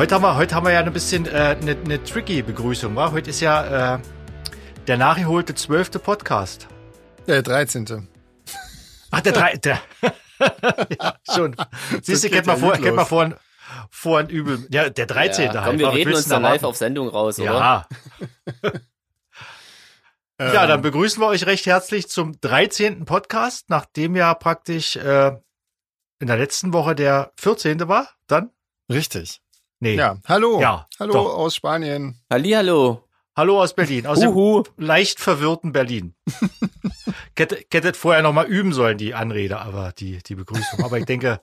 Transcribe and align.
Heute 0.00 0.14
haben 0.14 0.22
wir, 0.22 0.34
heute 0.34 0.54
haben 0.54 0.64
wir 0.64 0.72
ja 0.72 0.80
ein 0.80 0.92
bisschen 0.94 1.26
äh, 1.26 1.58
eine, 1.60 1.72
eine 1.72 2.02
tricky 2.02 2.40
Begrüßung, 2.40 2.96
war? 2.96 3.12
Heute 3.12 3.28
ist 3.28 3.40
ja 3.40 3.96
äh, 3.96 3.98
der 4.86 4.96
nachgeholte 4.96 5.54
zwölfte 5.54 5.98
Podcast. 5.98 6.68
Der 7.26 7.42
13. 7.42 8.08
Ach, 9.10 9.20
der 9.20 9.32
drei, 9.34 9.56
der. 9.56 9.78
ja, 10.98 11.16
schon. 11.30 11.54
Siehst 12.02 12.24
du, 12.24 12.30
kennt 12.30 12.46
man 12.46 12.56
ja 12.56 12.66
vor, 12.66 12.72
kennt 12.78 12.96
man 12.96 13.04
vor, 13.04 13.30
vor 13.90 14.20
ein 14.20 14.30
Übel. 14.30 14.66
Ja, 14.70 14.88
der 14.88 15.04
13. 15.04 15.44
Ja, 15.44 15.52
halt. 15.52 15.64
komm, 15.66 15.78
wir 15.78 15.92
reden 15.92 16.14
uns 16.14 16.28
dann 16.28 16.44
da 16.44 16.48
live 16.48 16.62
auf 16.62 16.78
Sendung 16.78 17.08
raus, 17.08 17.38
oder? 17.38 17.52
Ja. 17.52 17.88
Ja, 20.40 20.62
Ähm, 20.62 20.68
dann 20.68 20.80
begrüßen 20.80 21.22
wir 21.22 21.26
euch 21.26 21.44
recht 21.44 21.66
herzlich 21.66 22.08
zum 22.08 22.40
13. 22.40 23.04
Podcast, 23.04 23.68
nachdem 23.68 24.16
ja 24.16 24.32
praktisch 24.32 24.96
äh, 24.96 25.36
in 26.20 26.26
der 26.26 26.38
letzten 26.38 26.72
Woche 26.72 26.94
der 26.94 27.32
14. 27.36 27.86
war. 27.86 28.08
Dann? 28.26 28.48
Richtig. 28.90 29.42
Nee. 29.80 29.94
Ja, 29.96 30.18
hallo. 30.28 30.60
Ja, 30.60 30.86
hallo 30.98 31.12
doch. 31.12 31.34
aus 31.36 31.54
Spanien. 31.54 32.20
Hallihallo. 32.30 33.08
Hallo 33.36 33.62
aus 33.62 33.74
Berlin, 33.74 34.06
aus 34.06 34.20
dem 34.20 34.30
Uhu. 34.30 34.64
leicht 34.76 35.20
verwirrten 35.20 35.72
Berlin. 35.72 36.14
Hättet 37.38 37.96
vorher 37.96 38.22
noch 38.22 38.32
mal 38.34 38.46
üben 38.46 38.72
sollen, 38.74 38.98
die 38.98 39.14
Anrede, 39.14 39.58
aber 39.60 39.92
die, 39.92 40.18
die 40.22 40.34
Begrüßung. 40.34 40.84
Aber 40.84 40.98
ich 40.98 41.06
denke, 41.06 41.40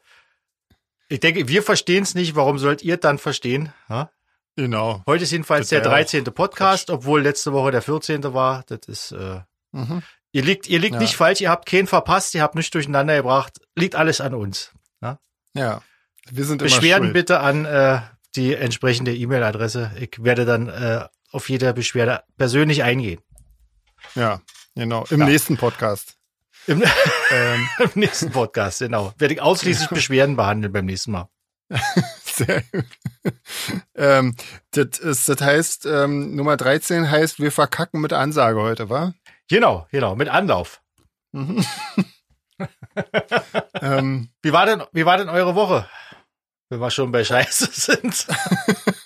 ich 1.09 1.19
denke, 1.19 1.47
wir 1.47 1.63
verstehen 1.63 2.03
es 2.03 2.13
nicht. 2.13 2.35
Warum 2.35 2.59
sollt 2.59 2.83
ihr 2.83 2.97
dann 2.97 3.17
verstehen? 3.17 3.73
Ja? 3.89 4.11
Genau. 4.55 5.01
Heute 5.07 5.23
ist 5.23 5.31
jedenfalls 5.31 5.69
Das 5.69 5.69
der 5.69 5.81
wär 5.85 5.87
auch 5.91 5.95
13. 5.95 6.25
Podcast, 6.25 6.89
obwohl 6.91 7.21
letzte 7.23 7.53
Woche 7.53 7.71
der 7.71 7.81
14. 7.81 8.33
war. 8.33 8.63
Das 8.67 8.81
ist, 8.87 9.11
äh, 9.13 9.39
Mhm. 9.71 10.03
ihr 10.31 10.43
liegt, 10.43 10.67
ihr 10.67 10.79
liegt 10.79 10.95
Ja. 10.95 10.99
nicht 11.01 11.15
falsch, 11.15 11.41
ihr 11.41 11.49
habt 11.49 11.65
keinen 11.67 11.87
verpasst, 11.87 12.35
ihr 12.35 12.43
habt 12.43 12.53
nichts 12.55 12.71
durcheinander 12.71 13.15
gebracht. 13.15 13.59
Liegt 13.75 13.95
alles 13.95 14.21
an 14.21 14.35
uns. 14.35 14.71
Ja. 15.53 15.81
Wir 16.29 16.43
sind 16.45 16.59
Beschwerden 16.61 17.13
bitte 17.13 17.39
an 17.39 17.65
äh, 17.65 18.01
die 18.35 18.53
entsprechende 18.55 19.15
E-Mail-Adresse. 19.15 19.91
Ich 19.99 20.23
werde 20.23 20.45
dann 20.45 20.67
äh, 20.69 21.05
auf 21.31 21.49
jede 21.49 21.73
Beschwerde 21.73 22.23
persönlich 22.37 22.83
eingehen. 22.83 23.21
Ja, 24.15 24.41
genau. 24.75 25.05
Im 25.09 25.21
Ja. 25.21 25.25
nächsten 25.25 25.57
Podcast. 25.57 26.15
Im, 26.67 26.83
ähm, 27.31 27.69
Im 27.79 27.89
nächsten 27.95 28.31
Podcast, 28.31 28.79
genau. 28.79 29.13
Werde 29.17 29.33
ich 29.33 29.41
ausschließlich 29.41 29.89
Beschwerden 29.89 30.35
behandeln 30.35 30.71
beim 30.73 30.85
nächsten 30.85 31.11
Mal. 31.11 31.29
sehr 32.23 32.63
gut. 32.71 32.85
ähm, 33.95 34.35
das, 34.71 34.99
ist, 34.99 35.27
das 35.29 35.41
heißt, 35.41 35.85
ähm, 35.85 36.35
Nummer 36.35 36.55
13 36.57 37.09
heißt, 37.09 37.39
wir 37.39 37.51
verkacken 37.51 37.99
mit 38.01 38.13
Ansage 38.13 38.61
heute, 38.61 38.89
wa? 38.89 39.13
Genau, 39.49 39.87
genau, 39.91 40.15
mit 40.15 40.29
Anlauf. 40.29 40.81
Mhm. 41.31 41.65
ähm, 43.81 44.29
Wie 44.41 44.53
war 44.53 44.65
denn, 44.65 44.83
wie 44.91 45.05
war 45.05 45.17
denn 45.17 45.29
eure 45.29 45.55
Woche? 45.55 45.87
Wenn 46.69 46.79
wir 46.81 46.91
schon 46.91 47.11
bei 47.11 47.23
Scheiße 47.23 47.69
sind. 47.71 48.27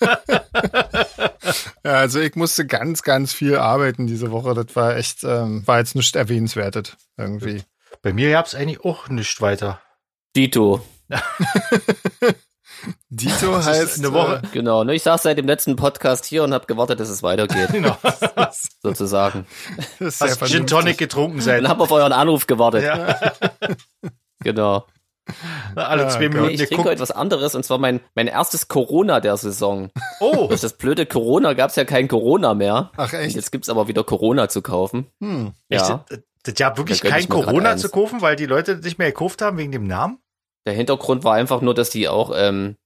ja, 1.84 1.92
also 1.92 2.18
ich 2.20 2.34
musste 2.34 2.66
ganz, 2.66 3.02
ganz 3.02 3.32
viel 3.32 3.56
arbeiten 3.56 4.06
diese 4.06 4.32
Woche. 4.32 4.54
Das 4.54 4.74
war 4.74 4.96
echt, 4.96 5.22
ähm, 5.22 5.66
war 5.66 5.78
jetzt 5.78 5.94
nicht 5.94 6.16
erwähnenswertet 6.16 6.96
irgendwie. 7.16 7.62
Bei 8.02 8.12
mir 8.12 8.30
gab's 8.32 8.54
eigentlich 8.56 8.84
auch 8.84 9.08
nichts 9.08 9.40
weiter. 9.40 9.80
Dito. 10.34 10.84
Dito 13.10 13.56
ist 13.58 13.66
heißt 13.66 13.98
eine 14.00 14.12
Woche. 14.12 14.42
Genau. 14.52 14.82
Ne, 14.82 14.94
ich 14.94 15.02
saß 15.04 15.22
seit 15.22 15.38
dem 15.38 15.46
letzten 15.46 15.76
Podcast 15.76 16.24
hier 16.24 16.42
und 16.42 16.52
habe 16.52 16.66
gewartet, 16.66 16.98
dass 16.98 17.08
es 17.10 17.22
weitergeht, 17.22 17.68
Genau. 17.72 17.96
sozusagen. 18.82 19.46
Äh, 19.76 19.82
das 20.00 20.20
ist 20.20 20.20
Hast 20.42 20.50
Gin. 20.50 20.66
Tonic 20.66 20.98
getrunken 20.98 21.40
seit 21.40 21.60
Und 21.60 21.68
habe 21.68 21.82
auf 21.84 21.92
euren 21.92 22.12
Anruf 22.12 22.46
gewartet. 22.48 22.82
ja, 22.82 23.20
Genau. 24.40 24.86
Alle 25.74 26.02
Ja, 26.02 26.08
zwei 26.08 26.26
Gott. 26.26 26.34
Minuten 26.34 26.54
Ich 26.54 26.68
trinke 26.68 26.84
heute 26.84 27.00
was 27.00 27.10
anderes 27.10 27.54
und 27.54 27.64
zwar 27.64 27.78
mein, 27.78 28.00
mein 28.14 28.26
erstes 28.26 28.68
Corona 28.68 29.20
der 29.20 29.36
Saison. 29.36 29.90
Oh, 30.20 30.46
Durch 30.48 30.60
das 30.60 30.74
blöde 30.74 31.06
Corona 31.06 31.52
gab's 31.54 31.76
ja 31.76 31.84
kein 31.84 32.08
Corona 32.08 32.54
mehr. 32.54 32.90
Ach 32.96 33.12
echt? 33.12 33.36
Jetzt 33.36 33.52
gibt's 33.52 33.68
aber 33.68 33.88
wieder 33.88 34.04
Corona 34.04 34.48
zu 34.48 34.62
kaufen. 34.62 35.06
Hm. 35.20 35.52
echt? 35.68 35.88
Ja. 35.88 36.04
Das, 36.08 36.18
das 36.44 36.54
ja 36.58 36.76
wirklich 36.76 37.00
Da 37.00 37.08
kein 37.10 37.28
Corona 37.28 37.76
zu 37.76 37.88
kaufen, 37.88 38.20
weil 38.20 38.36
die 38.36 38.46
Leute 38.46 38.76
nicht 38.76 38.98
mehr 38.98 39.08
gekauft 39.12 39.42
haben 39.42 39.58
wegen 39.58 39.72
dem 39.72 39.86
Namen? 39.86 40.18
Der 40.66 40.74
Hintergrund 40.74 41.24
war 41.24 41.34
einfach 41.34 41.60
nur, 41.60 41.74
dass 41.74 41.90
die 41.90 42.08
auch, 42.08 42.32
ähm, 42.34 42.76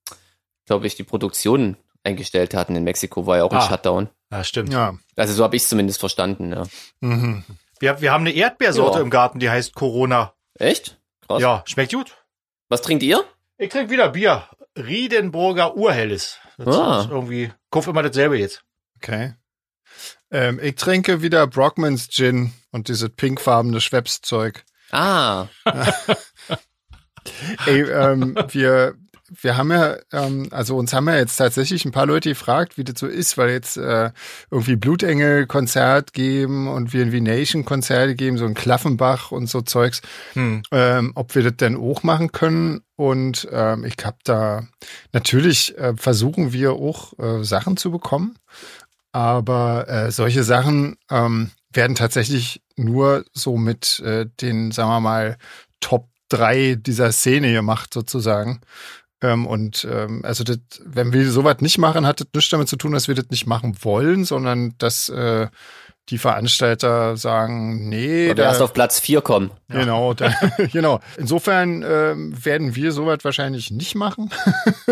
glaube 0.67 0.87
ich, 0.87 0.95
die 0.95 1.05
Produktion 1.05 1.77
eingestellt 2.05 2.55
hatten. 2.55 2.77
In 2.77 2.85
Mexiko 2.85 3.27
war 3.27 3.39
ja 3.39 3.45
auch 3.45 3.51
ein 3.53 3.59
Ah. 3.59 3.69
Shutdown. 3.69 4.09
Ja, 4.33 4.45
stimmt. 4.45 4.73
Ja. 4.73 4.95
Also 5.17 5.35
so 5.35 5.43
habe 5.45 5.57
ich 5.57 5.67
zumindest 5.67 6.01
verstanden, 6.01 6.53
ja. 6.53 6.63
Mhm. 7.01 7.45
Wir, 7.79 8.01
wir 8.01 8.13
haben 8.13 8.23
eine 8.23 8.33
Erdbeersorte 8.35 8.99
Ja. 8.99 9.03
im 9.05 9.11
Garten, 9.11 9.39
die 9.39 9.51
heißt 9.51 9.75
Corona. 9.75 10.33
Echt? 10.59 10.99
Krass. 11.27 11.43
Ja, 11.43 11.63
schmeckt 11.67 11.93
gut. 11.93 12.17
Was 12.69 12.83
trinkt 12.83 13.03
ihr? 13.03 13.25
Ich 13.59 13.71
trinke 13.71 13.91
wieder 13.91 14.11
Bier. 14.11 14.49
Riedenburger 14.77 15.77
Urhelles. 15.77 16.39
Das 16.59 16.77
Ah. 16.77 17.01
ist 17.03 17.11
irgendwie, 17.11 17.53
kauf 17.71 17.87
immer 17.87 18.03
dasselbe 18.03 18.39
jetzt. 18.39 18.63
Okay. 18.97 19.35
Ähm, 20.31 20.59
ich 20.63 20.75
trinke 20.75 21.23
wieder 21.23 21.47
Brockmans 21.47 22.09
Gin 22.09 22.53
und 22.73 22.89
dieses 22.89 23.11
pinkfarbene 23.11 23.81
Schweppes-Zeug. 23.81 24.65
Ah, 24.91 25.47
Ey, 27.67 27.83
ähm, 27.83 28.37
wir, 28.51 28.95
wir 29.29 29.57
haben 29.57 29.71
ja, 29.71 29.97
ähm, 30.13 30.49
also 30.51 30.77
uns 30.77 30.93
haben 30.93 31.09
ja 31.09 31.17
jetzt 31.17 31.37
tatsächlich 31.37 31.85
ein 31.85 31.93
paar 31.93 32.07
Leute 32.07 32.31
gefragt, 32.31 32.79
wie 32.79 32.85
das 32.85 32.99
so 32.99 33.07
ist, 33.07 33.37
weil 33.39 33.51
jetzt 33.51 33.77
äh, 33.77 34.11
irgendwie 34.51 34.77
Blutengel-Konzert 34.77 36.13
geben 36.13 36.69
und 36.69 36.93
wir 36.93 37.01
irgendwie 37.01 37.21
Nation-Konzerte 37.21 38.15
geben, 38.15 38.39
so 38.39 38.45
ein 38.45 38.55
Klaffenbach 38.55 39.33
und 39.33 39.49
so 39.49 39.61
Zeugs, 39.63 40.03
Hm. 40.35 40.63
ähm, 40.73 41.13
ob 41.15 41.35
wir 41.35 41.43
das 41.43 41.57
denn 41.57 41.77
auch 41.77 42.03
machen 42.03 42.33
können. 42.33 42.83
Und 42.97 43.47
ähm, 43.53 43.85
ich 43.85 43.97
habe 44.05 44.19
da 44.25 44.67
natürlich 45.13 45.77
äh, 45.79 45.95
versuchen 45.97 46.53
wir 46.53 46.73
auch 46.73 47.19
äh, 47.19 47.45
Sachen 47.45 47.77
zu 47.77 47.91
bekommen, 47.91 48.37
aber 49.13 49.89
äh, 49.89 50.11
solche 50.11 50.45
Sachen 50.45 50.97
ähm, 51.11 51.51
werden 51.73 51.95
tatsächlich 51.97 52.63
nur 52.77 53.25
so 53.33 53.57
mit 53.57 54.01
äh, 54.01 54.27
den, 54.41 54.73
sagen 54.73 54.89
wir 54.91 55.01
mal, 55.01 55.37
Top 55.81 56.09
drei 56.29 56.75
dieser 56.75 57.13
Szene 57.13 57.53
gemacht 57.53 57.93
sozusagen. 57.95 58.61
Ähm, 59.23 59.47
und 59.47 59.87
ähm, 59.91 60.21
also 60.25 60.45
das, 60.45 60.59
wenn 60.85 61.13
wir 61.13 61.31
sowas 61.31 61.57
nicht 61.61 61.79
machen, 61.79 62.07
hat 62.07 62.21
das 62.21 62.29
nichts 62.35 62.51
damit 62.51 62.69
zu 62.69 62.77
tun, 62.77 62.93
dass 62.93 63.09
wir 63.09 63.15
das 63.15 63.31
nicht 63.31 63.47
machen 63.47 63.77
wollen, 63.83 64.25
sondern 64.25 64.75
dass 64.79 65.09
äh, 65.09 65.49
die 66.11 66.19
Veranstalter 66.19 67.17
sagen, 67.17 67.89
nee, 67.89 68.29
weil 68.29 68.29
wir 68.29 68.35
da, 68.37 68.43
erst 68.45 68.63
auf 68.63 68.73
Platz 68.73 69.01
4 69.01 69.23
kommen. 69.23 69.51
Genau, 69.69 70.15
da, 70.15 70.33
genau. 70.73 71.01
Insofern 71.17 71.83
ähm, 71.83 72.33
werden 72.45 72.77
wir 72.77 72.93
sowas 72.93 73.19
wahrscheinlich 73.23 73.73
nicht 73.73 73.97
machen. 73.97 74.31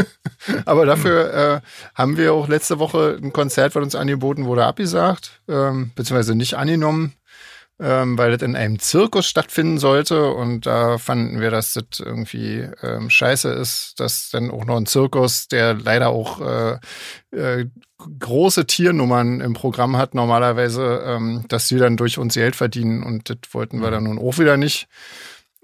Aber 0.65 0.85
dafür 0.85 1.33
äh, 1.33 1.61
haben 1.95 2.17
wir 2.17 2.33
auch 2.33 2.49
letzte 2.49 2.81
Woche 2.81 3.19
ein 3.23 3.33
Konzert, 3.33 3.77
was 3.77 3.85
uns 3.85 3.95
angeboten 3.95 4.47
wurde, 4.47 4.65
abgesagt, 4.65 5.41
ähm, 5.49 5.93
beziehungsweise 5.95 6.35
nicht 6.35 6.55
angenommen, 6.55 7.15
ähm, 7.81 8.17
weil 8.17 8.33
das 8.33 8.43
in 8.43 8.55
einem 8.57 8.79
Zirkus 8.79 9.27
stattfinden 9.27 9.79
sollte. 9.79 10.31
Und 10.33 10.67
da 10.67 10.99
fanden 10.99 11.41
wir, 11.41 11.51
dass 11.51 11.73
das 11.75 12.01
irgendwie 12.01 12.69
ähm, 12.83 13.11
scheiße 13.11 13.51
ist, 13.51 13.95
dass 13.99 14.31
dann 14.31 14.51
auch 14.51 14.65
noch 14.65 14.77
ein 14.77 14.87
Zirkus, 14.87 15.49
der 15.49 15.75
leider 15.75 16.09
auch 16.11 16.41
äh, 16.41 16.79
äh, 17.37 17.67
große 18.19 18.67
Tiernummern 18.67 19.41
im 19.41 19.55
Programm 19.55 19.97
hat, 19.97 20.15
normalerweise, 20.15 21.03
ähm, 21.07 21.45
dass 21.49 21.69
sie 21.69 21.79
dann 21.79 21.97
durch 21.97 22.19
uns 22.19 22.35
Geld 22.35 22.55
verdienen. 22.57 23.03
Und 23.03 23.31
das 23.31 23.39
wollten 23.53 23.81
wir 23.81 23.91
dann 23.91 24.05
nun 24.05 24.19
auch 24.19 24.39
wieder 24.39 24.56
nicht. 24.56 24.87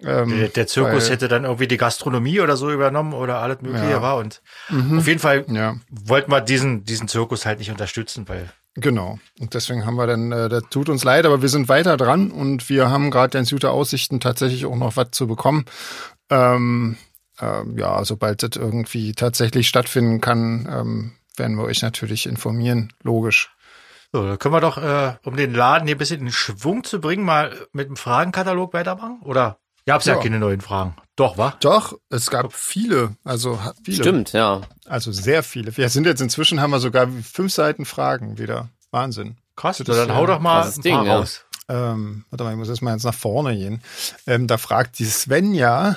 Ähm, 0.02 0.30
Der, 0.30 0.48
der 0.48 0.66
Zirkus 0.66 1.04
weil- 1.04 1.10
hätte 1.12 1.28
dann 1.28 1.44
irgendwie 1.44 1.68
die 1.68 1.76
Gastronomie 1.76 2.40
oder 2.40 2.56
so 2.56 2.70
übernommen 2.72 3.12
oder 3.12 3.40
alles 3.40 3.60
mögliche 3.60 3.90
Ja. 3.90 4.00
war. 4.02 4.16
Und 4.16 4.40
Mhm. 4.70 4.98
auf 4.98 5.06
jeden 5.06 5.20
Fall 5.20 5.44
Ja, 5.48 5.76
wollten 5.90 6.30
wir 6.32 6.40
diesen, 6.40 6.84
diesen 6.84 7.06
Zirkus 7.06 7.44
halt 7.44 7.58
nicht 7.58 7.70
unterstützen, 7.70 8.26
weil 8.26 8.48
genau. 8.80 9.18
Und 9.38 9.54
deswegen 9.54 9.86
haben 9.86 9.96
wir 9.96 10.06
dann, 10.06 10.32
äh, 10.32 10.48
das 10.48 10.64
tut 10.70 10.88
uns 10.88 11.04
leid, 11.04 11.26
aber 11.26 11.42
wir 11.42 11.48
sind 11.48 11.68
weiter 11.68 11.96
dran 11.96 12.30
und 12.30 12.68
wir 12.68 12.90
haben 12.90 13.10
gerade 13.10 13.30
ganz 13.30 13.50
gute 13.50 13.70
Aussichten, 13.70 14.20
tatsächlich 14.20 14.66
auch 14.66 14.76
noch 14.76 14.96
was 14.96 15.10
zu 15.12 15.26
bekommen. 15.26 15.64
Ähm, 16.30 16.96
ähm, 17.40 17.78
ja, 17.78 18.04
sobald 18.04 18.42
das 18.42 18.50
irgendwie 18.56 19.12
tatsächlich 19.12 19.68
stattfinden 19.68 20.20
kann, 20.20 20.68
ähm, 20.70 21.12
werden 21.36 21.56
wir 21.56 21.64
euch 21.64 21.82
natürlich 21.82 22.26
informieren, 22.26 22.92
logisch. 23.02 23.54
so, 24.12 24.26
da 24.26 24.36
können 24.36 24.54
wir 24.54 24.60
doch, 24.60 24.76
äh, 24.76 25.16
um 25.24 25.36
den 25.36 25.54
Laden 25.54 25.86
hier 25.86 25.96
ein 25.96 25.98
bisschen 25.98 26.20
in 26.20 26.32
Schwung 26.32 26.84
zu 26.84 27.00
bringen, 27.00 27.24
mal 27.24 27.54
mit 27.72 27.88
dem 27.88 27.96
Fragenkatalog 27.96 28.74
weitermachen? 28.74 29.20
Oder 29.22 29.59
gab's 29.86 30.04
ja, 30.06 30.14
Ja. 30.14 30.20
keine 30.22 30.38
neuen 30.38 30.60
Fragen? 30.60 30.96
Doch, 31.16 31.36
wa? 31.36 31.54
Doch, 31.60 31.98
es 32.08 32.30
gab 32.30 32.52
viele, 32.52 33.16
also 33.24 33.58
viele. 33.84 33.96
Stimmt, 33.98 34.32
ja. 34.32 34.62
Also 34.86 35.12
sehr 35.12 35.42
viele. 35.42 35.76
Wir 35.76 35.88
sind 35.90 36.06
jetzt 36.06 36.20
inzwischen, 36.20 36.60
haben 36.60 36.70
wir 36.70 36.80
sogar 36.80 37.08
fünf 37.08 37.52
Seiten 37.52 37.84
Fragen 37.84 38.38
wieder. 38.38 38.68
Wahnsinn. 38.90 39.36
Krass, 39.56 39.78
Das 39.78 39.96
dann 39.96 40.08
ja 40.08 40.14
hau 40.14 40.26
doch 40.26 40.40
mal 40.40 40.62
ein 40.64 40.80
Ding, 40.80 40.94
paar 40.94 41.04
ja. 41.06 41.16
raus. 41.18 41.44
Ähm, 41.68 42.24
warte 42.30 42.44
mal, 42.44 42.50
ich 42.52 42.56
muss 42.56 42.68
erst 42.68 42.82
mal 42.82 42.94
jetzt 42.94 43.04
nach 43.04 43.14
vorne 43.14 43.54
gehen. 43.56 43.82
Ähm, 44.26 44.46
da 44.46 44.56
fragt 44.58 44.98
die 44.98 45.04
Svenja, 45.04 45.96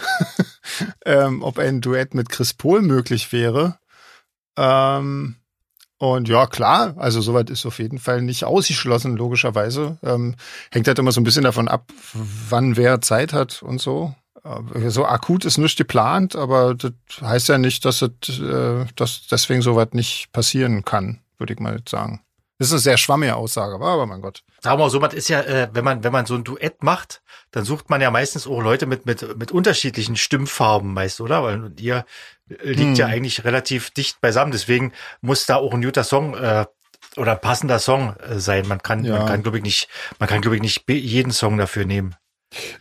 ähm, 1.05 1.41
ob 1.41 1.57
ein 1.57 1.81
Duett 1.81 2.13
mit 2.13 2.29
Chris 2.29 2.53
Pohl 2.53 2.81
möglich 2.81 3.31
wäre. 3.31 3.79
Ähm, 4.57 5.37
und 6.03 6.27
ja, 6.27 6.47
klar, 6.47 6.95
also 6.97 7.21
soweit 7.21 7.49
ist 7.49 7.65
auf 7.65 7.79
jeden 7.79 7.97
Fall 7.97 8.21
nicht 8.21 8.43
ausgeschlossen, 8.43 9.15
logischerweise. 9.15 9.99
Ähm, 10.03 10.35
hängt 10.69 10.85
halt 10.85 10.99
immer 10.99 11.13
so 11.13 11.21
ein 11.21 11.23
bisschen 11.23 11.45
davon 11.45 11.69
ab, 11.69 11.93
wann 12.49 12.75
wer 12.75 12.99
Zeit 12.99 13.31
hat 13.31 13.63
und 13.63 13.79
so. 13.79 14.13
äh, 14.43 14.89
so 14.89 15.05
akut 15.05 15.45
ist 15.45 15.57
nicht 15.57 15.77
geplant, 15.77 16.35
aber 16.35 16.75
das 16.75 16.91
heißt 17.21 17.47
ja 17.47 17.57
nicht, 17.57 17.85
dass, 17.85 18.01
es, 18.01 18.37
äh, 18.37 18.85
dass 18.97 19.27
deswegen 19.31 19.61
sowas 19.61 19.87
nicht 19.93 20.33
passieren 20.33 20.83
kann, 20.83 21.21
würde 21.37 21.53
ich 21.53 21.59
mal 21.61 21.79
sagen. 21.87 22.19
Das 22.59 22.67
ist 22.67 22.73
eine 22.73 22.81
sehr 22.81 22.97
schwammige 22.97 23.35
Aussage, 23.37 23.75
aber 23.75 24.05
mein 24.05 24.21
Gott. 24.21 24.43
Sagen 24.59 24.79
wir 24.79 24.85
mal 24.85 24.89
so, 24.89 24.99
man 24.99 25.11
ist 25.11 25.29
ja, 25.29 25.39
äh, 25.39 25.69
wenn 25.71 25.85
man, 25.85 26.03
wenn 26.03 26.11
man 26.11 26.25
so 26.25 26.35
ein 26.35 26.43
Duett 26.43 26.83
macht, 26.83 27.21
dann 27.51 27.63
sucht 27.63 27.89
man 27.89 28.01
ja 28.01 28.11
meistens 28.11 28.45
auch 28.45 28.61
Leute 28.61 28.87
mit, 28.87 29.05
mit, 29.05 29.37
mit 29.37 29.51
unterschiedlichen 29.51 30.17
Stimmfarben 30.17 30.93
meist, 30.93 31.21
oder? 31.21 31.43
Weil 31.43 31.71
ihr 31.79 32.05
liegt 32.61 32.79
hm. 32.79 32.95
ja 32.95 33.07
eigentlich 33.07 33.43
relativ 33.43 33.91
dicht 33.91 34.21
beisammen. 34.21 34.51
Deswegen 34.51 34.93
muss 35.21 35.45
da 35.45 35.55
auch 35.55 35.73
ein 35.73 35.81
guter 35.81 36.03
Song 36.03 36.35
äh, 36.35 36.65
oder 37.15 37.33
ein 37.33 37.41
passender 37.41 37.79
Song 37.79 38.15
äh, 38.17 38.39
sein. 38.39 38.67
Man 38.67 38.81
kann, 38.81 39.03
ja. 39.03 39.17
man 39.17 39.27
kann, 39.27 39.43
glaube 39.43 39.57
ich, 39.57 39.63
nicht, 39.63 39.87
man 40.19 40.29
kann, 40.29 40.41
glaube 40.41 40.55
ich, 40.55 40.61
nicht 40.61 40.83
jeden 40.89 41.31
Song 41.31 41.57
dafür 41.57 41.85
nehmen. 41.85 42.15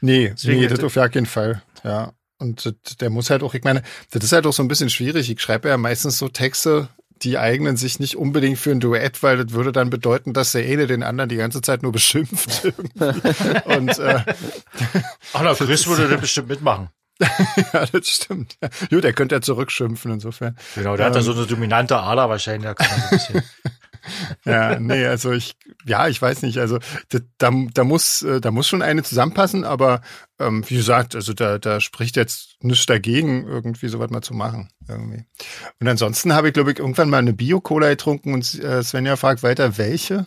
Nee, 0.00 0.30
Deswegen, 0.30 0.60
nee, 0.60 0.66
das 0.66 0.82
auf 0.84 0.94
keinen 0.94 1.26
Fall. 1.26 1.62
Ja. 1.82 2.12
Und 2.38 2.74
der 3.00 3.10
muss 3.10 3.30
halt 3.30 3.42
auch, 3.42 3.54
ich 3.54 3.62
meine, 3.62 3.82
das 4.10 4.24
ist 4.24 4.32
halt 4.32 4.46
auch 4.46 4.52
so 4.52 4.62
ein 4.62 4.69
bisschen 4.69 4.90
schwierig. 4.90 5.30
Ich 5.30 5.40
schreibe 5.40 5.69
ja 5.69 5.76
meistens 5.76 6.19
so 6.19 6.28
Texte, 6.28 6.88
die 7.22 7.38
eignen 7.38 7.76
sich 7.76 8.00
nicht 8.00 8.16
unbedingt 8.16 8.58
für 8.58 8.72
ein 8.72 8.80
Duett, 8.80 9.22
weil 9.22 9.36
das 9.36 9.52
würde 9.52 9.72
dann 9.72 9.90
bedeuten, 9.90 10.32
dass 10.32 10.52
der 10.52 10.64
eine 10.64 10.86
den 10.86 11.02
anderen 11.02 11.28
die 11.28 11.36
ganze 11.36 11.62
Zeit 11.62 11.82
nur 11.82 11.92
beschimpft. 11.92 12.64
und 13.64 13.98
äh, 13.98 14.20
Ach, 15.32 15.42
na, 15.42 15.54
Chris 15.58 15.86
würde 15.86 16.08
das 16.08 16.20
bestimmt 16.20 16.48
mitmachen. 16.48 16.88
ja, 17.72 17.86
das 17.86 18.08
stimmt. 18.08 18.56
Gut, 18.90 19.04
der 19.04 19.12
könnte 19.12 19.34
ja 19.34 19.40
zurückschimpfen 19.40 20.12
insofern. 20.12 20.56
Genau, 20.74 20.96
der 20.96 21.06
ähm, 21.06 21.10
hat 21.10 21.16
ja 21.16 21.22
so 21.22 21.32
eine 21.32 21.46
dominante 21.46 21.96
Ader 21.98 22.28
wahrscheinlich. 22.28 22.64
Da 22.64 22.74
kann 22.74 22.88
man 22.88 22.98
so 22.98 23.04
ein 23.06 23.10
bisschen 23.10 23.42
ja, 24.44 24.78
nee, 24.78 25.06
also 25.06 25.32
ich, 25.32 25.56
ja, 25.84 26.08
ich 26.08 26.20
weiß 26.20 26.42
nicht, 26.42 26.58
also 26.58 26.78
da, 27.38 27.50
da 27.74 27.84
muss, 27.84 28.22
äh, 28.22 28.40
da 28.40 28.50
muss 28.50 28.69
schon 28.69 28.82
eine 28.82 29.02
zusammenpassen, 29.02 29.64
aber 29.64 30.00
ähm, 30.38 30.64
wie 30.69 30.76
gesagt, 30.76 31.14
also 31.14 31.32
da, 31.32 31.58
da 31.58 31.80
spricht 31.80 32.16
jetzt 32.16 32.56
nichts 32.60 32.86
dagegen, 32.86 33.46
irgendwie 33.46 33.88
sowas 33.88 34.10
mal 34.10 34.22
zu 34.22 34.34
machen. 34.34 34.70
Irgendwie. 34.88 35.24
Und 35.80 35.88
ansonsten 35.88 36.32
habe 36.34 36.48
ich, 36.48 36.54
glaube 36.54 36.72
ich, 36.72 36.78
irgendwann 36.78 37.10
mal 37.10 37.19
eine 37.19 37.32
Bio-Cola 37.32 37.88
getrunken 37.88 38.34
und 38.34 38.62
äh, 38.62 38.82
Svenja 38.82 39.16
fragt 39.16 39.42
weiter, 39.42 39.78
welche? 39.78 40.26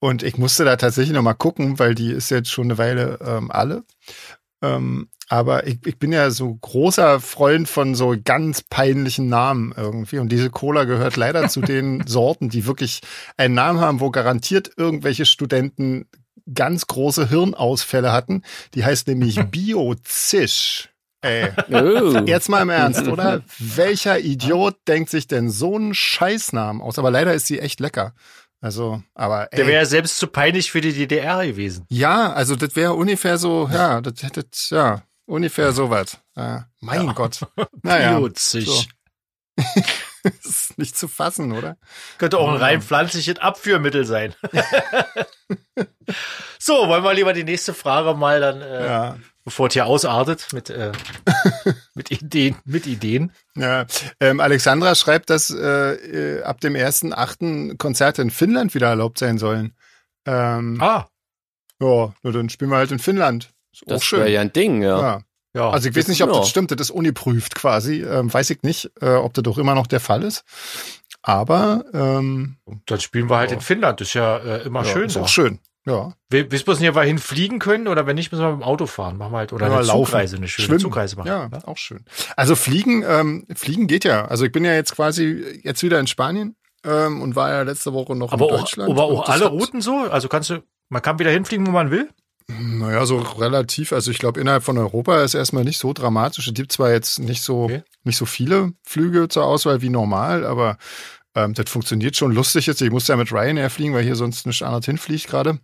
Und 0.00 0.22
ich 0.22 0.36
musste 0.36 0.64
da 0.64 0.76
tatsächlich 0.76 1.14
noch 1.14 1.22
mal 1.22 1.34
gucken, 1.34 1.78
weil 1.78 1.94
die 1.94 2.12
ist 2.12 2.30
jetzt 2.30 2.50
schon 2.50 2.66
eine 2.66 2.78
Weile 2.78 3.18
ähm, 3.24 3.50
alle. 3.50 3.84
Ähm, 4.62 5.08
aber 5.28 5.66
ich, 5.66 5.78
ich 5.84 5.98
bin 5.98 6.12
ja 6.12 6.30
so 6.30 6.54
großer 6.54 7.20
Freund 7.20 7.68
von 7.68 7.94
so 7.94 8.14
ganz 8.24 8.62
peinlichen 8.62 9.28
Namen 9.28 9.74
irgendwie. 9.76 10.18
Und 10.18 10.30
diese 10.30 10.50
Cola 10.50 10.84
gehört 10.84 11.16
leider 11.16 11.48
zu 11.48 11.60
den 11.62 12.06
Sorten, 12.06 12.48
die 12.48 12.66
wirklich 12.66 13.00
einen 13.36 13.54
Namen 13.54 13.80
haben, 13.80 14.00
wo 14.00 14.10
garantiert 14.10 14.70
irgendwelche 14.76 15.26
Studenten 15.26 16.06
ganz 16.52 16.86
große 16.86 17.28
Hirnausfälle 17.28 18.12
hatten. 18.12 18.42
Die 18.74 18.84
heißt 18.84 19.06
nämlich 19.08 19.40
Biozisch. 19.50 20.88
Ey, 21.20 21.50
oh. 21.72 22.22
jetzt 22.26 22.48
mal 22.48 22.62
im 22.62 22.70
Ernst, 22.70 23.08
oder? 23.08 23.42
Welcher 23.58 24.20
Idiot 24.20 24.76
denkt 24.86 25.10
sich 25.10 25.26
denn 25.26 25.50
so 25.50 25.74
einen 25.74 25.92
Scheißnamen 25.92 26.80
aus? 26.80 26.98
Aber 26.98 27.10
leider 27.10 27.34
ist 27.34 27.48
sie 27.48 27.58
echt 27.58 27.80
lecker. 27.80 28.14
Also, 28.60 29.02
aber 29.14 29.52
ey. 29.52 29.56
Der 29.56 29.66
wäre 29.66 29.80
ja 29.80 29.86
selbst 29.86 30.18
zu 30.18 30.26
peinlich 30.26 30.70
für 30.70 30.80
die 30.80 30.92
DDR 30.92 31.44
gewesen. 31.46 31.86
Ja, 31.90 32.32
also 32.32 32.56
das 32.56 32.74
wäre 32.76 32.94
ungefähr 32.94 33.38
so, 33.38 33.68
ja, 33.72 34.00
das, 34.00 34.14
das 34.14 34.70
ja, 34.70 35.02
ungefähr 35.28 35.72
sowas. 35.72 36.18
Ja, 36.36 36.66
mein 36.80 37.06
ja. 37.06 37.12
Gott. 37.12 37.40
Naja. 37.82 38.20
So. 38.34 38.84
das 39.56 40.44
ist 40.44 40.78
nicht 40.78 40.96
zu 40.96 41.08
fassen, 41.08 41.52
oder? 41.52 41.76
Könnte 42.18 42.38
auch 42.38 42.50
ein 42.50 42.56
rein 42.56 42.82
pflanzliches 42.82 43.38
Abführmittel 43.38 44.04
sein. 44.04 44.34
so, 46.58 46.88
wollen 46.88 47.04
wir 47.04 47.14
lieber 47.14 47.32
die 47.32 47.44
nächste 47.44 47.74
Frage 47.74 48.14
mal 48.14 48.40
dann 48.40 48.60
äh, 48.60 48.86
ja 48.86 49.16
bevor 49.48 49.68
es 49.68 49.72
hier 49.72 49.86
ausartet 49.86 50.52
mit, 50.52 50.68
äh, 50.68 50.92
mit 51.94 52.10
Ideen, 52.10 52.56
mit 52.66 52.86
Ideen. 52.86 53.32
Ja, 53.56 53.86
ähm, 54.20 54.40
Alexandra 54.40 54.94
schreibt, 54.94 55.30
dass 55.30 55.48
äh, 55.48 55.94
äh 55.94 56.42
ab 56.42 56.60
dem 56.60 56.74
1.8. 56.74 57.78
Konzerte 57.78 58.20
in 58.20 58.30
Finnland 58.30 58.74
wieder 58.74 58.88
erlaubt 58.88 59.16
sein 59.16 59.38
sollen. 59.38 59.74
Ähm, 60.26 60.78
ah. 60.82 61.08
Ja, 61.80 62.12
nur 62.22 62.32
dann 62.32 62.50
spielen 62.50 62.70
wir 62.70 62.76
halt 62.76 62.92
in 62.92 62.98
Finnland. 62.98 63.50
Ist 63.82 63.90
das 63.90 64.12
wäre 64.12 64.30
ja 64.30 64.40
ein 64.40 64.52
Ding, 64.52 64.82
ja. 64.82 65.00
ja. 65.00 65.22
ja. 65.54 65.70
Also 65.70 65.88
ich 65.88 65.96
weiß 65.96 66.08
nicht, 66.08 66.22
ob 66.22 66.32
das 66.32 66.48
stimmt, 66.48 66.70
das 66.70 66.80
ist 66.80 66.90
uniprüft 66.90 67.54
quasi. 67.54 68.02
Ähm, 68.02 68.32
weiß 68.32 68.50
ich 68.50 68.62
nicht, 68.62 68.90
äh, 69.00 69.14
ob 69.14 69.34
das 69.34 69.42
doch 69.42 69.58
immer 69.58 69.74
noch 69.74 69.86
der 69.86 70.00
Fall 70.00 70.22
ist. 70.22 70.44
Aber 71.22 71.84
ähm, 71.92 72.56
dann 72.86 73.00
spielen 73.00 73.28
wir 73.28 73.36
halt 73.36 73.50
ja. 73.50 73.56
in 73.56 73.60
Finnland. 73.60 74.00
Das 74.00 74.08
ist 74.08 74.14
ja 74.14 74.38
äh, 74.38 74.62
immer 74.62 74.84
schön. 74.84 75.06
Ist 75.06 75.16
auch 75.16 75.28
schön. 75.28 75.58
Ja. 75.88 76.12
Bis 76.28 76.66
wir 76.66 76.76
hier 76.76 76.92
mal 76.92 77.06
hinfliegen 77.06 77.58
können 77.58 77.88
oder 77.88 78.06
wenn 78.06 78.16
nicht, 78.16 78.30
müssen 78.30 78.44
wir 78.44 78.50
mit 78.50 78.60
dem 78.60 78.62
Auto 78.62 78.86
fahren. 78.86 79.16
Machen 79.16 79.32
wir 79.32 79.38
halt 79.38 79.52
oder 79.52 79.68
ja, 79.68 79.76
eine 79.76 79.86
laufen. 79.86 80.04
Zugreise, 80.06 80.36
eine 80.36 80.48
schöne 80.48 80.66
Schwimmen. 80.66 80.80
Zugreise 80.80 81.16
machen. 81.16 81.28
Ja, 81.28 81.48
ja, 81.50 81.64
auch 81.66 81.78
schön. 81.78 82.04
Also 82.36 82.56
fliegen, 82.56 83.04
ähm, 83.06 83.46
fliegen 83.54 83.86
geht 83.86 84.04
ja. 84.04 84.26
Also 84.26 84.44
ich 84.44 84.52
bin 84.52 84.64
ja 84.64 84.74
jetzt 84.74 84.94
quasi 84.94 85.60
jetzt 85.62 85.82
wieder 85.82 85.98
in 85.98 86.06
Spanien 86.06 86.56
ähm, 86.84 87.22
und 87.22 87.36
war 87.36 87.50
ja 87.50 87.62
letzte 87.62 87.94
Woche 87.94 88.14
noch 88.14 88.32
aber 88.32 88.50
in 88.50 88.56
Deutschland. 88.56 88.90
aber 88.90 89.04
auch 89.04 89.28
alle 89.28 89.46
Routen 89.46 89.80
so? 89.80 89.96
Also 90.10 90.28
kannst 90.28 90.50
du, 90.50 90.62
man 90.90 91.00
kann 91.00 91.18
wieder 91.18 91.30
hinfliegen, 91.30 91.66
wo 91.66 91.70
man 91.70 91.90
will? 91.90 92.10
Naja, 92.50 93.04
so 93.04 93.18
relativ. 93.18 93.92
Also 93.92 94.10
ich 94.10 94.18
glaube, 94.18 94.40
innerhalb 94.40 94.64
von 94.64 94.78
Europa 94.78 95.22
ist 95.22 95.34
erstmal 95.34 95.64
nicht 95.64 95.78
so 95.78 95.92
dramatisch. 95.92 96.48
Es 96.48 96.54
gibt 96.54 96.72
zwar 96.72 96.90
jetzt 96.90 97.18
nicht 97.18 97.42
so, 97.42 97.64
okay. 97.64 97.82
nicht 98.04 98.16
so 98.16 98.26
viele 98.26 98.72
Flüge 98.84 99.28
zur 99.28 99.44
Auswahl 99.44 99.82
wie 99.82 99.90
normal, 99.90 100.46
aber 100.46 100.78
ähm, 101.34 101.54
das 101.54 101.70
funktioniert 101.70 102.16
schon 102.16 102.32
lustig 102.32 102.66
jetzt. 102.66 102.80
Ich 102.80 102.90
muss 102.90 103.06
ja 103.06 103.16
mit 103.16 103.32
Ryanair 103.32 103.70
fliegen, 103.70 103.94
weil 103.94 104.04
hier 104.04 104.16
sonst 104.16 104.46
nicht 104.46 104.62
anders 104.62 104.86
hinfliegt 104.86 105.28
gerade. 105.28 105.58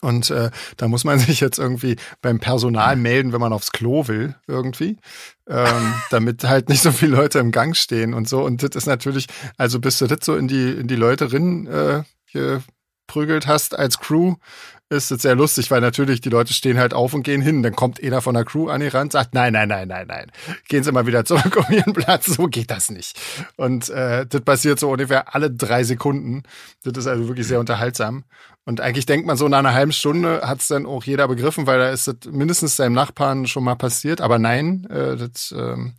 Und 0.00 0.30
äh, 0.30 0.50
da 0.76 0.88
muss 0.88 1.04
man 1.04 1.18
sich 1.20 1.40
jetzt 1.40 1.58
irgendwie 1.58 1.96
beim 2.20 2.40
Personal 2.40 2.96
melden, 2.96 3.32
wenn 3.32 3.40
man 3.40 3.52
aufs 3.52 3.72
Klo 3.72 4.08
will, 4.08 4.34
irgendwie. 4.46 4.98
Ähm, 5.48 5.94
damit 6.10 6.44
halt 6.44 6.68
nicht 6.68 6.82
so 6.82 6.92
viele 6.92 7.16
Leute 7.16 7.38
im 7.38 7.52
Gang 7.52 7.76
stehen 7.76 8.12
und 8.12 8.28
so. 8.28 8.44
Und 8.44 8.62
das 8.62 8.70
ist 8.74 8.86
natürlich, 8.86 9.26
also 9.56 9.80
bis 9.80 9.98
du 9.98 10.06
das 10.06 10.24
so 10.24 10.36
in 10.36 10.48
die, 10.48 10.72
in 10.72 10.88
die 10.88 10.96
Leute 10.96 11.32
rin 11.32 11.66
äh, 11.68 12.02
geprügelt 12.32 13.46
hast 13.46 13.78
als 13.78 13.98
Crew, 13.98 14.34
ist 14.92 15.10
es 15.10 15.22
sehr 15.22 15.34
lustig, 15.34 15.70
weil 15.70 15.80
natürlich 15.80 16.20
die 16.20 16.28
Leute 16.28 16.52
stehen 16.52 16.78
halt 16.78 16.94
auf 16.94 17.14
und 17.14 17.22
gehen 17.22 17.40
hin. 17.40 17.62
Dann 17.62 17.74
kommt 17.74 18.02
einer 18.02 18.20
von 18.20 18.34
der 18.34 18.44
Crew 18.44 18.68
an 18.68 18.80
die 18.80 18.88
Rand, 18.88 19.12
sagt, 19.12 19.34
nein, 19.34 19.52
nein, 19.54 19.68
nein, 19.68 19.88
nein, 19.88 20.06
nein. 20.06 20.30
Gehen 20.68 20.84
Sie 20.84 20.92
mal 20.92 21.06
wieder 21.06 21.24
zurück 21.24 21.56
um 21.68 21.74
Ihren 21.74 21.92
Platz. 21.92 22.26
So 22.26 22.46
geht 22.46 22.70
das 22.70 22.90
nicht. 22.90 23.18
Und 23.56 23.88
äh, 23.88 24.26
das 24.26 24.40
passiert 24.42 24.78
so 24.78 24.90
ungefähr 24.90 25.34
alle 25.34 25.50
drei 25.50 25.82
Sekunden. 25.84 26.42
Das 26.84 26.96
ist 26.96 27.06
also 27.06 27.26
wirklich 27.28 27.46
sehr 27.46 27.60
unterhaltsam. 27.60 28.24
Und 28.64 28.80
eigentlich 28.80 29.06
denkt 29.06 29.26
man 29.26 29.36
so, 29.36 29.48
nach 29.48 29.58
einer 29.58 29.74
halben 29.74 29.90
Stunde 29.90 30.42
hat 30.44 30.60
es 30.60 30.68
dann 30.68 30.86
auch 30.86 31.02
jeder 31.02 31.26
begriffen, 31.26 31.66
weil 31.66 31.80
da 31.80 31.90
ist 31.90 32.06
das 32.06 32.30
mindestens 32.30 32.76
seinem 32.76 32.92
Nachbarn 32.92 33.48
schon 33.48 33.64
mal 33.64 33.74
passiert. 33.74 34.20
Aber 34.20 34.38
nein, 34.38 34.86
äh, 34.88 35.16
das, 35.16 35.52
ähm, 35.56 35.94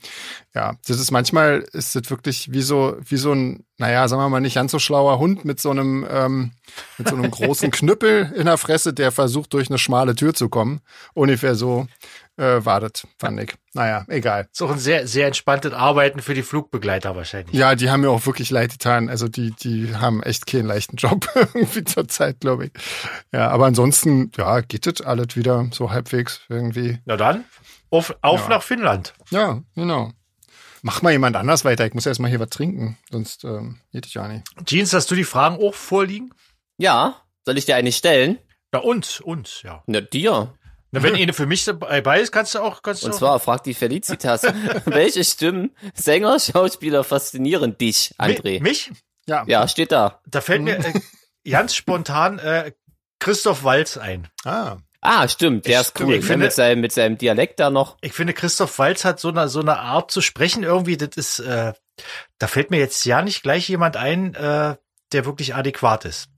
ja, 0.56 0.76
das 0.88 0.98
ist 0.98 1.12
manchmal 1.12 1.66
ist 1.74 1.96
das 1.96 2.10
wirklich 2.10 2.54
wie 2.54 2.62
so, 2.62 2.96
wie 3.06 3.18
so 3.18 3.34
ein, 3.34 3.66
naja, 3.78 4.08
sagen 4.08 4.22
wir 4.22 4.30
mal 4.30 4.40
nicht 4.40 4.56
ganz 4.56 4.72
so 4.72 4.80
schlauer 4.80 5.20
Hund 5.20 5.44
mit 5.44 5.60
so 5.60 5.72
einem, 5.72 6.08
ähm, 6.10 6.52
mit 6.98 7.10
so 7.10 7.16
einem 7.16 7.30
großen 7.32 7.70
Knüppel 7.70 8.32
in 8.34 8.46
der 8.46 8.58
Fresse, 8.58 8.94
der 8.94 9.12
versucht, 9.12 9.52
durch 9.52 9.70
eine 9.70 9.78
schmale 9.78 10.16
Tür 10.16 10.34
zu 10.34 10.48
kommen. 10.48 10.80
Ungefähr 11.14 11.56
so 11.56 11.88
äh, 12.38 12.66
wartet, 12.66 13.06
fand 13.20 13.40
ich. 13.40 13.54
Naja, 13.74 14.06
egal. 14.08 14.48
Ist 14.52 14.62
auch 14.62 14.72
ein 14.72 14.80
sehr, 14.80 15.08
sehr 15.08 15.28
entspanntes 15.28 15.74
Arbeiten 15.74 16.22
für 16.22 16.34
die 16.34 16.44
Flugbegleiter 16.44 17.16
wahrscheinlich. 17.16 17.54
Ja, 17.56 17.76
die 17.76 17.90
haben 17.90 18.02
mir 18.02 18.10
auch 18.10 18.26
wirklich 18.26 18.50
leid 18.50 18.72
getan. 18.72 19.10
Also 19.10 19.28
die, 19.28 19.52
die 19.52 19.96
haben 19.96 20.24
echt 20.24 20.48
keinen 20.48 20.66
leichten 20.66 20.98
Job 20.98 21.28
irgendwie 21.36 21.84
zur 21.84 22.08
Zeit, 22.08 22.40
glaube 22.40 22.66
ich. 22.66 22.72
Ja, 23.32 23.50
aber 23.50 23.66
ansonsten, 23.66 24.32
ja, 24.38 24.62
geht 24.62 24.86
das 24.86 25.06
alles 25.06 25.36
wieder 25.36 25.68
so 25.72 25.92
halbwegs 25.92 26.42
irgendwie. 26.50 27.00
Na 27.06 27.18
dann, 27.18 27.46
auf, 27.90 28.16
auf 28.22 28.44
ja. 28.44 28.50
nach 28.50 28.64
Finnland. 28.64 29.14
Ja, 29.30 29.62
genau. 29.76 30.12
Mach 30.82 31.02
mal 31.02 31.12
jemand 31.12 31.36
anders 31.36 31.64
weiter. 31.64 31.86
Ich 31.86 31.94
muss 31.94 32.06
erst 32.06 32.20
mal 32.20 32.30
hier 32.30 32.42
was 32.42 32.50
trinken, 32.50 32.98
sonst 33.10 33.46
ähm, 33.46 33.80
geht 33.92 34.06
ich 34.06 34.16
ja 34.16 34.28
nicht. 34.28 34.44
Jeans, 34.66 34.92
hast 34.94 35.10
du 35.10 35.16
die 35.16 35.24
Fragen 35.24 35.64
auch 35.64 35.74
vorliegen? 35.74 36.34
Ja. 36.78 37.22
Soll 37.46 37.58
ich 37.58 37.66
dir 37.66 37.76
eine 37.76 37.92
stellen? 37.92 38.38
Ja, 38.74 38.80
uns, 38.80 39.22
uns, 39.22 39.62
ja. 39.62 39.84
Na, 39.86 40.02
dir. 40.02 40.54
Na, 40.94 41.02
wenn 41.02 41.16
eine 41.16 41.34
für 41.34 41.48
mich 41.48 41.66
dabei 41.66 42.22
ist, 42.22 42.32
kannst 42.32 42.54
du 42.54 42.60
auch. 42.60 42.84
Kannst 42.84 43.02
du 43.02 43.08
Und 43.08 43.14
zwar 43.14 43.40
fragt 43.40 43.66
die 43.66 43.74
Felicitas, 43.74 44.44
welche 44.86 45.24
Stimmen, 45.24 45.76
Sänger, 45.96 46.40
Schauspieler 46.40 47.04
faszinieren 47.04 47.76
dich, 47.80 48.14
André? 48.20 48.62
Mich? 48.62 48.92
Ja. 49.26 49.44
Ja, 49.48 49.68
steht 49.68 49.92
da. 49.92 50.22
Da 50.28 50.40
fällt 50.40 50.62
mir 50.62 50.78
äh, 50.78 51.50
ganz 51.50 51.74
spontan 51.74 52.38
äh, 52.38 52.74
Christoph 53.18 53.64
Walz 53.64 53.98
ein. 53.98 54.28
Ah. 54.46 54.78
Ah, 55.02 55.28
stimmt, 55.28 55.66
der 55.66 55.82
ich, 55.82 55.88
ist 55.88 56.00
cool. 56.00 56.14
Ich 56.14 56.26
finde, 56.26 56.46
mit, 56.46 56.54
seinem, 56.54 56.82
mit 56.82 56.92
seinem 56.92 57.18
Dialekt 57.18 57.60
da 57.60 57.72
noch. 57.72 57.98
Ich 58.02 58.14
finde, 58.14 58.34
Christoph 58.34 58.78
Walz 58.78 59.04
hat 59.04 59.20
so 59.20 59.30
eine, 59.30 59.50
so 59.50 59.62
eine 59.62 59.80
Art 59.80 60.12
zu 60.12 60.22
sprechen 60.22 60.62
irgendwie, 60.62 60.96
das 60.96 61.18
ist, 61.18 61.40
äh, 61.40 61.74
da 62.38 62.48
fällt 62.48 62.70
mir 62.70 62.78
jetzt 62.78 63.04
ja 63.04 63.24
nicht 63.24 63.42
gleich 63.42 63.68
jemand 63.68 63.98
ein, 63.98 64.36
äh, 64.36 64.76
der 65.12 65.26
wirklich 65.26 65.56
adäquat 65.56 66.06
ist. 66.06 66.30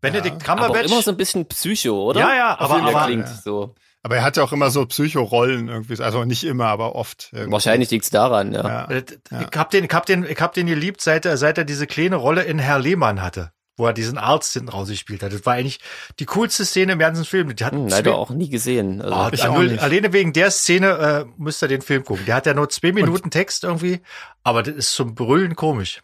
Benedikt 0.00 0.42
ja. 0.42 0.46
Cumberbatch. 0.54 0.78
Aber 0.78 0.84
immer 0.84 1.02
so 1.02 1.10
ein 1.10 1.16
bisschen 1.16 1.46
Psycho, 1.46 2.04
oder? 2.10 2.20
Ja, 2.20 2.34
ja, 2.34 2.58
aber, 2.60 2.82
aber 2.82 3.04
klingt 3.06 3.26
ja. 3.26 3.34
so. 3.34 3.74
Aber 4.02 4.16
er 4.16 4.22
hat 4.22 4.36
ja 4.36 4.44
auch 4.44 4.52
immer 4.52 4.70
so 4.70 4.86
Psycho-Rollen 4.86 5.68
irgendwie, 5.68 6.00
also 6.02 6.24
nicht 6.24 6.44
immer, 6.44 6.66
aber 6.66 6.94
oft. 6.94 7.30
Irgendwie. 7.32 7.52
Wahrscheinlich 7.52 7.90
liegt's 7.90 8.10
daran, 8.10 8.52
ja. 8.52 8.86
ja. 8.88 8.88
Ich 8.90 9.56
hab 9.58 9.70
den, 9.70 9.84
ich 9.84 9.90
hab 9.92 10.06
den, 10.06 10.24
ich 10.24 10.40
hab 10.40 10.54
den 10.54 10.66
geliebt, 10.66 11.00
seit 11.00 11.26
er, 11.26 11.36
seit 11.36 11.58
er 11.58 11.64
diese 11.64 11.86
kleine 11.86 12.16
Rolle 12.16 12.42
in 12.44 12.58
Herr 12.58 12.78
Lehmann 12.78 13.20
hatte. 13.20 13.50
wo 13.80 13.86
er 13.86 13.92
diesen 13.92 14.18
Arzt 14.18 14.52
hinten 14.54 14.70
rausgespielt 14.70 15.22
hat. 15.22 15.32
Das 15.32 15.46
war 15.46 15.54
eigentlich 15.54 15.78
die 16.18 16.26
coolste 16.26 16.64
Szene 16.64 16.92
im 16.94 16.98
ganzen 16.98 17.24
Film. 17.24 17.54
Die 17.54 17.64
hat 17.64 17.72
Hm, 17.72 17.88
zwei- 17.88 17.96
leider 17.98 18.16
auch 18.18 18.30
nie 18.30 18.48
gesehen. 18.50 19.00
Also, 19.00 19.14
Ah, 19.14 19.30
Ich 19.32 19.44
auch 19.46 19.54
nur, 19.54 19.62
nicht. 19.64 19.80
alleine 19.80 20.12
wegen 20.12 20.32
der 20.32 20.50
Szene 20.50 20.88
äh, 20.88 21.24
müsst 21.36 21.62
ihr 21.62 21.68
den 21.68 21.82
Film 21.82 22.04
gucken. 22.04 22.24
Der 22.26 22.34
hat 22.34 22.46
ja 22.46 22.54
nur 22.54 22.68
zwei 22.70 22.90
Minuten 22.90 23.30
Text 23.30 23.62
irgendwie, 23.62 24.00
aber 24.42 24.64
das 24.64 24.74
ist 24.74 24.92
zum 24.94 25.14
Brüllen 25.14 25.54
komisch. 25.54 26.00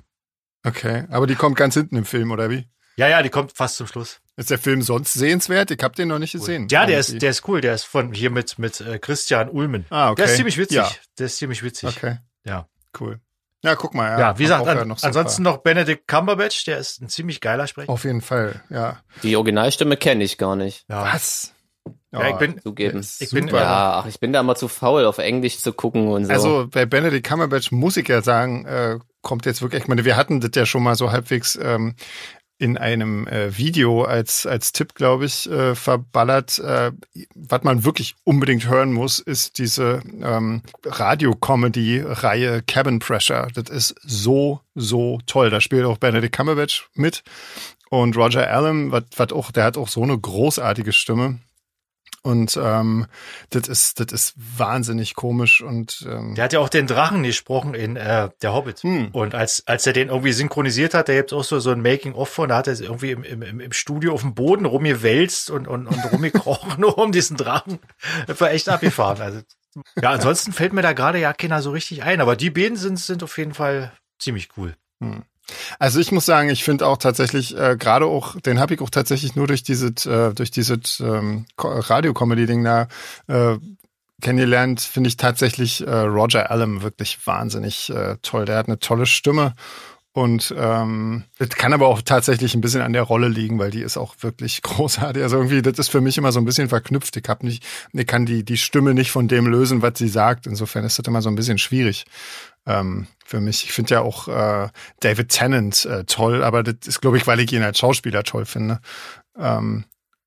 Okay, 0.64 1.04
aber 1.10 1.26
die 1.26 1.34
kommt 1.34 1.56
ganz 1.56 1.74
hinten 1.74 1.96
im 1.96 2.04
Film, 2.04 2.30
oder 2.30 2.48
wie? 2.48 2.68
Ja, 2.96 3.08
ja, 3.08 3.22
die 3.22 3.28
kommt 3.30 3.52
fast 3.52 3.76
zum 3.76 3.86
Schluss. 3.86 4.20
Ist 4.36 4.50
der 4.50 4.58
Film 4.58 4.82
sonst 4.82 5.12
sehenswert? 5.12 5.70
Ich 5.70 5.82
habe 5.82 5.94
den 5.94 6.08
noch 6.08 6.18
nicht 6.18 6.32
gesehen. 6.32 6.66
Ja, 6.70 6.86
der 6.86 6.98
ist, 6.98 7.20
der 7.22 7.30
ist 7.30 7.46
cool. 7.48 7.60
Der 7.60 7.74
ist 7.74 7.84
von 7.84 8.12
hier 8.12 8.30
mit 8.30 8.58
mit 8.58 8.80
äh, 8.80 8.98
Christian 8.98 9.48
Ulmen. 9.48 9.86
Ah, 9.90 10.10
okay. 10.10 10.22
Der 10.22 10.30
ist 10.30 10.36
ziemlich 10.36 10.58
witzig. 10.58 10.76
Ja. 10.76 10.90
Der 11.18 11.26
ist 11.26 11.36
ziemlich 11.36 11.62
witzig. 11.62 11.88
Okay, 11.96 12.18
Ja. 12.44 12.66
cool. 13.00 13.20
Ja, 13.62 13.76
guck 13.76 13.94
mal. 13.94 14.10
Ja, 14.10 14.18
Ja, 14.18 14.38
wie 14.38 14.42
gesagt, 14.42 14.66
ja 14.66 14.72
an, 14.72 14.88
noch 14.88 14.98
so 14.98 15.06
ansonsten 15.06 15.42
noch 15.42 15.58
Benedict 15.58 16.06
Cumberbatch. 16.06 16.64
Der 16.66 16.78
ist 16.78 17.00
ein 17.00 17.08
ziemlich 17.08 17.40
geiler 17.40 17.66
Sprecher. 17.66 17.88
Auf 17.90 18.04
jeden 18.04 18.20
Fall, 18.20 18.60
ja. 18.70 18.98
die 19.22 19.36
Originalstimme 19.36 19.96
kenne 19.96 20.22
ich 20.24 20.36
gar 20.36 20.54
nicht. 20.54 20.84
Ja. 20.88 21.02
Was? 21.14 21.52
Ja, 22.12 22.28
ich 22.28 22.36
bin, 22.36 22.60
Zugeben. 22.60 23.04
Ich 23.18 23.30
bin-. 23.30 23.48
Ja, 23.48 24.00
ach, 24.00 24.06
ich 24.06 24.20
bin 24.20 24.32
da 24.32 24.40
immer 24.40 24.54
zu 24.54 24.68
faul, 24.68 25.04
auf 25.04 25.18
Englisch 25.18 25.58
zu 25.58 25.72
gucken 25.72 26.08
und 26.08 26.26
so. 26.26 26.32
Also 26.32 26.66
bei 26.70 26.86
Benedict 26.86 27.26
Cumberbatch 27.26 27.72
muss 27.72 27.96
ich 27.96 28.06
ja 28.06 28.22
sagen, 28.22 28.66
äh, 28.66 28.98
kommt 29.22 29.46
jetzt 29.46 29.62
wirklich, 29.62 29.82
ich 29.82 29.88
meine, 29.88 30.04
wir 30.04 30.16
hatten 30.16 30.40
das 30.40 30.50
ja 30.54 30.66
schon 30.66 30.82
mal 30.82 30.94
so 30.94 31.10
halbwegs 31.10 31.58
ähm, 31.60 31.96
in 32.58 32.78
einem 32.78 33.26
äh, 33.26 33.56
Video 33.56 34.04
als, 34.04 34.46
als 34.46 34.72
Tipp, 34.72 34.94
glaube 34.94 35.24
ich, 35.24 35.50
äh, 35.50 35.74
verballert. 35.74 36.58
Äh, 36.60 36.92
was 37.34 37.62
man 37.62 37.84
wirklich 37.84 38.14
unbedingt 38.24 38.68
hören 38.68 38.92
muss, 38.92 39.18
ist 39.18 39.58
diese 39.58 40.02
ähm, 40.22 40.62
Radio-Comedy-Reihe 40.84 42.62
Cabin 42.62 43.00
Pressure. 43.00 43.48
Das 43.54 43.70
ist 43.70 43.94
so, 44.02 44.60
so 44.74 45.18
toll. 45.26 45.50
Da 45.50 45.60
spielt 45.60 45.84
auch 45.84 45.98
Benedict 45.98 46.36
Cumberbatch 46.36 46.88
mit. 46.94 47.24
Und 47.90 48.16
Roger 48.16 48.50
Allen, 48.50 48.92
was 48.92 49.32
auch, 49.32 49.50
der 49.50 49.64
hat 49.64 49.76
auch 49.76 49.88
so 49.88 50.02
eine 50.02 50.18
großartige 50.18 50.92
Stimme. 50.92 51.38
Und 52.24 52.58
ähm, 52.60 53.04
das 53.50 53.68
ist, 53.68 54.00
das 54.00 54.10
ist 54.10 54.34
wahnsinnig 54.36 55.14
komisch 55.14 55.60
und 55.60 56.06
ähm, 56.08 56.34
der 56.34 56.44
hat 56.44 56.54
ja 56.54 56.60
auch 56.60 56.70
den 56.70 56.86
Drachen 56.86 57.22
gesprochen 57.22 57.74
in 57.74 57.96
äh, 57.96 58.30
Der 58.40 58.54
Hobbit. 58.54 58.78
Hm. 58.78 59.10
Und 59.12 59.34
als, 59.34 59.62
als 59.66 59.86
er 59.86 59.92
den 59.92 60.08
irgendwie 60.08 60.32
synchronisiert 60.32 60.94
hat, 60.94 61.10
da 61.10 61.12
gibt's 61.12 61.34
auch 61.34 61.44
so, 61.44 61.60
so 61.60 61.70
ein 61.70 61.82
Making-of 61.82 62.30
von, 62.30 62.48
da 62.48 62.56
hat 62.56 62.66
er 62.66 62.80
irgendwie 62.80 63.10
im, 63.10 63.24
im, 63.24 63.60
im 63.60 63.72
Studio 63.72 64.14
auf 64.14 64.22
dem 64.22 64.34
Boden 64.34 64.64
rumgewälzt 64.64 65.50
und, 65.50 65.68
und, 65.68 65.86
und 65.86 66.12
rumgekrochen, 66.12 66.72
nur 66.80 66.96
um 66.96 67.12
diesen 67.12 67.36
Drachen. 67.36 67.78
Das 68.26 68.40
war 68.40 68.50
echt 68.52 68.70
abgefahren. 68.70 69.20
Also, 69.20 69.40
ja, 70.00 70.10
ansonsten 70.10 70.54
fällt 70.54 70.72
mir 70.72 70.80
da 70.80 70.94
gerade 70.94 71.18
ja 71.18 71.34
keiner 71.34 71.60
so 71.60 71.72
richtig 71.72 72.04
ein, 72.04 72.22
aber 72.22 72.36
die 72.36 72.48
beiden 72.48 72.78
sind, 72.78 72.98
sind 72.98 73.22
auf 73.22 73.36
jeden 73.36 73.52
Fall 73.52 73.92
ziemlich 74.18 74.48
cool. 74.56 74.74
Also 75.78 76.00
ich 76.00 76.12
muss 76.12 76.26
sagen, 76.26 76.48
ich 76.48 76.64
finde 76.64 76.86
auch 76.86 76.96
tatsächlich, 76.96 77.56
äh, 77.56 77.76
gerade 77.78 78.06
auch, 78.06 78.40
den 78.40 78.58
habe 78.58 78.74
ich 78.74 78.80
auch 78.80 78.90
tatsächlich 78.90 79.36
nur 79.36 79.46
durch 79.46 79.62
dieses, 79.62 80.06
äh, 80.06 80.32
durch 80.34 80.50
dieses 80.50 81.00
ähm, 81.00 81.46
Radio-Comedy-Ding 81.58 82.64
da 82.64 82.88
äh, 83.26 83.58
kennengelernt, 84.20 84.80
finde 84.80 85.08
ich 85.08 85.16
tatsächlich 85.16 85.86
äh, 85.86 85.90
Roger 85.90 86.50
Allen 86.50 86.82
wirklich 86.82 87.26
wahnsinnig 87.26 87.90
äh, 87.90 88.16
toll. 88.22 88.46
Der 88.46 88.56
hat 88.56 88.68
eine 88.68 88.78
tolle 88.78 89.06
Stimme 89.06 89.54
und 90.14 90.54
ähm, 90.56 91.24
das 91.38 91.48
kann 91.48 91.72
aber 91.72 91.88
auch 91.88 92.00
tatsächlich 92.00 92.54
ein 92.54 92.60
bisschen 92.60 92.82
an 92.82 92.92
der 92.92 93.02
Rolle 93.02 93.26
liegen, 93.26 93.58
weil 93.58 93.72
die 93.72 93.82
ist 93.82 93.96
auch 93.96 94.14
wirklich 94.20 94.62
großartig. 94.62 95.20
Also 95.20 95.38
irgendwie, 95.38 95.60
das 95.60 95.76
ist 95.80 95.88
für 95.88 96.00
mich 96.00 96.16
immer 96.16 96.30
so 96.30 96.38
ein 96.38 96.44
bisschen 96.44 96.68
verknüpft. 96.68 97.16
Ich 97.16 97.28
hab 97.28 97.42
nicht, 97.42 97.66
ich 97.92 98.06
kann 98.06 98.24
die 98.24 98.44
die 98.44 98.56
Stimme 98.56 98.94
nicht 98.94 99.10
von 99.10 99.26
dem 99.26 99.48
lösen, 99.48 99.82
was 99.82 99.98
sie 99.98 100.06
sagt. 100.06 100.46
Insofern 100.46 100.84
ist 100.84 101.00
das 101.00 101.06
immer 101.08 101.20
so 101.20 101.30
ein 101.30 101.34
bisschen 101.34 101.58
schwierig 101.58 102.04
ähm, 102.64 103.08
für 103.24 103.40
mich. 103.40 103.64
Ich 103.64 103.72
finde 103.72 103.94
ja 103.94 104.02
auch 104.02 104.28
äh, 104.28 104.68
David 105.00 105.30
Tennant 105.30 105.84
äh, 105.84 106.04
toll, 106.04 106.44
aber 106.44 106.62
das 106.62 106.86
ist, 106.86 107.00
glaube 107.00 107.16
ich, 107.16 107.26
weil 107.26 107.40
ich 107.40 107.52
ihn 107.52 107.64
als 107.64 107.80
Schauspieler 107.80 108.22
toll 108.22 108.44
finde. 108.44 108.78
Ähm, 109.36 109.84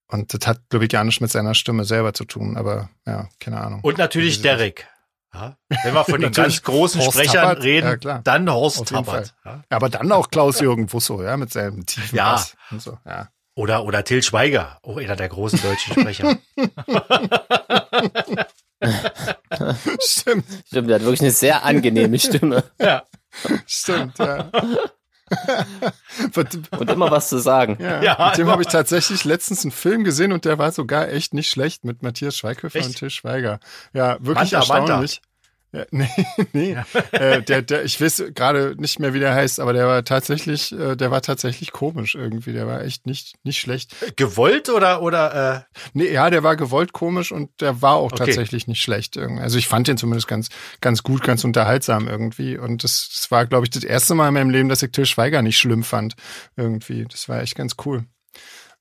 und 0.10 0.34
das 0.34 0.46
hat, 0.48 0.60
glaube 0.70 0.84
ich, 0.84 0.92
gar 0.92 1.06
nicht 1.06 1.22
mit 1.22 1.32
seiner 1.32 1.56
Stimme 1.56 1.86
selber 1.86 2.14
zu 2.14 2.26
tun, 2.26 2.58
aber 2.58 2.90
ja, 3.06 3.30
keine 3.40 3.62
Ahnung. 3.62 3.80
Und 3.84 3.98
natürlich 3.98 4.42
Derek. 4.42 4.86
Ja, 5.34 5.58
wenn 5.84 5.94
wir 5.94 6.04
von 6.06 6.22
den 6.22 6.32
ganz 6.34 6.62
großen 6.64 7.02
Horst 7.02 7.14
Sprechern 7.14 7.44
Tappert, 7.44 7.64
reden, 7.64 8.00
ja, 8.04 8.20
dann 8.20 8.50
Horst 8.50 8.88
Tappert. 8.88 9.36
Ja. 9.46 9.64
Ja, 9.70 9.76
aber 9.76 9.90
dann 9.90 10.12
auch 10.12 10.30
Klaus-Jürgen 10.30 10.92
Wusso, 10.92 11.22
ja, 11.22 11.38
mit 11.38 11.52
seinem 11.52 11.86
tiefen 11.86 12.16
Ja. 12.16 12.32
Bass 12.32 12.56
und 12.72 12.82
so, 12.82 12.98
ja. 13.06 13.30
Oder, 13.56 13.86
oder 13.86 14.04
Till 14.04 14.22
Schweiger, 14.22 14.78
auch 14.84 14.98
einer 14.98 15.16
der 15.16 15.30
großen 15.30 15.60
deutschen 15.62 15.94
Sprecher. 15.94 16.38
Stimmt, 20.00 20.46
Stimmt, 20.68 20.90
der 20.90 20.96
hat 20.96 21.02
wirklich 21.04 21.22
eine 21.22 21.32
sehr 21.32 21.64
angenehme 21.66 22.20
Stimme 22.20 22.64
ja. 22.80 23.04
stimmt, 23.66 24.20
ja. 24.20 24.52
Und 26.80 26.90
immer 26.90 27.12
was 27.12 27.30
zu 27.30 27.38
sagen. 27.40 27.78
ja, 27.82 28.02
Ja, 28.02 28.28
mit 28.30 28.38
dem 28.38 28.48
habe 28.50 28.62
ich 28.62 28.68
tatsächlich 28.68 29.26
letztens 29.26 29.64
einen 29.64 29.72
Film 29.72 30.04
gesehen 30.04 30.32
und 30.32 30.46
der 30.46 30.58
war 30.58 30.72
sogar 30.72 31.10
echt 31.10 31.34
nicht 31.34 31.50
schlecht 31.50 31.84
mit 31.84 32.02
Matthias 32.04 32.38
Schweighöfer 32.38 32.78
Echt? 32.80 32.88
und 32.88 32.98
Till 32.98 33.10
Schweiger. 33.10 33.60
Ja, 33.94 34.18
wirklich 34.20 34.52
Manta, 34.52 34.60
Manta. 34.60 34.78
erstaunlich. 34.78 35.22
Ja, 35.74 35.86
nee, 35.92 36.08
nee. 36.54 36.78
Äh, 37.12 37.42
der, 37.44 37.62
der, 37.62 37.84
ich 37.84 38.00
weiß 38.00 38.24
gerade 38.34 38.76
nicht 38.78 39.00
mehr, 39.00 39.14
wie 39.14 39.20
der 39.20 39.34
heißt, 39.36 39.60
aber 39.60 39.74
der 39.74 39.86
war 39.88 40.04
tatsächlich, 40.06 40.72
äh, 40.72 40.96
der 40.96 41.12
war 41.12 41.22
tatsächlich 41.22 41.72
komisch 41.74 42.16
irgendwie. 42.16 42.54
Der 42.54 42.68
war 42.68 42.82
echt 42.82 43.06
nicht, 43.06 43.36
nicht 43.44 43.60
schlecht. 43.60 43.94
Gewollt 44.16 44.70
oder, 44.70 45.02
oder, 45.02 45.66
äh, 45.74 45.80
Nee, 45.94 46.12
ja, 46.12 46.30
der 46.30 46.44
war 46.44 46.56
gewollt 46.56 46.94
komisch 46.94 47.32
und 47.32 47.50
der 47.60 47.82
war 47.82 47.96
auch 47.96 48.14
Okay. 48.14 48.26
tatsächlich 48.26 48.68
nicht 48.68 48.82
schlecht. 48.82 49.18
irgendwie. 49.18 49.42
Also 49.44 49.58
ich 49.58 49.68
fand 49.68 49.88
den 49.90 49.98
zumindest 49.98 50.28
ganz, 50.30 50.50
ganz 50.80 51.04
gut, 51.04 51.24
ganz 51.24 51.44
unterhaltsam 51.44 52.08
irgendwie. 52.08 52.58
Und 52.58 52.84
das, 52.86 53.10
das 53.14 53.30
war, 53.30 53.46
glaube 53.46 53.66
ich, 53.66 53.70
das 53.70 53.84
erste 53.84 54.16
Mal 54.16 54.30
in 54.30 54.34
meinem 54.36 54.50
Leben, 54.50 54.70
dass 54.70 54.82
ich 54.84 54.92
Till 54.92 55.06
Schweiger 55.06 55.42
nicht 55.42 55.58
schlimm 55.60 55.84
fand. 55.84 56.16
Irgendwie. 56.56 57.06
Das 57.12 57.28
war 57.28 57.42
echt 57.42 57.56
ganz 57.56 57.76
cool. 57.86 58.06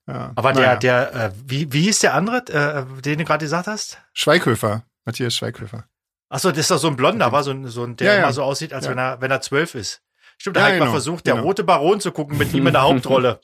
Ja, 0.06 0.30
aber 0.36 0.52
naja. 0.52 0.76
der, 0.76 1.10
der, 1.10 1.24
äh, 1.26 1.32
wie, 1.44 1.72
wie 1.72 1.82
hieß 1.82 1.98
der 1.98 2.14
andere, 2.14 2.38
äh, 2.52 3.02
den 3.02 3.18
du 3.18 3.24
gerade 3.24 3.44
gesagt 3.44 3.66
hast? 3.66 3.98
Schweighöfer, 4.12 4.84
Matthias 5.04 5.34
Schweighöfer. 5.34 5.84
Achso, 6.28 6.50
das 6.50 6.58
ist 6.58 6.70
doch 6.70 6.78
so 6.78 6.88
ein 6.88 6.96
Blonder, 6.96 7.30
war 7.32 7.42
so 7.44 7.52
ein, 7.52 7.66
so 7.68 7.84
ein 7.84 7.96
der 7.96 8.14
Ja, 8.14 8.18
immer 8.24 8.32
so 8.32 8.42
aussieht, 8.42 8.72
als 8.72 8.88
wenn 8.88 8.98
er, 8.98 9.20
wenn 9.20 9.30
er 9.30 9.40
zwölf 9.40 9.74
ist. 9.74 10.02
Stimmt, 10.38 10.56
da 10.56 10.60
Ja, 10.60 10.66
habe 10.66 10.74
ich 10.74 10.80
mal 10.80 10.84
genau, 10.86 10.94
versucht, 10.94 11.26
der 11.26 11.34
genau. 11.34 11.46
rote 11.46 11.64
Baron 11.64 12.00
zu 12.00 12.10
gucken 12.12 12.36
mit 12.36 12.52
ihm 12.52 12.66
in 12.66 12.72
der 12.72 12.82
Hauptrolle. 12.88 13.40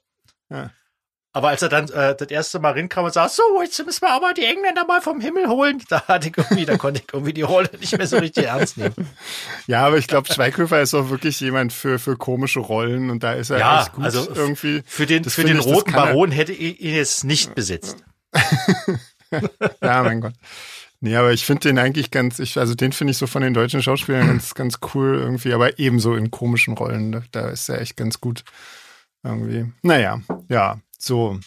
Ja. 0.51 0.71
Aber 1.35 1.49
als 1.49 1.63
er 1.63 1.71
dann 1.71 1.89
äh, 1.89 2.15
das 2.15 2.29
erste 2.29 2.59
Mal 2.59 2.73
rinkam 2.73 3.07
und 3.07 3.15
sagt, 3.15 3.31
so, 3.31 3.43
jetzt 3.63 3.83
müssen 3.87 4.03
wir 4.03 4.11
aber 4.11 4.35
die 4.35 4.45
Engländer 4.45 4.85
mal 4.85 5.01
vom 5.01 5.19
Himmel 5.19 5.49
holen, 5.49 5.83
da 5.89 6.07
hatte 6.07 6.29
ich 6.29 6.37
irgendwie, 6.37 6.67
da 6.67 6.77
konnte 6.77 7.01
ich 7.01 7.07
irgendwie 7.11 7.33
die 7.33 7.41
Rolle 7.41 7.71
nicht 7.81 7.97
mehr 7.97 8.07
so 8.07 8.19
richtig 8.19 8.45
ernst 8.45 8.77
nehmen. 8.77 8.95
Ja, 9.67 9.87
aber 9.87 9.97
ich 9.97 10.09
glaube, 10.09 10.31
Schweighöfer 10.31 10.83
ist 10.83 10.93
auch 10.93 11.09
wirklich 11.09 11.41
jemand 11.41 11.73
für, 11.73 11.99
für 11.99 12.17
komische 12.19 12.61
Rollen 12.61 13.09
und 13.11 13.23
da 13.23 13.33
ist 13.33 13.49
er 13.49 13.61
Ja, 13.61 13.89
gut 13.95 14.05
also 14.05 14.29
irgendwie. 14.35 14.83
Für 14.85 15.07
den, 15.07 15.23
Das 15.23 15.33
für 15.35 15.45
den 15.45 15.59
ich, 15.59 15.65
roten 15.65 15.93
Baron 15.93 16.33
hätte 16.33 16.53
ich 16.53 16.81
ihn 16.81 16.95
jetzt 16.97 17.25
nicht 17.25 17.55
besetzt. 17.55 18.05
Ja, 19.81 20.03
mein 20.03 20.21
Gott. 20.21 20.35
Nee, 21.05 21.17
aber 21.17 21.33
ich 21.33 21.45
finde 21.45 21.63
den 21.69 21.79
eigentlich 21.79 22.13
ganz, 22.13 22.39
ich, 22.39 22.59
also 22.59 22.77
den 22.77 22.93
finde 22.93 23.11
ich 23.11 23.19
so 23.19 23.27
von 23.27 23.43
den 23.43 23.55
deutschen 23.55 23.83
Schauspielern 23.83 24.29
ganz, 24.29 24.55
ganz 24.55 24.79
cool 24.95 25.17
irgendwie, 25.19 25.53
aber 25.53 25.81
ebenso 25.81 26.15
in 26.15 26.31
komischen 26.31 26.75
Rollen. 26.75 27.11
Da, 27.11 27.23
da 27.33 27.49
ist 27.49 27.69
er 27.69 27.81
echt 27.81 27.97
ganz 27.97 28.21
gut 28.21 28.45
irgendwie. 29.25 29.73
Naja, 29.83 30.21
ja, 30.49 30.79
so 30.97 31.41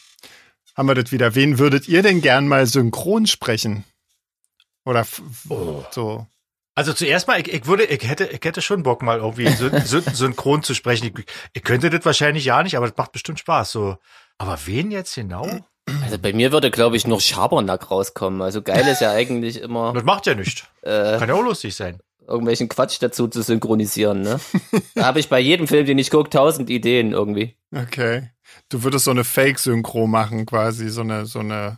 haben 0.76 0.90
wir 0.90 0.96
das 0.96 1.14
wieder. 1.14 1.36
Wen 1.36 1.58
würdet 1.58 1.88
ihr 1.88 2.04
denn 2.04 2.20
gern 2.20 2.50
mal 2.50 2.66
synchron 2.68 3.28
sprechen? 3.28 3.86
Oder 4.84 5.08
Oh. 5.48 5.86
so. 5.90 6.28
Also 6.78 6.92
zuerst 6.92 7.28
mal, 7.30 7.40
ich, 7.40 7.48
ich 7.54 7.66
würde, 7.66 7.86
ich 7.86 8.06
hätte, 8.06 8.26
ich 8.26 8.42
hätte 8.44 8.62
schon 8.62 8.84
Bock 8.84 9.02
mal 9.02 9.20
irgendwie 9.20 9.48
syn 9.48 9.82
syn 9.86 10.04
synchron 10.14 10.64
zu 10.64 10.74
sprechen. 10.74 11.14
Ich, 11.18 11.26
ich 11.54 11.64
könnte 11.64 11.90
das 11.90 12.04
wahrscheinlich 12.04 12.44
ja 12.44 12.62
nicht, 12.62 12.76
aber 12.76 12.90
das 12.90 12.98
macht 12.98 13.14
bestimmt 13.14 13.40
Spaß. 13.40 13.72
So, 13.72 13.98
aber 14.38 14.60
wen 14.66 14.92
jetzt 14.92 15.16
genau? 15.16 15.66
Also 16.04 16.18
bei 16.18 16.34
mir 16.34 16.52
würde, 16.52 16.72
glaube 16.72 16.98
ich, 16.98 17.06
nur 17.08 17.22
Schabernack 17.22 17.92
rauskommen. 17.92 18.42
Also 18.42 18.62
geil 18.62 18.88
ist 18.88 19.02
ja 19.02 19.12
eigentlich 19.12 19.62
immer 19.62 19.94
Das 19.94 20.04
macht 20.04 20.26
ja 20.26 20.34
nichts. 20.36 20.64
äh, 20.82 21.18
Kann 21.20 21.30
ja 21.30 21.36
auch 21.36 21.44
lustig 21.44 21.76
sein. 21.76 22.00
irgendwelchen 22.28 22.70
Quatsch 22.70 22.98
dazu 23.00 23.28
zu 23.28 23.42
synchronisieren. 23.44 24.22
Ne? 24.22 24.40
Da 24.96 25.06
habe 25.06 25.20
ich 25.20 25.30
bei 25.30 25.40
jedem 25.40 25.68
Film, 25.68 25.86
den 25.86 25.98
ich 26.00 26.10
gucke, 26.10 26.30
tausend 26.30 26.70
Ideen 26.70 27.12
irgendwie. 27.12 27.56
Okay. 27.74 28.30
Du 28.70 28.84
würdest 28.84 29.06
so 29.06 29.12
eine 29.12 29.24
Fake-Synchro 29.24 30.08
machen, 30.08 30.46
quasi, 30.46 30.90
so 30.90 31.02
eine, 31.02 31.26
so 31.28 31.40
eine, 31.40 31.78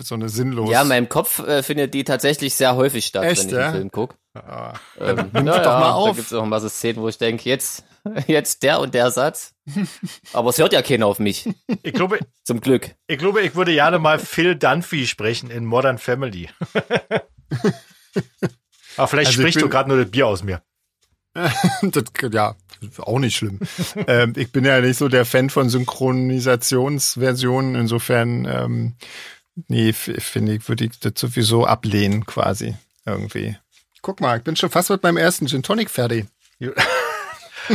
so 0.00 0.14
eine 0.14 0.28
sinnlos. 0.28 0.70
Ja, 0.70 0.82
in 0.82 0.88
meinem 0.88 1.08
Kopf 1.08 1.40
äh, 1.40 1.62
findet 1.64 1.94
die 1.94 2.04
tatsächlich 2.04 2.54
sehr 2.54 2.76
häufig 2.76 3.06
statt, 3.06 3.24
Echt, 3.24 3.42
wenn 3.44 3.48
ich 3.48 3.54
ja? 3.54 3.64
einen 3.66 3.74
Film 3.74 3.90
gucke. 3.90 4.16
Ah. 4.34 4.74
Ähm, 5.00 5.30
nimm 5.32 5.46
ja, 5.46 5.58
doch 5.58 5.80
mal 5.80 5.92
auf. 5.92 6.10
Da 6.10 6.14
gibt 6.14 6.26
es 6.28 6.32
auch 6.32 6.44
mal 6.46 6.60
so 6.60 6.68
Szenen, 6.68 7.02
wo 7.02 7.08
ich 7.08 7.18
denke, 7.18 7.48
jetzt, 7.48 7.82
jetzt 8.26 8.62
der 8.62 8.80
und 8.80 8.94
der 8.94 9.10
Satz. 9.10 9.54
Aber 10.32 10.50
es 10.50 10.58
hört 10.58 10.72
ja 10.72 10.82
keiner 10.82 11.06
auf 11.06 11.18
mich, 11.18 11.48
Ich 11.82 11.92
glaube, 11.92 12.18
zum 12.44 12.60
Glück. 12.60 12.94
ich 13.06 13.18
glaube, 13.18 13.42
ich 13.42 13.54
würde 13.54 13.72
gerne 13.72 13.98
mal 13.98 14.18
Phil 14.18 14.54
Dunphy 14.54 15.06
sprechen 15.06 15.50
in 15.50 15.64
Modern 15.64 15.98
Family. 15.98 16.48
aber 18.96 19.08
vielleicht 19.08 19.28
Also 19.28 19.30
ich 19.30 19.36
sprichst 19.36 19.60
du 19.60 19.68
gerade 19.68 19.88
nur 19.88 19.98
das 19.98 20.10
Bier 20.10 20.26
aus 20.26 20.42
mir. 20.42 20.62
das, 21.34 22.04
ja, 22.32 22.56
auch 22.98 23.18
nicht 23.18 23.36
schlimm. 23.36 23.60
ähm, 24.06 24.32
ich 24.36 24.50
bin 24.52 24.64
ja 24.64 24.80
nicht 24.80 24.96
so 24.96 25.08
der 25.08 25.24
Fan 25.24 25.50
von 25.50 25.68
Synchronisationsversionen. 25.68 27.74
Insofern, 27.74 28.44
ähm, 28.46 28.96
nee, 29.68 29.92
finde 29.92 30.54
ich, 30.54 30.68
würde 30.68 30.86
ich 30.86 30.98
das 30.98 31.12
sowieso 31.16 31.66
ablehnen, 31.66 32.26
quasi. 32.26 32.76
Irgendwie. 33.04 33.56
Guck 34.02 34.20
mal, 34.20 34.38
ich 34.38 34.44
bin 34.44 34.56
schon 34.56 34.70
fast 34.70 34.90
mit 34.90 35.02
meinem 35.02 35.16
ersten 35.16 35.48
Gin 35.48 35.62
Tonic 35.62 35.90
fertig. 35.90 36.26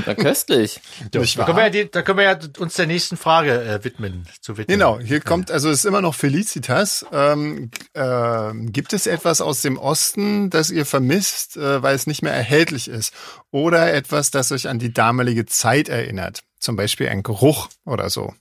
Na, 0.06 0.16
köstlich. 0.16 0.80
Da 1.12 1.20
können, 1.20 1.58
wir 1.58 1.64
ja 1.64 1.70
die, 1.70 1.92
da 1.92 2.02
können 2.02 2.18
wir 2.18 2.26
ja 2.26 2.40
uns 2.60 2.76
der 2.76 2.88
nächsten 2.88 3.18
Frage 3.18 3.62
äh, 3.64 3.84
widmen, 3.84 4.28
zu 4.42 4.58
widmen. 4.58 4.78
Genau, 4.78 5.00
hier 5.00 5.22
kommt, 5.22 5.52
also 5.52 5.70
es 5.70 5.80
ist 5.80 5.86
immer 5.86 6.02
noch 6.02 6.16
Felicitas. 6.16 7.06
Ähm, 7.12 7.72
ähm, 7.94 8.72
gibt 8.72 8.94
es 8.94 9.08
etwas 9.08 9.42
aus 9.42 9.62
dem 9.62 9.78
Osten, 9.78 10.50
das 10.50 10.70
ihr 10.70 10.86
vermisst, 10.86 11.58
äh, 11.58 11.82
weil 11.82 11.96
es 11.96 12.08
nicht 12.08 12.22
mehr 12.22 12.34
erhältlich 12.34 12.88
ist? 12.88 13.14
Oder 13.52 13.94
etwas, 13.94 14.32
das 14.32 14.52
euch 14.52 14.68
an 14.68 14.80
die 14.80 14.94
damalige 14.94 15.46
Zeit 15.46 15.90
erinnert? 15.90 16.44
Zum 16.60 16.76
Beispiel 16.76 17.10
ein 17.10 17.24
Geruch 17.24 17.70
oder 17.86 18.10
so. 18.10 18.34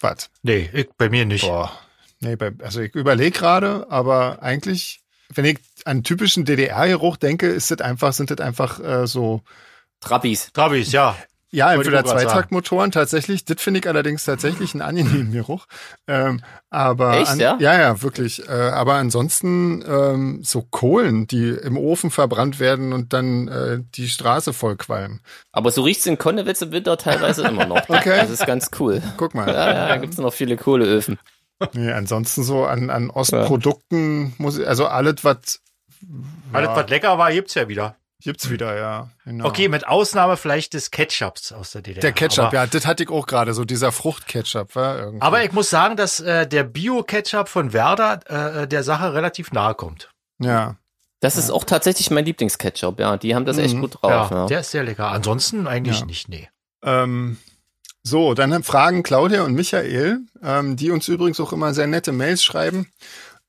Was? 0.00 0.30
Nee, 0.42 0.70
ich, 0.72 0.88
bei 0.96 1.08
mir 1.08 1.26
nicht. 1.26 1.44
Boah. 1.44 1.72
Nee, 2.20 2.36
bei, 2.36 2.52
also 2.62 2.80
ich 2.80 2.94
überlege 2.94 3.38
gerade, 3.38 3.86
aber 3.90 4.42
eigentlich, 4.42 5.00
wenn 5.28 5.44
ich 5.44 5.58
an 5.84 6.02
typischen 6.02 6.44
DDR-Geruch 6.44 7.16
denke, 7.16 7.48
ist 7.48 7.70
das 7.70 7.80
einfach, 7.80 8.12
sind 8.12 8.30
das 8.30 8.38
einfach 8.38 8.80
äh, 8.80 9.06
so 9.06 9.42
Trappis. 10.00 10.52
Travis, 10.52 10.92
ja. 10.92 11.16
Ja, 11.50 11.72
entweder. 11.72 12.04
Zweitaktmotoren 12.04 12.90
tatsächlich. 12.90 13.44
Das 13.44 13.60
finde 13.62 13.80
ich 13.80 13.88
allerdings 13.88 14.24
tatsächlich 14.24 14.74
einen 14.74 14.82
angenehmen 14.82 15.32
Geruch. 15.32 15.66
Ähm, 16.06 16.42
aber 16.68 17.16
Echt, 17.16 17.30
an, 17.30 17.40
ja? 17.40 17.56
ja, 17.58 17.80
ja, 17.80 18.02
wirklich. 18.02 18.46
Äh, 18.46 18.52
aber 18.52 18.94
ansonsten 18.94 19.82
ähm, 19.88 20.40
so 20.42 20.60
Kohlen, 20.62 21.26
die 21.26 21.48
im 21.48 21.78
Ofen 21.78 22.10
verbrannt 22.10 22.60
werden 22.60 22.92
und 22.92 23.14
dann 23.14 23.48
äh, 23.48 23.78
die 23.94 24.08
Straße 24.08 24.52
vollqualmen. 24.52 25.20
Aber 25.50 25.70
so 25.70 25.82
riecht's 25.82 26.04
in 26.04 26.18
Konnewitz 26.18 26.60
im 26.60 26.72
Winter 26.72 26.98
teilweise 26.98 27.46
immer 27.46 27.66
noch. 27.66 27.78
Okay. 27.88 28.18
Das 28.20 28.30
ist 28.30 28.46
ganz 28.46 28.70
cool. 28.78 29.02
Guck 29.16 29.34
mal. 29.34 29.48
Ja, 29.48 29.72
ja, 29.72 29.88
da 29.88 29.96
gibt's 29.96 30.18
noch 30.18 30.32
viele 30.32 30.56
Kohleöfen. 30.56 31.18
Nee, 31.72 31.90
ansonsten 31.90 32.44
so 32.44 32.64
an, 32.64 32.90
an 32.90 33.10
Ostprodukten 33.10 34.34
muss 34.38 34.58
ich, 34.58 34.68
also 34.68 34.86
alles, 34.86 35.24
was 35.24 35.60
Alles, 36.52 36.68
was 36.68 36.90
lecker 36.90 37.18
war, 37.18 37.32
gibt's 37.32 37.54
ja 37.54 37.66
wieder. 37.68 37.96
Gibt's 38.22 38.50
wieder, 38.50 38.76
ja. 38.76 39.10
Genau. 39.24 39.46
Okay, 39.46 39.68
mit 39.68 39.86
Ausnahme 39.86 40.36
vielleicht 40.36 40.74
des 40.74 40.90
Ketchups 40.90 41.52
aus 41.52 41.72
der 41.72 41.82
DDR. 41.82 42.00
Der 42.00 42.12
Ketchup, 42.12 42.46
aber, 42.46 42.54
ja, 42.54 42.66
das 42.66 42.86
hatte 42.86 43.02
ich 43.04 43.10
auch 43.10 43.26
gerade, 43.26 43.54
so 43.54 43.64
dieser 43.64 43.92
Fruchtketchup, 43.92 44.74
war 44.76 44.98
irgendwie. 44.98 45.22
Aber 45.22 45.42
ich 45.44 45.52
muss 45.52 45.70
sagen, 45.70 45.96
dass 45.96 46.20
äh, 46.20 46.46
der 46.46 46.64
Bio-Ketchup 46.64 47.48
von 47.48 47.72
Werder 47.72 48.62
äh, 48.62 48.68
der 48.68 48.82
Sache 48.82 49.14
relativ 49.14 49.52
nahe 49.52 49.74
kommt. 49.74 50.10
ja. 50.38 50.76
Das 51.20 51.36
ist 51.36 51.50
auch 51.50 51.64
tatsächlich 51.64 52.12
mein 52.12 52.24
Lieblingsketchup, 52.26 53.00
ja. 53.00 53.16
Die 53.16 53.34
haben 53.34 53.44
das 53.44 53.58
echt 53.58 53.74
Mhm. 53.74 53.80
gut 53.80 53.94
drauf. 54.00 54.30
ja, 54.30 54.36
Ja, 54.42 54.46
der 54.46 54.60
ist 54.60 54.70
sehr 54.70 54.84
lecker. 54.84 55.08
Ansonsten 55.08 55.66
eigentlich 55.66 55.98
Ja. 55.98 56.06
nicht, 56.06 56.28
nee. 56.28 56.48
Ähm, 56.84 57.38
so, 58.04 58.34
dann 58.34 58.62
fragen 58.62 59.02
Claudia 59.02 59.42
und 59.42 59.54
Michael, 59.54 60.20
ähm, 60.44 60.76
die 60.76 60.92
uns 60.92 61.08
übrigens 61.08 61.40
auch 61.40 61.52
immer 61.52 61.74
sehr 61.74 61.88
nette 61.88 62.12
Mails 62.12 62.44
schreiben, 62.44 62.92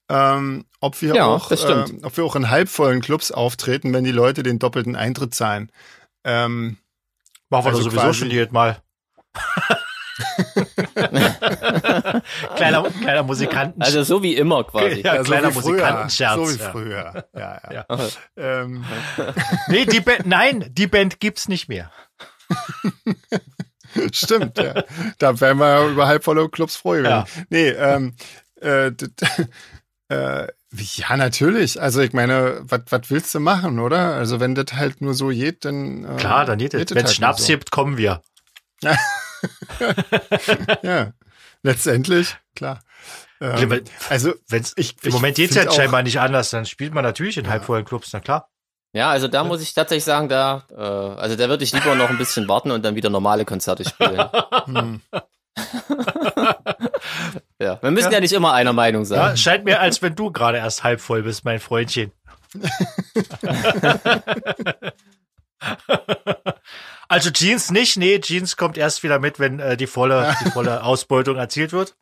ähm, 0.10 0.66
ob 0.82 1.02
wir 1.02 1.16
Ja, 1.16 1.26
auch, 1.26 1.50
das 1.50 1.64
ähm, 1.66 2.00
ob 2.04 2.16
wir 2.18 2.24
auch 2.26 2.36
in 2.36 2.50
halbvollen 2.50 3.02
Clubs 3.02 3.32
auftreten, 3.32 3.94
wenn 3.94 4.04
die 4.04 4.12
Leute 4.12 4.44
den 4.44 4.60
doppelten 4.60 4.96
Eintritt 4.96 5.34
zahlen. 5.36 5.72
Ähm, 6.24 6.78
Machen 7.50 7.66
wir 7.66 7.70
Also 7.70 7.80
doch 7.80 7.86
sowieso 7.92 8.02
quasi- 8.08 8.20
schon 8.20 8.32
jedes 8.32 8.52
Mal. 8.52 8.82
kleiner, 12.56 12.84
kleiner 13.02 13.24
Musikanten. 13.24 13.82
Also 13.82 14.04
so 14.04 14.22
wie 14.24 14.36
immer 14.36 14.64
quasi. 14.64 15.02
Ja, 15.02 15.22
kleiner 15.24 15.52
so. 15.52 15.60
Musikantenschmerz, 15.62 16.36
So 16.36 16.50
wie 16.54 16.60
ja. 16.62 16.72
früher. 16.72 17.26
Ja, 17.36 17.62
ja. 17.72 17.86
Ja. 17.90 18.08
Ähm, 18.38 18.86
nee, 19.68 19.86
die 19.86 20.00
Band, 20.02 20.26
nein, 20.26 20.66
die 20.72 20.88
Band 20.88 21.20
gibt's 21.20 21.48
nicht 21.48 21.68
mehr. 21.70 21.92
Stimmt, 24.12 24.58
ja. 24.58 24.84
Da 25.18 25.40
wären 25.42 25.58
wir 25.58 25.88
über 25.88 26.08
halbvolle 26.08 26.48
Clubs 26.50 26.76
froh 26.76 26.92
gewesen. 26.92 27.10
Ja. 27.10 27.26
Nee, 27.50 27.70
ähm, 27.70 28.16
äh, 28.62 28.92
äh, 30.10 30.48
ja, 30.72 31.18
natürlich. 31.18 31.82
Also 31.82 32.02
ich 32.02 32.14
meine, 32.14 32.62
was 32.64 33.10
willst 33.10 33.34
du 33.34 33.40
machen, 33.40 33.80
oder? 33.80 34.14
Also 34.16 34.40
wenn 34.40 34.54
das 34.56 34.74
halt 34.74 35.02
nur 35.02 35.14
so 35.14 35.30
geht, 35.30 35.66
dann 35.66 36.04
äh, 36.04 36.18
Klar, 36.18 36.46
dann 36.46 36.58
geht 36.60 36.74
es. 36.74 36.86
das 36.86 36.96
Wenn 36.96 37.06
es 37.06 37.10
halt 37.10 37.16
Schnaps 37.16 37.40
nur 37.40 37.48
so. 37.48 37.54
gibt, 37.54 37.72
kommen 37.72 37.98
wir. 37.98 38.22
Ja, 40.84 41.14
letztendlich, 41.64 42.36
klar. 42.56 42.82
Ähm, 43.40 43.84
also 44.10 44.34
Wenn's, 44.50 44.74
ich, 44.76 45.02
Im 45.04 45.14
Moment 45.14 45.38
geht's 45.38 45.56
ja 45.56 45.72
scheinbar 45.72 46.04
nicht 46.04 46.20
anders. 46.20 46.50
Dann 46.50 46.66
spielt 46.66 46.94
man 46.94 47.04
natürlich 47.04 47.38
in 47.38 47.48
halbvollen 47.48 47.86
Clubs, 47.86 48.10
na 48.12 48.20
klar. 48.20 48.50
Ja, 48.92 49.12
also 49.12 49.28
da 49.28 49.44
muss 49.44 49.62
ich 49.62 49.74
tatsächlich 49.74 50.04
sagen, 50.04 50.30
da, 50.30 50.66
äh, 50.72 50.82
also 50.82 51.36
da 51.36 51.48
würde 51.48 51.64
ich 51.64 51.72
lieber 51.72 51.96
noch 51.96 52.10
ein 52.10 52.18
bisschen 52.18 52.48
warten 52.48 52.72
und 52.72 52.84
dann 52.84 52.96
wieder 52.96 53.10
normale 53.10 53.46
Konzerte 53.46 53.88
spielen. 53.88 54.20
Hm. 54.66 55.02
ja, 57.60 57.82
wir 57.82 57.92
müssen 57.92 58.12
ja, 58.12 58.20
nicht 58.20 58.34
immer 58.34 58.54
einer 58.54 58.74
Meinung 58.74 59.04
Ja, 59.04 59.08
sein. 59.08 59.38
scheint 59.38 59.66
mir, 59.66 59.80
als 59.80 60.02
wenn 60.02 60.16
du 60.16 60.32
gerade 60.32 60.58
erst 60.58 60.84
halb 60.84 61.02
voll 61.02 61.22
bist, 61.24 61.46
mein 61.46 61.60
Freundchen. 61.60 62.12
also 67.08 67.30
Jeans 67.32 67.72
nicht, 67.72 67.98
nee, 67.98 68.20
Jeans 68.20 68.58
kommt 68.58 68.78
erst 68.78 69.04
wieder 69.04 69.20
mit, 69.20 69.40
wenn 69.40 69.60
äh, 69.60 69.78
die 69.78 69.88
volle, 69.88 70.36
die 70.46 70.52
volle 70.52 70.84
Ausbeutung 70.84 71.38
erzielt 71.38 71.72
wird. 71.74 71.96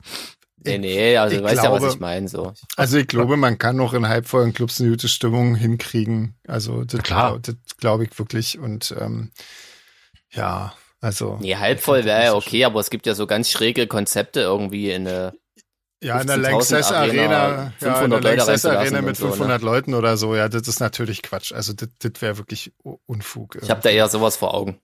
Nee, 0.64 0.80
nee, 0.80 1.16
also 1.18 1.36
Ich 1.36 1.42
du 1.42 1.48
weißt 1.48 1.64
ja, 1.64 1.70
glaube- 1.70 1.86
was 1.86 1.94
ich 1.94 2.00
meine, 2.00 2.28
so. 2.28 2.54
Also 2.76 2.98
ich 2.98 3.08
glaube, 3.08 3.38
man 3.38 3.58
kann 3.58 3.78
noch 3.78 3.94
in 3.94 4.08
halbvollen 4.08 4.54
Clubs 4.54 4.82
eine 4.82 4.90
gute 4.90 5.08
Stimmung 5.08 5.56
hinkriegen. 5.56 6.36
Also 6.48 6.84
das, 6.84 7.04
Klar. 7.04 7.40
glaub- 7.40 7.44
das 7.44 7.56
glaube 7.78 8.06
ich 8.06 8.18
wirklich. 8.20 8.60
Und 8.60 8.94
ähm, 9.00 9.32
ja, 10.32 10.74
also 11.02 11.38
Nee, 11.42 11.56
halb 11.56 11.80
voll 11.80 12.06
wäre 12.06 12.24
ja 12.24 12.34
okay, 12.34 12.66
aber 12.66 12.80
es 12.80 12.90
gibt 12.90 13.06
ja 13.06 13.16
so 13.16 13.28
ganz 13.28 13.50
schräge 13.52 13.88
Konzepte 13.88 14.42
irgendwie 14.42 14.92
in 14.92 15.06
äh, 15.06 15.32
Ja, 16.04 16.20
in 16.22 16.28
der 16.28 16.38
15.000 16.38 16.40
Lanxess 16.40 16.92
Arena, 16.92 17.38
Arena, 17.38 17.74
ja, 17.80 17.88
in 17.88 17.94
500 17.94 18.24
der 18.24 18.36
Lanxess 18.36 18.66
Arena 18.66 19.02
mit 19.02 19.18
so, 19.18 19.26
ne? 19.26 19.32
500 19.32 19.62
Leuten 19.62 19.94
oder 19.94 20.18
so, 20.18 20.36
ja, 20.36 20.50
das 20.50 20.68
ist 20.68 20.80
natürlich 20.80 21.22
Quatsch. 21.22 21.54
Also 21.54 21.74
das, 21.74 21.90
das 22.00 22.22
wäre 22.22 22.38
wirklich 22.38 22.74
Unfug. 23.06 23.58
ich 23.62 23.70
habe 23.70 23.82
da 23.82 23.90
eher 23.90 24.08
sowas 24.10 24.38
vor 24.38 24.54
Augen. 24.54 24.80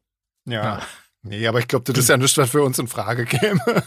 ja. 0.46 0.64
Ja. 0.64 0.82
Nee, 1.26 1.48
aber 1.48 1.60
ich 1.60 1.70
glaube, 1.70 1.86
das 1.86 1.98
ist 1.98 2.10
ja 2.10 2.18
nichts, 2.18 2.38
was 2.38 2.50
für 2.50 2.62
uns 2.64 2.78
in 2.80 2.90
Frage 2.90 3.24
käme. 3.24 3.62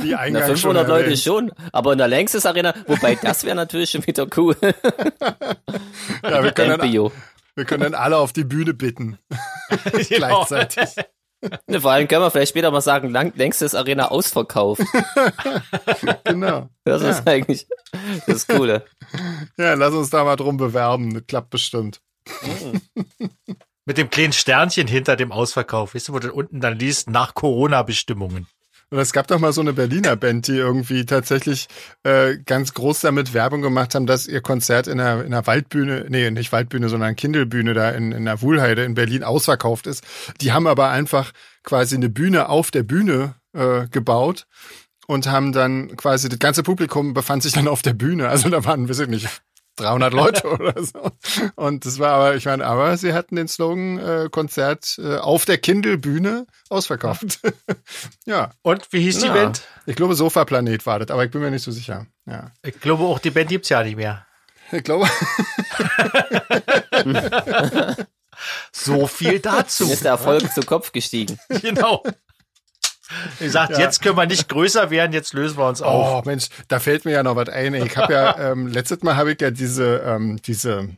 Wie 0.00 0.12
Na, 0.12 0.18
eingangs 0.18 0.46
500 0.46 0.86
schon 0.86 0.96
Leute 0.96 1.16
schon, 1.18 1.52
aber 1.70 1.92
in 1.92 1.98
der 1.98 2.08
Lanxess 2.08 2.46
Arena, 2.46 2.74
wobei 2.86 3.14
das 3.14 3.44
wäre 3.44 3.56
natürlich 3.56 3.90
schon 3.90 4.06
wieder 4.06 4.26
cool. 4.36 4.56
Ja, 6.22 6.42
wir, 6.44 6.52
können 6.52 6.78
dann. 6.78 7.10
Wir 7.60 7.66
können 7.66 7.82
dann 7.82 7.94
alle 7.94 8.16
auf 8.16 8.32
die 8.32 8.44
Bühne 8.44 8.72
bitten. 8.72 9.18
Gleichzeitig. 10.08 10.96
Ne, 11.66 11.80
vor 11.80 11.90
allem 11.92 12.08
können 12.08 12.22
wir 12.22 12.30
vielleicht 12.30 12.50
später 12.50 12.70
mal 12.70 12.80
sagen, 12.80 13.10
Lang 13.10 13.32
Lanxess 13.36 13.74
Arena 13.74 14.08
ausverkauft. 14.10 14.82
Genau. 16.24 16.68
Das 16.84 17.02
Ja. 17.02 17.10
ist 17.10 17.28
eigentlich 17.28 17.66
das 18.26 18.46
Coole. 18.46 18.84
Ja, 19.58 19.74
lass 19.74 19.92
uns 19.94 20.10
da 20.10 20.24
mal 20.24 20.36
drum 20.36 20.56
bewerben. 20.56 21.12
Das 21.12 21.26
klappt 21.26 21.50
bestimmt. 21.50 22.00
Mit 23.84 23.98
dem 23.98 24.08
kleinen 24.10 24.32
Sternchen 24.32 24.86
hinter 24.86 25.16
dem 25.16 25.32
Ausverkauf. 25.32 25.94
Weißt 25.94 26.08
du, 26.08 26.12
wo 26.14 26.18
du 26.18 26.32
unten 26.32 26.60
dann 26.60 26.78
liest, 26.78 27.10
nach 27.10 27.34
Corona-Bestimmungen. 27.34 28.46
Und 28.90 28.98
es 28.98 29.12
gab 29.12 29.28
doch 29.28 29.38
mal 29.38 29.52
so 29.52 29.60
eine 29.60 29.72
Berliner 29.72 30.16
Band, 30.16 30.48
die 30.48 30.56
irgendwie 30.56 31.06
tatsächlich 31.06 31.68
äh, 32.02 32.38
ganz 32.44 32.74
groß 32.74 33.00
damit 33.00 33.32
Werbung 33.34 33.62
gemacht 33.62 33.94
haben, 33.94 34.06
dass 34.06 34.26
ihr 34.26 34.40
Konzert 34.40 34.88
in 34.88 34.98
der, 34.98 35.24
in 35.24 35.30
der 35.30 35.46
Waldbühne, 35.46 36.06
nee, 36.08 36.28
nicht 36.32 36.50
Waldbühne, 36.50 36.88
sondern 36.88 37.14
Kindelbühne 37.14 37.72
da 37.72 37.90
in, 37.90 38.10
in 38.10 38.24
der 38.24 38.42
Wuhlheide 38.42 38.82
in 38.82 38.94
Berlin 38.94 39.22
ausverkauft 39.22 39.86
ist. 39.86 40.04
Die 40.40 40.52
haben 40.52 40.66
aber 40.66 40.90
einfach 40.90 41.32
quasi 41.62 41.94
eine 41.94 42.08
Bühne 42.08 42.48
auf 42.48 42.72
der 42.72 42.82
Bühne 42.82 43.36
äh, 43.52 43.86
gebaut 43.88 44.46
und 45.06 45.28
haben 45.28 45.52
dann 45.52 45.96
quasi, 45.96 46.28
das 46.28 46.38
ganze 46.38 46.62
Publikum 46.64 47.14
befand 47.14 47.44
sich 47.44 47.52
dann 47.52 47.68
auf 47.68 47.82
der 47.82 47.94
Bühne. 47.94 48.28
Also 48.28 48.48
da 48.48 48.64
waren, 48.64 48.88
weiß 48.88 49.00
ich 49.00 49.08
nicht, 49.08 49.28
300 49.80 50.12
Leute 50.12 50.48
oder 50.50 50.74
so. 50.82 51.10
Und 51.56 51.86
das 51.86 51.98
war 51.98 52.12
aber, 52.12 52.36
ich 52.36 52.44
meine, 52.44 52.66
aber 52.66 52.96
sie 52.96 53.12
hatten 53.12 53.36
den 53.36 53.48
Slogan 53.48 53.98
äh, 53.98 54.28
Konzert 54.30 54.98
äh, 55.02 55.16
auf 55.16 55.44
der 55.44 55.58
Kindelbühne 55.58 56.46
ausverkauft. 56.68 57.40
ja. 58.26 58.50
Und 58.62 58.92
wie 58.92 59.00
hieß 59.02 59.18
die 59.20 59.26
Ja. 59.26 59.32
Band? 59.34 59.62
Ich 59.86 59.96
glaube, 59.96 60.14
Sofa-Planet 60.14 60.86
war 60.86 60.98
das, 61.00 61.10
aber 61.10 61.24
ich 61.24 61.30
bin 61.30 61.40
mir 61.40 61.50
nicht 61.50 61.62
so 61.64 61.72
sicher. 61.72 62.06
Ja. 62.26 62.50
Ich 62.62 62.80
glaube 62.80 63.04
auch, 63.04 63.18
die 63.18 63.30
Band 63.30 63.48
gibt's 63.48 63.68
ja 63.68 63.82
nicht 63.82 63.96
mehr. 63.96 64.26
Ich 64.72 64.84
glaube, 64.84 65.08
So 68.72 69.06
viel 69.06 69.40
dazu. 69.40 69.86
Mir 69.86 69.92
ist 69.92 70.04
der 70.04 70.12
Erfolg 70.12 70.50
zu 70.52 70.62
Kopf 70.62 70.92
gestiegen. 70.92 71.38
genau. 71.60 72.02
Wie 73.38 73.44
gesagt, 73.44 73.72
Ja. 73.72 73.78
jetzt 73.80 74.02
können 74.02 74.16
wir 74.16 74.26
nicht 74.26 74.48
größer 74.48 74.90
werden, 74.90 75.12
jetzt 75.12 75.32
lösen 75.32 75.58
wir 75.58 75.68
uns 75.68 75.82
auf. 75.82 76.24
oh 76.24 76.28
Mensch, 76.28 76.48
da 76.68 76.78
fällt 76.80 77.04
mir 77.04 77.12
ja 77.12 77.22
noch 77.22 77.36
was 77.36 77.48
ein. 77.48 77.74
Ich 77.74 77.96
habe 77.96 78.12
ja, 78.12 78.38
ähm, 78.52 78.66
letztes 78.66 79.02
Mal 79.02 79.16
habe 79.16 79.32
ich 79.32 79.40
ja 79.40 79.50
diese, 79.50 80.02
ähm, 80.04 80.40
diese, 80.42 80.88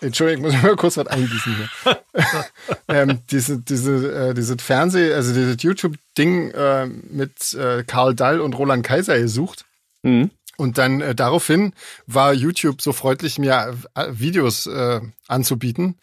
Entschuldigung, 0.00 0.46
ich 0.46 0.52
muss 0.54 0.62
mal 0.62 0.76
kurz 0.76 0.96
was 0.96 1.06
eingießen 1.06 1.56
hier. 1.56 1.98
ähm, 2.88 3.20
diese, 3.30 3.58
diese, 3.58 4.30
äh, 4.30 4.34
dieses 4.34 4.56
Fernseh, 4.62 5.12
also 5.14 5.32
dieses 5.32 5.62
YouTube-Ding 5.62 6.50
äh, 6.50 6.86
mit 6.86 7.54
äh, 7.54 7.82
Karl 7.84 8.14
Dall 8.14 8.40
und 8.40 8.54
Roland 8.54 8.84
Kaiser 8.84 9.18
gesucht. 9.18 9.64
Mhm. 10.02 10.30
Und 10.58 10.78
dann 10.78 11.00
äh, 11.00 11.14
daraufhin 11.14 11.72
war 12.06 12.32
YouTube 12.32 12.80
so 12.80 12.92
freundlich, 12.92 13.38
mir 13.38 13.76
äh, 13.94 14.06
Videos 14.10 14.66
äh, 14.66 15.00
anzubieten. 15.28 15.98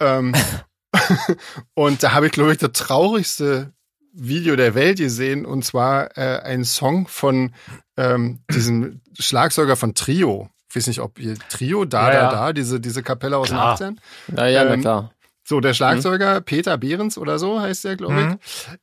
Ähm, 0.00 0.34
und 1.74 2.02
da 2.02 2.12
habe 2.12 2.26
ich, 2.26 2.32
glaube 2.32 2.52
ich, 2.52 2.58
das 2.58 2.72
traurigste 2.72 3.72
Video 4.12 4.56
der 4.56 4.74
Welt 4.74 4.98
gesehen. 4.98 5.44
Und 5.46 5.64
zwar 5.64 6.16
äh, 6.16 6.40
ein 6.42 6.64
Song 6.64 7.06
von 7.08 7.52
ähm, 7.96 8.40
diesem 8.52 9.00
Schlagzeuger 9.18 9.76
von 9.76 9.94
Trio. 9.94 10.48
Ich 10.70 10.76
weiß 10.76 10.86
nicht, 10.86 11.00
ob 11.00 11.18
ihr 11.18 11.36
Trio, 11.50 11.84
da, 11.84 12.08
Ja, 12.08 12.12
da, 12.14 12.22
ja. 12.22 12.30
da, 12.30 12.52
diese, 12.52 12.80
diese 12.80 13.02
Kapelle 13.02 13.36
aus 13.36 13.48
Klar. 13.48 13.76
den 13.76 13.98
18 14.28 14.36
Ja, 14.38 14.46
ja, 14.46 14.64
na 14.64 14.74
Ähm, 14.74 14.80
klar. 14.80 15.10
So, 15.44 15.58
der 15.60 15.74
Schlagzeuger 15.74 16.40
Peter 16.40 16.78
Behrens 16.78 17.18
oder 17.18 17.36
so 17.38 17.60
heißt 17.60 17.84
der, 17.84 17.96
glaube 17.96 18.20
ich. 18.20 18.26
Mhm. 18.26 18.38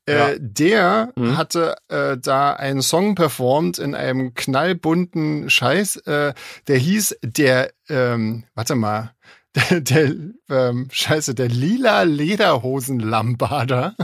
Äh, 0.06 0.18
Ja. 0.18 0.30
Der 0.40 1.14
Mhm. 1.16 1.38
hatte 1.38 1.76
äh, 1.88 2.18
da 2.18 2.52
einen 2.54 2.82
Song 2.82 3.16
performt 3.16 3.80
in 3.80 3.96
einem 3.96 4.34
knallbunten 4.34 5.50
Scheiß. 5.50 5.96
Äh, 6.06 6.34
der 6.68 6.78
hieß 6.78 7.18
der, 7.24 7.72
ähm, 7.88 8.44
warte 8.56 8.76
mal, 8.76 9.14
der, 9.56 9.82
der 9.82 10.12
ähm, 10.50 10.88
Scheiße, 10.92 11.34
der 11.36 11.48
lila 11.50 12.04
Lederhosen-Lambader. 12.04 13.96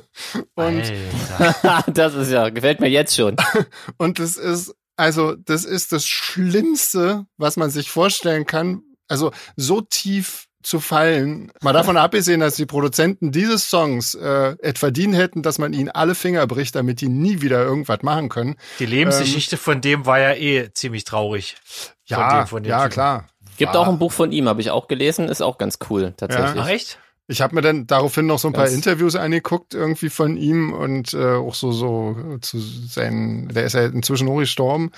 Und 0.54 0.92
das 1.94 2.14
ist 2.14 2.30
ja, 2.30 2.48
gefällt 2.50 2.80
mir 2.80 2.88
jetzt 2.90 3.16
schon. 3.16 3.36
Und 3.98 4.18
das 4.18 4.36
ist, 4.36 4.74
also, 4.96 5.34
das 5.36 5.64
ist 5.64 5.92
das 5.92 6.06
Schlimmste, 6.06 7.26
was 7.36 7.56
man 7.56 7.70
sich 7.70 7.90
vorstellen 7.90 8.46
kann. 8.46 8.82
Also, 9.08 9.32
so 9.56 9.80
tief 9.80 10.44
zu 10.62 10.78
fallen. 10.78 11.50
Mal 11.62 11.72
davon 11.72 11.96
abgesehen, 11.96 12.40
dass 12.40 12.56
die 12.56 12.66
Produzenten 12.66 13.32
dieses 13.32 13.70
Songs 13.70 14.14
äh, 14.14 14.56
es 14.58 14.78
verdient 14.78 15.14
hätten, 15.14 15.42
dass 15.42 15.56
man 15.58 15.72
ihnen 15.72 15.88
alle 15.88 16.14
Finger 16.14 16.46
bricht, 16.46 16.74
damit 16.74 17.00
die 17.00 17.08
nie 17.08 17.40
wieder 17.40 17.62
irgendwas 17.64 18.02
machen 18.02 18.28
können. 18.28 18.56
Die 18.78 18.84
Lebensgeschichte 18.84 19.56
von 19.56 19.80
dem 19.80 20.04
war 20.04 20.20
ja 20.20 20.34
eh 20.34 20.70
ziemlich 20.74 21.04
traurig. 21.04 21.56
Von 21.64 21.94
Ja, 22.04 22.40
dem- 22.42 22.46
von 22.46 22.62
dem 22.62 22.68
ja, 22.70 22.88
klar. 22.90 23.29
Gibt 23.60 23.74
War- 23.74 23.80
auch 23.82 23.88
ein 23.88 23.98
Buch 23.98 24.10
von 24.12 24.32
ihm, 24.32 24.48
habe 24.48 24.60
ich 24.60 24.70
auch 24.70 24.88
gelesen, 24.88 25.28
ist 25.28 25.42
auch 25.42 25.56
ganz 25.58 25.78
cool, 25.90 26.14
tatsächlich. 26.16 26.60
Ach 26.62 26.68
echt? 26.68 26.98
Ich 27.28 27.40
habe 27.42 27.54
mir 27.54 27.60
dann 27.60 27.86
daraufhin 27.86 28.26
noch 28.26 28.38
so 28.40 28.48
ein 28.48 28.52
paar 28.54 28.64
Ganz- 28.64 28.74
Interviews 28.74 29.14
angeguckt, 29.14 29.74
irgendwie 29.74 30.08
von 30.08 30.36
ihm 30.36 30.72
und 30.72 31.14
äh, 31.14 31.34
auch 31.36 31.54
so, 31.54 31.70
so 31.70 32.16
zu 32.40 32.58
seinen, 32.58 33.48
der 33.50 33.64
ist 33.66 33.74
ja 33.74 33.84
inzwischen 33.86 34.28
auch 34.28 34.38
gestorben. 34.38 34.90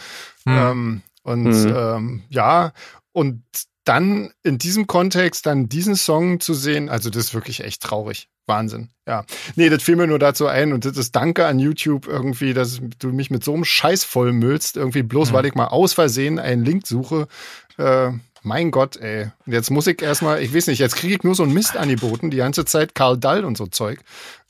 Hm. 0.47 0.57
Ähm, 0.57 1.03
und 1.25 1.43
Mhm. 1.45 1.75
ähm, 1.77 2.23
ja, 2.31 2.73
und 3.13 3.43
dann 3.85 4.31
in 4.45 4.59
diesem 4.59 4.87
Kontext 4.87 5.45
dann 5.45 5.69
diesen 5.69 5.97
Song 5.97 6.39
zu 6.41 6.55
sehen, 6.55 6.89
also 6.89 7.11
das 7.11 7.25
ist 7.25 7.35
wirklich 7.35 7.65
echt 7.65 7.83
traurig. 7.83 8.29
Wahnsinn. 8.47 8.89
Ja. 9.07 9.25
Nee, 9.55 9.69
das 9.69 9.83
fiel 9.83 9.95
mir 9.97 10.07
nur 10.07 10.19
dazu 10.19 10.47
ein 10.47 10.73
und 10.73 10.85
das 10.85 10.97
ist 10.97 11.15
Danke 11.15 11.47
an 11.47 11.59
YouTube 11.61 12.07
irgendwie, 12.09 12.55
dass 12.55 12.81
du 12.99 13.09
mich 13.09 13.31
mit 13.31 13.45
so 13.45 13.55
einem 13.55 13.65
Scheiß 13.65 14.03
vollmüllst, 14.05 14.77
irgendwie 14.77 15.03
bloß, 15.03 15.31
Mhm. 15.31 15.35
weil 15.35 15.47
ich 15.47 15.55
mal 15.55 15.67
aus 15.67 15.93
Versehen 15.93 16.39
einen 16.41 16.65
Link 16.65 16.87
suche. 16.87 17.29
Äh, 17.77 18.11
mein 18.43 18.71
Gott, 18.71 18.97
ey. 18.97 19.31
Jetzt 19.47 19.71
muss 19.71 19.87
ich 19.87 20.03
erstmal, 20.03 20.43
ich 20.43 20.55
weiß 20.55 20.67
nicht, 20.67 20.79
jetzt 20.79 20.97
kriege 20.97 21.15
ich 21.15 21.23
nur 21.23 21.35
so 21.35 21.43
einen 21.43 21.53
Mist 21.53 21.77
angeboten, 21.77 22.31
die 22.31 22.39
ganze 22.39 22.65
Zeit 22.65 22.95
Karl 22.95 23.19
Dall 23.19 23.45
und 23.45 23.57
so 23.57 23.67
Zeug. 23.67 24.01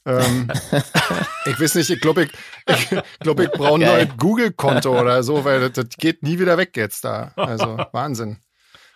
Ähm, 0.05 0.49
ich 1.47 1.61
weiß 1.61 1.77
nicht, 1.77 1.91
ich 1.91 2.01
glaube, 2.01 2.25
ich, 2.25 2.31
ich, 2.67 3.03
glaub, 3.21 3.39
ich 3.41 3.51
brauche 3.51 3.75
ein 3.75 3.81
neues 3.81 4.09
Google-Konto 4.19 5.01
oder 5.01 5.23
so, 5.23 5.45
weil 5.45 5.61
das, 5.61 5.73
das 5.73 5.97
geht 5.97 6.23
nie 6.23 6.39
wieder 6.39 6.59
weg 6.59 6.77
jetzt 6.77 7.05
da. 7.05 7.33
Also 7.37 7.79
Wahnsinn. 7.93 8.39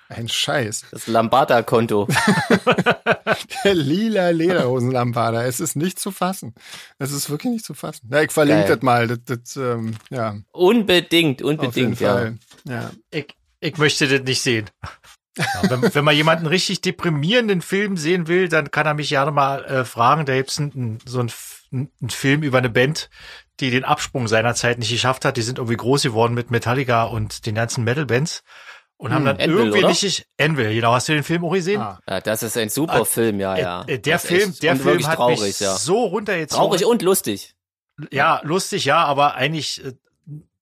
Ein 0.08 0.28
Scheiß. 0.28 0.84
Das 0.92 1.08
Lambada-Konto. 1.08 2.06
Der 3.64 3.74
lila 3.74 4.30
Lederhosenlampada. 4.30 5.44
Es 5.44 5.58
ist 5.58 5.74
nicht 5.74 5.98
zu 5.98 6.12
fassen. 6.12 6.54
Es 6.98 7.10
ist 7.10 7.28
wirklich 7.28 7.52
nicht 7.52 7.64
zu 7.64 7.74
fassen. 7.74 8.08
Ja, 8.12 8.22
ich 8.22 8.30
verlinke 8.30 8.66
Geil. 8.66 8.76
das 8.76 8.82
mal. 8.82 9.06
Das, 9.08 9.18
das, 9.24 9.56
ähm, 9.56 9.96
ja, 10.10 10.36
Unbedingt, 10.52 11.42
auf 11.42 11.50
jeden 11.50 11.60
unbedingt, 11.60 12.00
ja. 12.00 12.12
Fall. 12.12 12.38
Ja. 12.68 12.90
Ich, 13.10 13.34
ich 13.60 13.78
möchte 13.78 14.08
das 14.08 14.22
nicht 14.22 14.42
sehen. 14.42 14.70
Ja, 15.38 15.44
wenn, 15.68 15.94
wenn 15.94 16.04
man 16.04 16.16
jemanden 16.16 16.46
richtig 16.46 16.80
deprimierenden 16.80 17.60
Film 17.60 17.96
sehen 17.96 18.26
will, 18.26 18.48
dann 18.48 18.70
kann 18.70 18.86
er 18.86 18.94
mich 18.94 19.10
gerne 19.10 19.30
mal 19.32 19.64
äh, 19.64 19.84
fragen. 19.84 20.24
Da 20.24 20.34
gibt's 20.34 20.58
einen, 20.58 20.98
so 21.04 21.20
einen, 21.20 21.30
einen 21.72 22.10
Film 22.10 22.42
über 22.42 22.58
eine 22.58 22.70
Band, 22.70 23.10
die 23.60 23.70
den 23.70 23.84
Absprung 23.84 24.28
seinerzeit 24.28 24.78
nicht 24.78 24.90
geschafft 24.90 25.24
hat. 25.24 25.36
Die 25.36 25.42
sind 25.42 25.58
irgendwie 25.58 25.76
groß 25.76 26.02
geworden 26.02 26.34
mit 26.34 26.50
Metallica 26.50 27.04
und 27.04 27.44
den 27.44 27.54
ganzen 27.54 27.84
Metal-Bands 27.84 28.44
und 28.96 29.12
haben 29.12 29.26
Hm, 29.26 29.36
dann 29.36 29.36
Anvil, 29.36 29.58
irgendwie 29.58 29.78
oder? 29.80 29.88
nicht... 29.88 30.26
Anvil, 30.40 30.74
genau. 30.74 30.92
Hast 30.92 31.08
du 31.08 31.12
den 31.12 31.22
Film 31.22 31.44
auch 31.44 31.52
gesehen? 31.52 31.82
Ah. 31.82 32.00
Ja, 32.08 32.20
das 32.20 32.42
ist 32.42 32.56
ein 32.56 32.70
super 32.70 33.02
Ah, 33.02 33.04
Film, 33.04 33.40
ja, 33.40 33.58
ja. 33.58 33.82
Äh, 33.82 33.94
äh, 33.94 33.98
der 33.98 34.18
Film, 34.18 34.54
der 34.62 34.76
Film 34.76 35.06
hat 35.06 35.16
traurig, 35.16 35.40
mich 35.40 35.60
ja. 35.60 35.74
so 35.76 36.04
runtergezogen. 36.06 36.62
Traurig 36.62 36.86
und 36.86 37.02
lustig. 37.02 37.54
Ja, 38.10 38.40
lustig, 38.42 38.86
ja, 38.86 39.04
aber 39.04 39.34
eigentlich 39.34 39.84
äh, 39.84 39.92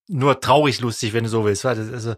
nur 0.08 0.40
traurig 0.40 0.80
lustig, 0.80 1.12
wenn 1.12 1.24
du 1.24 1.30
so 1.30 1.44
willst. 1.44 1.64
Also, 1.64 2.16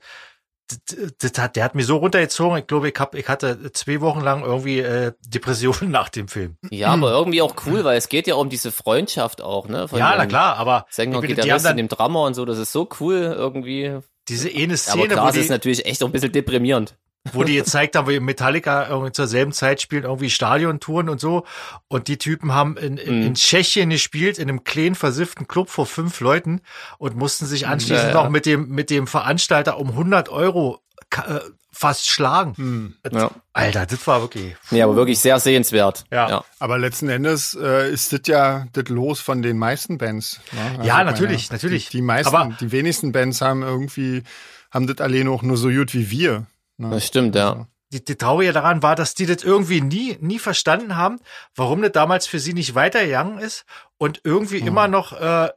hat, 1.38 1.56
der 1.56 1.64
hat 1.64 1.74
mich 1.74 1.86
so 1.86 1.96
runtergezogen. 1.96 2.58
Ich 2.58 2.66
glaube, 2.66 2.88
ich 2.88 2.94
hab, 2.98 3.14
ich 3.14 3.28
hatte 3.28 3.72
zwei 3.72 4.00
Wochen 4.00 4.20
lang 4.20 4.42
irgendwie 4.42 4.80
äh, 4.80 5.12
Depressionen 5.26 5.90
nach 5.90 6.08
dem 6.08 6.28
Film. 6.28 6.56
Ja, 6.70 6.88
aber 6.88 7.10
irgendwie 7.10 7.42
auch 7.42 7.54
cool, 7.66 7.84
weil 7.84 7.96
es 7.96 8.08
geht 8.08 8.26
ja 8.26 8.34
um 8.34 8.48
diese 8.48 8.72
Freundschaft 8.72 9.42
auch, 9.42 9.68
ne? 9.68 9.88
Von 9.88 9.98
ja, 9.98 10.14
na 10.16 10.26
klar, 10.26 10.56
aber 10.56 10.86
Sänger, 10.90 11.12
die 11.12 11.16
haben 11.16 11.26
Gitarrist 11.28 11.64
und 11.64 11.70
dann 11.70 11.76
dem 11.76 11.88
Drummer 11.88 12.22
und 12.22 12.34
so, 12.34 12.44
das 12.44 12.58
ist 12.58 12.72
so 12.72 12.88
cool 13.00 13.34
irgendwie. 13.36 13.98
diese 14.28 14.48
eine 14.48 14.64
Aber 14.64 14.76
Szene, 14.76 15.08
klar, 15.08 15.24
wo, 15.24 15.28
es 15.28 15.36
ist 15.36 15.46
die, 15.46 15.52
natürlich 15.52 15.86
echt 15.86 16.02
auch 16.02 16.08
ein 16.08 16.12
bisschen 16.12 16.32
deprimierend. 16.32 16.96
Wo 17.32 17.44
die 17.44 17.54
gezeigt 17.56 17.96
haben, 17.96 18.08
wie 18.08 18.20
Metallica 18.20 18.88
irgendwie 18.88 19.12
zur 19.12 19.26
selben 19.26 19.52
Zeit 19.52 19.80
spielen, 19.82 20.04
irgendwie 20.04 20.30
Stadiontouren 20.30 21.08
und 21.08 21.20
so. 21.20 21.44
Und 21.88 22.08
die 22.08 22.18
Typen 22.18 22.52
haben 22.52 22.76
in, 22.76 22.96
in, 22.96 23.20
Mhm. 23.20 23.26
in 23.26 23.34
Tschechien 23.34 23.90
gespielt, 23.90 24.38
in 24.38 24.48
einem 24.48 24.64
kleinen, 24.64 24.94
versifften 24.94 25.46
Club 25.48 25.68
vor 25.70 25.86
fünf 25.86 26.20
Leuten 26.20 26.60
und 26.98 27.16
mussten 27.16 27.46
sich 27.46 27.66
anschließend 27.66 28.08
Ja, 28.12 28.14
ja. 28.18 28.22
noch 28.24 28.30
mit 28.30 28.46
dem, 28.46 28.68
mit 28.68 28.90
dem 28.90 29.06
Veranstalter 29.06 29.78
um 29.78 29.88
100 29.90 30.28
Euro 30.28 30.80
äh, 31.16 31.40
fast 31.70 32.08
schlagen. 32.08 32.54
Hm. 32.56 32.94
Ja. 33.12 33.30
Alter, 33.52 33.84
das 33.86 34.06
war 34.06 34.22
wirklich. 34.22 34.56
Nee, 34.70 34.80
aber 34.82 34.96
wirklich 34.96 35.18
sehr 35.18 35.38
sehenswert. 35.38 36.04
Ja. 36.10 36.28
ja. 36.28 36.44
Aber 36.58 36.78
letzten 36.78 37.08
Endes 37.10 37.54
äh, 37.60 37.92
ist 37.92 38.12
das 38.14 38.20
ja 38.26 38.66
das 38.72 38.88
Los 38.88 39.20
von 39.20 39.42
den 39.42 39.58
meisten 39.58 39.98
Bands. 39.98 40.40
Ne? 40.52 40.60
Also 40.78 40.82
Ja, 40.88 41.00
ich 41.00 41.04
natürlich, 41.06 41.50
natürlich. 41.52 41.90
Die, 41.90 41.98
die 41.98 42.02
meisten, 42.02 42.34
Aber- 42.34 42.56
die 42.58 42.72
wenigsten 42.72 43.12
Bands 43.12 43.40
haben 43.42 43.62
irgendwie, 43.62 44.22
haben 44.70 44.86
das 44.86 44.98
alleine 45.04 45.30
auch 45.30 45.42
nur 45.42 45.56
so 45.58 45.68
gut 45.68 45.92
wie 45.94 46.10
wir. 46.10 46.46
Ne? 46.78 46.90
Das 46.90 47.06
stimmt, 47.06 47.34
ja. 47.34 47.66
Die, 47.92 48.04
die 48.04 48.16
Traurige 48.16 48.52
daran 48.52 48.82
war, 48.82 48.96
dass 48.96 49.14
die 49.14 49.26
das 49.26 49.44
irgendwie 49.44 49.80
nie, 49.80 50.16
nie 50.20 50.38
verstanden 50.40 50.96
haben, 50.96 51.20
warum 51.54 51.82
das 51.82 51.92
damals 51.92 52.26
für 52.26 52.40
sie 52.40 52.52
nicht 52.52 52.74
weitergegangen 52.74 53.38
ist 53.38 53.64
und 53.96 54.20
irgendwie 54.24 54.60
Hm. 54.60 54.66
immer 54.68 54.88
noch 54.88 55.12
äh, 55.12 55.50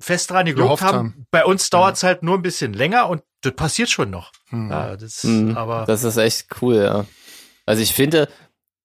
fest 0.00 0.30
dran 0.30 0.46
geglaubt 0.46 0.80
haben. 0.80 0.96
haben. 0.96 1.26
Bei 1.30 1.44
uns 1.44 1.68
dauert's 1.70 2.02
halt 2.02 2.22
nur 2.22 2.36
ein 2.36 2.42
bisschen 2.42 2.72
länger 2.72 3.08
und 3.08 3.22
das 3.42 3.52
passiert 3.54 3.90
schon 3.90 4.10
noch. 4.10 4.32
Hm. 4.48 4.70
Ja, 4.70 4.96
das, 4.96 5.24
Mhm. 5.24 5.56
aber 5.56 5.84
Das 5.86 6.04
ist 6.04 6.16
echt 6.16 6.46
cool, 6.62 6.76
ja. 6.76 7.04
Also 7.66 7.82
ich 7.82 7.92
finde, 7.92 8.28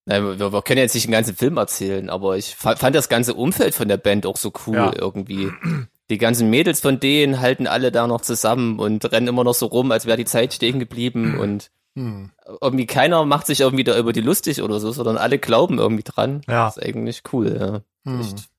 na, 0.05 0.21
wir, 0.37 0.51
wir 0.51 0.61
können 0.61 0.79
jetzt 0.79 0.93
nicht 0.93 1.05
den 1.07 1.13
ganzen 1.13 1.35
Film 1.37 1.55
erzählen, 1.57 2.09
aber 2.09 2.35
ich 2.35 2.53
fa- 2.55 2.75
fand 2.75 2.95
das 2.95 3.07
ganze 3.07 3.33
Umfeld 3.33 3.73
von 3.73 3.87
der 3.87 3.95
Band 3.97 4.25
auch 4.25 4.35
so 4.37 4.51
cool 4.67 4.75
Ja. 4.75 4.91
irgendwie. 4.93 5.51
Die 6.13 6.19
ganzen 6.19 6.51
Mädels 6.51 6.79
von 6.79 6.99
denen 6.99 7.39
halten 7.39 7.65
alle 7.65 7.91
da 7.91 8.05
noch 8.05 8.21
zusammen 8.21 8.77
und 8.77 9.11
rennen 9.11 9.27
immer 9.27 9.43
noch 9.43 9.55
so 9.55 9.65
rum, 9.65 9.91
als 9.91 10.05
wäre 10.05 10.15
die 10.15 10.25
Zeit 10.25 10.53
stehen 10.53 10.77
geblieben 10.77 11.39
und 11.39 11.71
Hm. 11.95 12.31
irgendwie 12.61 12.85
keiner 12.87 13.23
macht 13.25 13.47
sich 13.47 13.59
irgendwie 13.61 13.83
da 13.83 13.97
über 13.97 14.13
die 14.13 14.21
lustig 14.21 14.61
oder 14.61 14.79
so, 14.79 14.91
sondern 14.91 15.17
alle 15.17 15.37
glauben 15.39 15.77
irgendwie 15.79 16.03
dran. 16.03 16.41
Ja. 16.47 16.65
Das 16.65 16.77
ist 16.77 16.83
eigentlich 16.83 17.21
cool, 17.33 17.55
ja. 17.59 17.81
Hm. 18.11 18.21
Echt. 18.21 18.49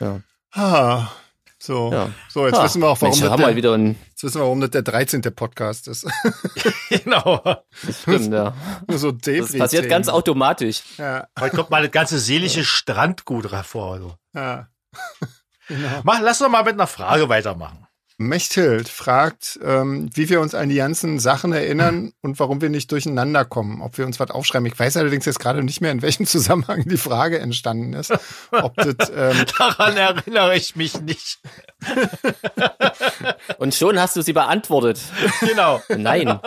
Ja. 0.00 0.20
Ah, 0.52 1.08
so. 1.58 1.92
Ja. 1.92 2.10
So, 2.28 2.46
jetzt 2.46 2.56
Ah, 2.56 2.64
wissen 2.64 2.82
wir 2.82 2.88
auch, 2.88 3.00
warum 3.00 3.18
Mensch, 3.18 3.28
das 3.28 3.36
der, 3.36 3.56
wieder 3.56 3.74
ein, 3.74 3.96
jetzt 4.10 4.24
wissen 4.24 4.40
wir, 4.40 4.44
warum 4.44 4.60
das 4.60 4.70
der 4.70 4.82
13. 4.82 5.22
Podcast 5.22 5.86
ist. 5.86 6.06
genau. 6.90 7.40
das 7.84 8.02
stimmt, 8.02 8.32
ja. 8.32 8.54
Nur 8.88 8.98
so 8.98 9.12
Das 9.12 9.56
passiert 9.56 9.88
ganz 9.88 10.08
automatisch. 10.08 10.82
Ja, 10.98 11.28
Heute 11.38 11.54
kommt 11.56 11.70
mal 11.70 11.82
das 11.82 11.92
ganze 11.92 12.18
seelische 12.18 12.64
Strandgut 12.64 13.52
hervor. 13.52 13.92
Also. 13.94 14.14
ja. 14.34 14.68
Genau. 15.68 16.00
Mach, 16.04 16.20
lass 16.20 16.38
doch 16.38 16.48
mal 16.48 16.64
mit 16.64 16.74
einer 16.74 16.86
Frage 16.86 17.28
weitermachen. 17.28 17.86
Mechthild 18.18 18.88
fragt, 18.88 19.60
ähm, 19.62 20.08
wie 20.14 20.30
wir 20.30 20.40
uns 20.40 20.54
an 20.54 20.70
die 20.70 20.76
ganzen 20.76 21.18
Sachen 21.18 21.52
erinnern 21.52 22.12
und 22.22 22.40
warum 22.40 22.62
wir 22.62 22.70
nicht 22.70 22.90
durcheinander 22.90 23.44
kommen, 23.44 23.82
ob 23.82 23.98
wir 23.98 24.06
uns 24.06 24.18
was 24.18 24.30
aufschreiben. 24.30 24.66
Ich 24.66 24.78
weiß 24.78 24.96
allerdings 24.96 25.26
jetzt 25.26 25.38
gerade 25.38 25.62
nicht 25.62 25.82
mehr, 25.82 25.92
in 25.92 26.00
welchem 26.00 26.26
Zusammenhang 26.26 26.84
die 26.86 26.96
Frage 26.96 27.38
entstanden 27.38 27.92
ist. 27.92 28.12
Ob 28.52 28.74
das, 28.76 29.10
ähm, 29.14 29.44
Daran 29.58 29.96
erinnere 29.98 30.56
ich 30.56 30.76
mich 30.76 30.98
nicht. 31.02 31.40
Und 33.58 33.74
schon 33.74 34.00
hast 34.00 34.16
du 34.16 34.22
sie 34.22 34.32
beantwortet. 34.32 34.98
Genau. 35.40 35.82
Nein. 35.94 36.40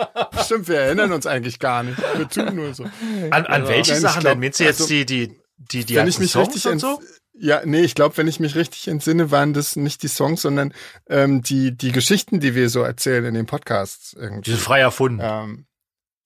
stimmt, 0.44 0.66
wir 0.66 0.80
erinnern 0.80 1.12
uns 1.12 1.26
eigentlich 1.26 1.60
gar 1.60 1.84
nicht. 1.84 1.98
Wir 2.16 2.28
tun 2.28 2.56
nur 2.56 2.74
so. 2.74 2.84
An, 3.30 3.46
an 3.46 3.68
welche 3.68 3.92
Nein, 3.92 3.98
ich 3.98 4.02
Sachen 4.02 4.20
glaub, 4.20 4.32
denn? 4.32 4.40
Meinst 4.40 4.58
du 4.58 4.64
jetzt 4.64 4.80
also, 4.80 4.92
die, 4.92 5.06
die, 5.06 5.40
die, 5.56 5.84
die 5.84 5.94
wenn 5.94 6.08
ich 6.08 6.16
ganzen 6.16 6.22
mich 6.22 6.32
Songs 6.32 6.48
richtig 6.48 6.66
und 6.66 6.78
so? 6.80 7.00
Ja, 7.40 7.62
nee, 7.64 7.80
ich 7.80 7.94
glaube, 7.94 8.16
wenn 8.18 8.28
ich 8.28 8.38
mich 8.38 8.54
richtig 8.54 8.86
entsinne, 8.88 9.30
waren 9.30 9.54
das 9.54 9.74
nicht 9.74 10.02
die 10.02 10.08
Songs, 10.08 10.42
sondern 10.42 10.74
ähm, 11.08 11.42
die 11.42 11.76
die 11.76 11.90
Geschichten, 11.90 12.38
die 12.38 12.54
wir 12.54 12.68
so 12.68 12.82
erzählen 12.82 13.24
in 13.24 13.34
den 13.34 13.46
Podcasts 13.46 14.12
irgendwie. 14.12 14.42
Die 14.42 14.50
sind 14.50 14.60
frei 14.60 14.80
erfunden. 14.80 15.20
Ähm, 15.22 15.66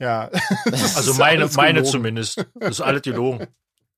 ja, 0.00 0.30
Also 0.96 1.14
meine, 1.14 1.48
meine 1.54 1.74
gelogen. 1.74 1.90
zumindest. 1.92 2.46
Das 2.58 2.70
ist 2.70 2.80
alles 2.80 3.02
gelogen. 3.02 3.46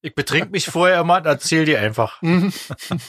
Ich 0.02 0.14
betrink 0.14 0.52
mich 0.52 0.66
vorher 0.66 1.00
immer 1.00 1.16
und 1.16 1.26
erzähl 1.26 1.64
dir 1.64 1.80
einfach. 1.80 2.20
Mhm. 2.20 2.52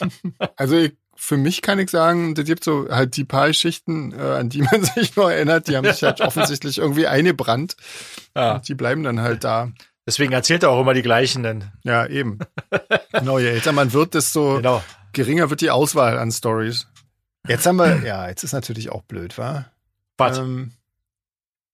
also 0.56 0.76
ich, 0.76 0.96
für 1.14 1.36
mich 1.36 1.60
kann 1.60 1.78
ich 1.78 1.90
sagen, 1.90 2.34
das 2.34 2.46
gibt 2.46 2.64
so 2.64 2.88
halt 2.90 3.16
die 3.16 3.24
paar 3.24 3.48
Geschichten, 3.48 4.12
äh, 4.12 4.22
an 4.22 4.48
die 4.48 4.62
man 4.62 4.84
sich 4.84 5.16
noch 5.16 5.28
erinnert, 5.28 5.68
die 5.68 5.76
haben 5.76 5.84
sich 5.84 6.02
halt 6.02 6.20
offensichtlich 6.22 6.78
irgendwie 6.78 7.06
eingebrannt. 7.06 7.76
Ja. 8.34 8.54
Und 8.54 8.68
die 8.68 8.74
bleiben 8.74 9.02
dann 9.02 9.20
halt 9.20 9.44
da. 9.44 9.70
Deswegen 10.08 10.32
erzählt 10.32 10.62
er 10.62 10.70
auch 10.70 10.80
immer 10.80 10.94
die 10.94 11.02
gleichen 11.02 11.42
dann. 11.42 11.70
Ja, 11.84 12.06
eben. 12.06 12.38
genau, 13.12 13.38
je 13.38 13.48
älter 13.50 13.72
man 13.72 13.92
wird, 13.92 14.14
desto 14.14 14.56
Genau. 14.56 14.82
geringer 15.12 15.50
wird 15.50 15.60
die 15.60 15.70
Auswahl 15.70 16.18
an 16.18 16.32
Stories. 16.32 16.86
Jetzt 17.46 17.66
haben 17.66 17.76
wir, 17.76 18.02
ja, 18.06 18.26
jetzt 18.26 18.42
ist 18.42 18.54
natürlich 18.54 18.88
auch 18.90 19.02
blöd, 19.02 19.36
wa? 19.36 19.66
Was? 20.16 20.38
Ähm, 20.38 20.72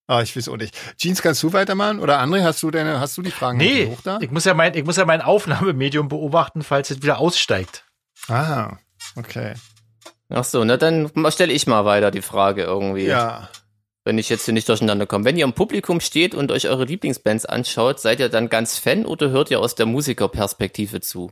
Ah, 0.08 0.20
ich 0.20 0.36
weiß 0.36 0.48
auch 0.48 0.56
nicht. 0.56 0.76
Jeans, 0.98 1.22
kannst 1.22 1.42
du 1.44 1.52
weitermachen? 1.52 2.00
Oder 2.00 2.20
André, 2.20 2.42
hast 2.42 2.60
du 2.64 2.72
deine, 2.72 2.98
hast 2.98 3.16
du 3.16 3.22
die 3.22 3.30
Fragen 3.30 3.56
Nee, 3.56 3.86
hoch 3.86 4.00
da? 4.02 4.18
ich 4.20 4.30
muss 4.32 4.44
ja 4.44 4.52
mein, 4.52 4.74
ich 4.74 4.84
muss 4.84 4.96
ja 4.96 5.04
mein 5.06 5.22
Aufnahmemedium 5.22 6.08
beobachten, 6.08 6.62
falls 6.64 6.90
es 6.90 7.02
wieder 7.02 7.18
aussteigt. 7.18 7.84
Ah, 8.28 8.76
okay. 9.14 9.54
Ach 10.28 10.42
so, 10.44 10.64
na 10.64 10.76
dann 10.76 11.10
stelle 11.30 11.52
ich 11.52 11.66
mal 11.68 11.84
weiter 11.84 12.10
die 12.10 12.20
Frage 12.20 12.64
irgendwie. 12.64 13.06
Ja. 13.06 13.48
Wenn 14.04 14.18
ich 14.18 14.28
jetzt 14.28 14.44
hier 14.44 14.54
nicht 14.54 14.68
durcheinander 14.68 15.06
komme. 15.06 15.24
Wenn 15.24 15.36
ihr 15.36 15.44
im 15.44 15.54
Publikum 15.54 16.00
steht 16.00 16.34
und 16.34 16.52
euch 16.52 16.68
eure 16.68 16.84
Lieblingsbands 16.84 17.46
anschaut, 17.46 18.00
seid 18.00 18.20
ihr 18.20 18.28
dann 18.28 18.50
ganz 18.50 18.78
Fan 18.78 19.06
oder 19.06 19.30
hört 19.30 19.50
ihr 19.50 19.60
aus 19.60 19.74
der 19.74 19.86
Musikerperspektive 19.86 21.00
zu? 21.00 21.30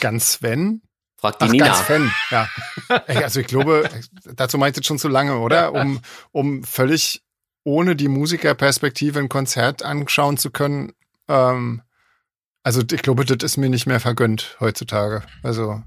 Ganz 0.00 0.32
Sven? 0.32 0.82
Fragt 1.16 1.40
die 1.40 1.46
Ach, 1.46 1.50
Nina. 1.50 1.66
ganz 1.66 1.80
Fan, 1.80 2.12
ja. 2.30 2.48
Ey, 3.06 3.24
Also 3.24 3.40
ich 3.40 3.46
glaube, 3.46 3.88
dazu 4.36 4.58
meint 4.58 4.78
es 4.78 4.86
schon 4.86 4.98
zu 4.98 5.08
lange, 5.08 5.38
oder? 5.38 5.72
Um, 5.72 6.00
um 6.30 6.62
völlig 6.62 7.22
ohne 7.64 7.96
die 7.96 8.08
Musikerperspektive 8.08 9.18
ein 9.18 9.28
Konzert 9.28 9.82
anschauen 9.82 10.36
zu 10.36 10.50
können. 10.50 10.92
Ähm, 11.26 11.82
also 12.62 12.82
ich 12.82 13.02
glaube, 13.02 13.24
das 13.24 13.38
ist 13.42 13.56
mir 13.56 13.68
nicht 13.68 13.86
mehr 13.86 14.00
vergönnt 14.00 14.56
heutzutage. 14.60 15.22
Also 15.42 15.82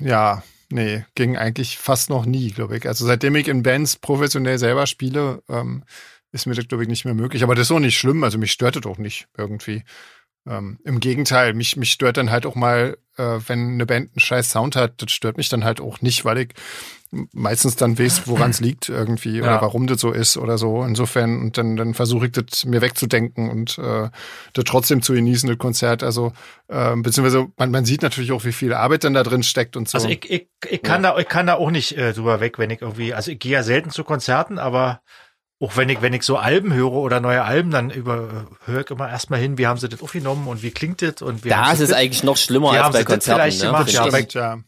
ja, 0.00 0.42
nee, 0.70 1.04
ging 1.14 1.36
eigentlich 1.36 1.78
fast 1.78 2.10
noch 2.10 2.26
nie, 2.26 2.50
glaube 2.50 2.76
ich. 2.76 2.86
Also 2.86 3.06
seitdem 3.06 3.34
ich 3.36 3.48
in 3.48 3.62
Bands 3.62 3.96
professionell 3.96 4.58
selber 4.58 4.86
spiele, 4.86 5.42
ähm, 5.48 5.84
ist 6.32 6.46
mir 6.46 6.54
das, 6.54 6.68
glaube 6.68 6.82
ich, 6.82 6.88
nicht 6.88 7.04
mehr 7.04 7.14
möglich. 7.14 7.42
Aber 7.42 7.54
das 7.54 7.68
ist 7.68 7.72
auch 7.72 7.80
nicht 7.80 7.98
schlimm. 7.98 8.24
Also 8.24 8.38
mich 8.38 8.52
stört 8.52 8.76
das 8.76 8.86
auch 8.86 8.98
nicht 8.98 9.28
irgendwie. 9.36 9.84
Ähm, 10.46 10.78
Im 10.84 11.00
Gegenteil, 11.00 11.54
mich, 11.54 11.76
mich 11.76 11.90
stört 11.90 12.18
dann 12.18 12.30
halt 12.30 12.44
auch 12.44 12.54
mal, 12.54 12.98
äh, 13.16 13.22
wenn 13.46 13.74
eine 13.74 13.86
Band 13.86 14.10
einen 14.12 14.20
scheiß 14.20 14.50
Sound 14.50 14.76
hat, 14.76 15.00
das 15.00 15.10
stört 15.10 15.38
mich 15.38 15.48
dann 15.48 15.64
halt 15.64 15.80
auch 15.80 16.02
nicht, 16.02 16.24
weil 16.26 16.38
ich 16.38 16.48
meistens 17.32 17.76
dann 17.76 17.98
weiß, 17.98 18.26
woran 18.26 18.50
es 18.50 18.60
liegt 18.60 18.88
irgendwie 18.88 19.40
oder 19.42 19.52
Ja. 19.52 19.62
warum 19.62 19.86
das 19.86 20.00
so 20.00 20.10
ist 20.10 20.36
oder 20.36 20.58
so. 20.58 20.82
Insofern, 20.84 21.40
und 21.40 21.56
dann, 21.56 21.76
dann 21.76 21.94
versuche 21.94 22.26
ich 22.26 22.32
das 22.32 22.64
mir 22.64 22.82
wegzudenken 22.82 23.50
und 23.50 23.78
äh, 23.78 24.10
das 24.52 24.64
trotzdem 24.64 25.00
zu 25.00 25.14
genießen, 25.14 25.48
das 25.48 25.58
Konzert. 25.58 26.02
Also, 26.02 26.32
äh, 26.68 26.94
beziehungsweise 26.96 27.46
man, 27.56 27.70
man 27.70 27.84
sieht 27.84 28.02
natürlich 28.02 28.32
auch, 28.32 28.44
wie 28.44 28.52
viel 28.52 28.74
Arbeit 28.74 29.04
dann 29.04 29.14
da 29.14 29.22
drin 29.22 29.44
steckt 29.44 29.76
und 29.76 29.88
so. 29.88 29.96
Also 29.96 30.08
ich, 30.08 30.28
ich, 30.28 30.48
ich 30.68 30.82
kann 30.82 31.02
da, 31.02 31.16
ich 31.18 31.28
kann 31.28 31.46
da 31.46 31.54
auch 31.54 31.70
nicht 31.70 31.96
äh, 31.96 32.12
drüber 32.12 32.40
weg, 32.40 32.58
wenn 32.58 32.70
ich 32.70 32.82
irgendwie, 32.82 33.14
also 33.14 33.30
ich 33.30 33.38
gehe 33.38 33.52
ja 33.52 33.62
selten 33.62 33.90
zu 33.90 34.04
Konzerten, 34.04 34.58
aber 34.58 35.00
auch 35.60 35.76
wenn 35.76 35.88
ich, 35.88 36.02
wenn 36.02 36.12
ich 36.12 36.22
so 36.24 36.36
Alben 36.36 36.72
höre 36.74 36.92
oder 36.92 37.20
neue 37.20 37.42
Alben, 37.44 37.70
dann 37.70 37.90
über 37.90 38.46
höre 38.66 38.80
ich 38.82 38.90
immer 38.90 39.08
erstmal 39.08 39.40
hin, 39.40 39.56
wie 39.58 39.66
haben 39.66 39.78
sie 39.78 39.88
das 39.88 40.02
aufgenommen 40.02 40.48
und 40.48 40.62
wie 40.62 40.70
klingt 40.72 41.00
das 41.02 41.22
und 41.22 41.44
wie 41.44 41.48
Da 41.48 41.72
ist 41.72 41.80
es 41.80 41.90
das- 41.90 41.98
eigentlich 41.98 42.22
noch 42.24 42.36
schlimmer 42.36 42.70
als 42.72 42.82
haben 42.82 42.92
bei 42.92 42.98
sie 42.98 43.04
das 43.04 43.12
Konzerten. 43.12 43.40
vielleicht 43.40 43.60
Ne? 43.60 43.66
gemacht, 43.66 43.90
ja, 43.92 44.06
bei- 44.08 44.26
ja. 44.30 44.58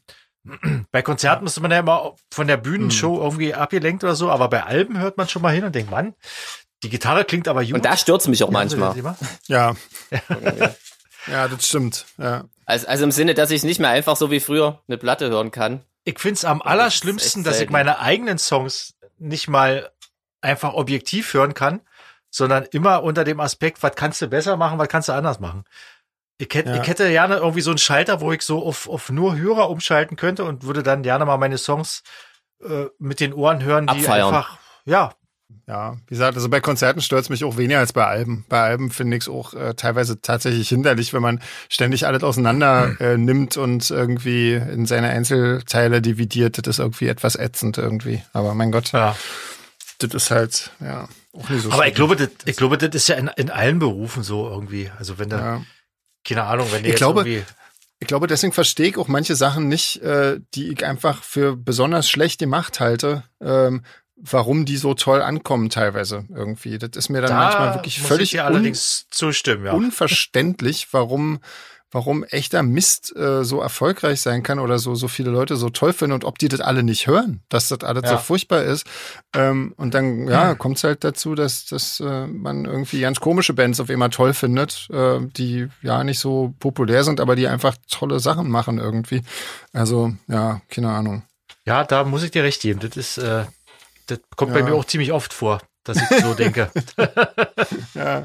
Bei 0.92 1.02
Konzerten 1.02 1.42
müsste 1.42 1.60
man 1.60 1.72
ja 1.72 1.80
immer 1.80 2.14
von 2.32 2.46
der 2.46 2.56
Bühnenshow 2.56 3.20
irgendwie 3.20 3.52
abgelenkt 3.52 4.04
oder 4.04 4.14
so, 4.14 4.30
aber 4.30 4.48
bei 4.48 4.62
Alben 4.62 4.96
hört 5.00 5.16
man 5.16 5.28
schon 5.28 5.42
mal 5.42 5.52
hin 5.52 5.64
und 5.64 5.74
denkt, 5.74 5.90
Mann, 5.90 6.14
die 6.84 6.88
Gitarre 6.88 7.24
klingt 7.24 7.48
aber 7.48 7.64
gut. 7.64 7.74
Und 7.74 7.84
da 7.84 7.96
stört's 7.96 8.28
mich 8.28 8.44
auch 8.44 8.50
manchmal. 8.52 8.94
Ja. 9.48 9.74
ja, 11.26 11.48
das 11.48 11.66
stimmt. 11.66 12.06
Ja. 12.18 12.44
Also, 12.64 12.86
also 12.86 13.04
im 13.04 13.10
Sinne, 13.12 13.34
dass 13.34 13.50
ich 13.50 13.64
nicht 13.64 13.80
mehr 13.80 13.90
einfach 13.90 14.16
so 14.16 14.30
wie 14.30 14.40
früher 14.40 14.82
eine 14.88 14.98
Platte 14.98 15.28
hören 15.30 15.50
kann. 15.50 15.80
Ich 16.04 16.18
find's 16.20 16.44
am 16.44 16.62
allerschlimmsten, 16.62 17.42
dass 17.42 17.60
ich 17.60 17.70
meine 17.70 17.98
eigenen 17.98 18.38
Songs 18.38 18.94
nicht 19.18 19.48
mal 19.48 19.90
einfach 20.46 20.72
objektiv 20.74 21.34
hören 21.34 21.52
kann, 21.54 21.80
sondern 22.30 22.64
immer 22.72 23.02
unter 23.02 23.24
dem 23.24 23.40
Aspekt, 23.40 23.82
was 23.82 23.94
kannst 23.94 24.22
du 24.22 24.28
besser 24.28 24.56
machen, 24.56 24.78
was 24.78 24.88
kannst 24.88 25.08
du 25.08 25.12
anders 25.12 25.40
machen. 25.40 25.64
Ich 26.38 26.48
hätte, 26.54 26.70
Ja. 26.70 26.82
ich 26.82 26.88
hätte 26.88 27.08
gerne 27.08 27.36
irgendwie 27.36 27.62
so 27.62 27.70
einen 27.70 27.78
Schalter, 27.78 28.20
wo 28.20 28.32
ich 28.32 28.42
so 28.42 28.64
auf, 28.64 28.88
auf 28.88 29.10
nur 29.10 29.36
Hörer 29.36 29.70
umschalten 29.70 30.16
könnte 30.16 30.44
und 30.44 30.64
würde 30.64 30.82
dann 30.82 31.02
gerne 31.02 31.24
mal 31.24 31.38
meine 31.38 31.56
Songs 31.58 32.02
äh, 32.62 32.86
mit 32.98 33.20
den 33.20 33.32
Ohren 33.32 33.62
hören, 33.62 33.86
die 33.86 34.00
Abfeiern. 34.00 34.26
einfach, 34.26 34.58
ja, 34.84 35.12
Ja, 35.68 35.96
wie 36.06 36.14
gesagt, 36.14 36.36
also 36.36 36.48
bei 36.48 36.60
Konzerten 36.60 37.00
stört's 37.00 37.28
mich 37.30 37.42
auch 37.44 37.56
weniger 37.56 37.78
als 37.78 37.92
bei 37.92 38.04
Alben. 38.04 38.44
Bei 38.48 38.60
Alben 38.62 38.90
finde 38.90 39.16
ich 39.16 39.22
es 39.24 39.28
auch 39.28 39.54
äh, 39.54 39.74
teilweise 39.74 40.20
tatsächlich 40.20 40.68
hinderlich, 40.68 41.12
wenn 41.14 41.22
man 41.22 41.40
ständig 41.68 42.06
alles 42.06 42.22
auseinander 42.22 43.00
äh, 43.00 43.16
nimmt 43.16 43.56
und 43.56 43.90
irgendwie 43.90 44.54
in 44.54 44.84
seine 44.86 45.08
Einzelteile 45.08 46.02
dividiert. 46.02 46.58
Das 46.58 46.76
ist 46.76 46.78
irgendwie 46.80 47.08
etwas 47.08 47.36
ätzend 47.36 47.78
irgendwie. 47.78 48.22
Aber 48.32 48.54
mein 48.54 48.72
Gott, 48.72 48.92
ja. 48.92 49.16
Das 49.98 50.14
ist 50.14 50.30
halt, 50.30 50.70
ja, 50.80 51.08
auch 51.32 51.48
nicht 51.48 51.62
so 51.62 51.72
Aber 51.72 51.86
ich 51.86 51.94
glaube, 51.94 52.16
das, 52.16 52.30
ich 52.44 52.56
glaube, 52.56 52.78
das 52.78 52.94
ist 52.94 53.08
ja 53.08 53.16
in, 53.16 53.28
in 53.36 53.50
allen 53.50 53.78
Berufen 53.78 54.22
so 54.22 54.48
irgendwie. 54.48 54.90
Also 54.98 55.18
wenn 55.18 55.28
da, 55.28 55.38
ja. 55.38 55.62
keine 56.24 56.44
Ahnung, 56.44 56.68
wenn 56.70 56.82
du 56.82 56.88
Ich 56.88 56.92
jetzt 56.92 56.98
glaube, 56.98 57.20
irgendwie, 57.20 57.44
Ich 57.98 58.08
glaube, 58.08 58.26
deswegen 58.26 58.52
verstehe 58.52 58.88
ich 58.88 58.98
auch 58.98 59.08
manche 59.08 59.36
Sachen 59.36 59.68
nicht, 59.68 60.02
äh, 60.02 60.38
die 60.54 60.68
ich 60.68 60.84
einfach 60.84 61.22
für 61.22 61.56
besonders 61.56 62.08
schlecht 62.10 62.38
gemacht 62.38 62.80
halte, 62.80 63.24
ähm, 63.40 63.84
warum 64.16 64.64
die 64.64 64.76
so 64.76 64.94
toll 64.94 65.22
ankommen 65.22 65.70
teilweise 65.70 66.24
irgendwie. 66.30 66.78
Das 66.78 66.90
ist 66.94 67.08
mir 67.08 67.20
dann 67.20 67.30
da 67.30 67.36
manchmal 67.36 67.74
wirklich 67.74 68.00
völlig 68.00 68.24
ich 68.24 68.30
dir 68.32 68.44
un 68.44 68.54
allerdings 68.54 69.06
zustimmen, 69.10 69.66
ja. 69.66 69.72
unverständlich, 69.72 70.88
warum 70.92 71.40
warum 71.92 72.24
echter 72.24 72.62
Mist 72.62 73.14
äh, 73.16 73.44
so 73.44 73.60
erfolgreich 73.60 74.20
sein 74.20 74.42
kann 74.42 74.58
oder 74.58 74.78
so 74.78 74.94
so 74.94 75.08
viele 75.08 75.30
Leute 75.30 75.56
so 75.56 75.70
toll 75.70 75.92
finden 75.92 76.14
und 76.14 76.24
ob 76.24 76.38
die 76.38 76.48
das 76.48 76.60
alle 76.60 76.82
nicht 76.82 77.06
hören, 77.06 77.42
dass 77.48 77.68
das 77.68 77.80
alles 77.84 78.02
so 78.08 78.14
Ja. 78.16 78.18
furchtbar 78.18 78.62
ist. 78.64 78.86
Ähm, 79.34 79.72
und 79.76 79.94
dann 79.94 80.26
ja 80.28 80.54
kommt's 80.54 80.84
halt 80.84 81.04
dazu, 81.04 81.34
dass 81.34 81.66
dass 81.66 82.00
äh, 82.00 82.26
man 82.26 82.64
irgendwie 82.64 83.00
ganz 83.00 83.20
komische 83.20 83.54
Bands 83.54 83.80
auf 83.80 83.88
einmal 83.90 84.10
toll 84.10 84.34
findet, 84.34 84.88
äh, 84.90 85.20
die 85.20 85.68
ja 85.82 86.02
nicht 86.04 86.18
so 86.18 86.54
populär 86.58 87.04
sind, 87.04 87.20
aber 87.20 87.36
die 87.36 87.46
einfach 87.48 87.76
tolle 87.90 88.20
Sachen 88.20 88.50
machen 88.50 88.78
irgendwie. 88.78 89.22
Also 89.72 90.12
ja, 90.28 90.60
keine 90.68 90.90
Ahnung. 90.90 91.22
Ja, 91.64 91.84
da 91.84 92.04
muss 92.04 92.22
ich 92.22 92.30
dir 92.30 92.42
recht 92.44 92.62
geben. 92.62 92.80
Das 92.80 92.96
ist, 92.96 93.18
äh, 93.18 93.44
das 94.06 94.20
kommt 94.36 94.52
Ja. 94.54 94.58
bei 94.60 94.62
mir 94.64 94.74
auch 94.74 94.84
ziemlich 94.84 95.12
oft 95.12 95.32
vor, 95.32 95.60
dass 95.88 95.96
ich 95.98 96.20
so 96.22 96.34
denke. 96.34 96.70
Ja. 97.94 98.22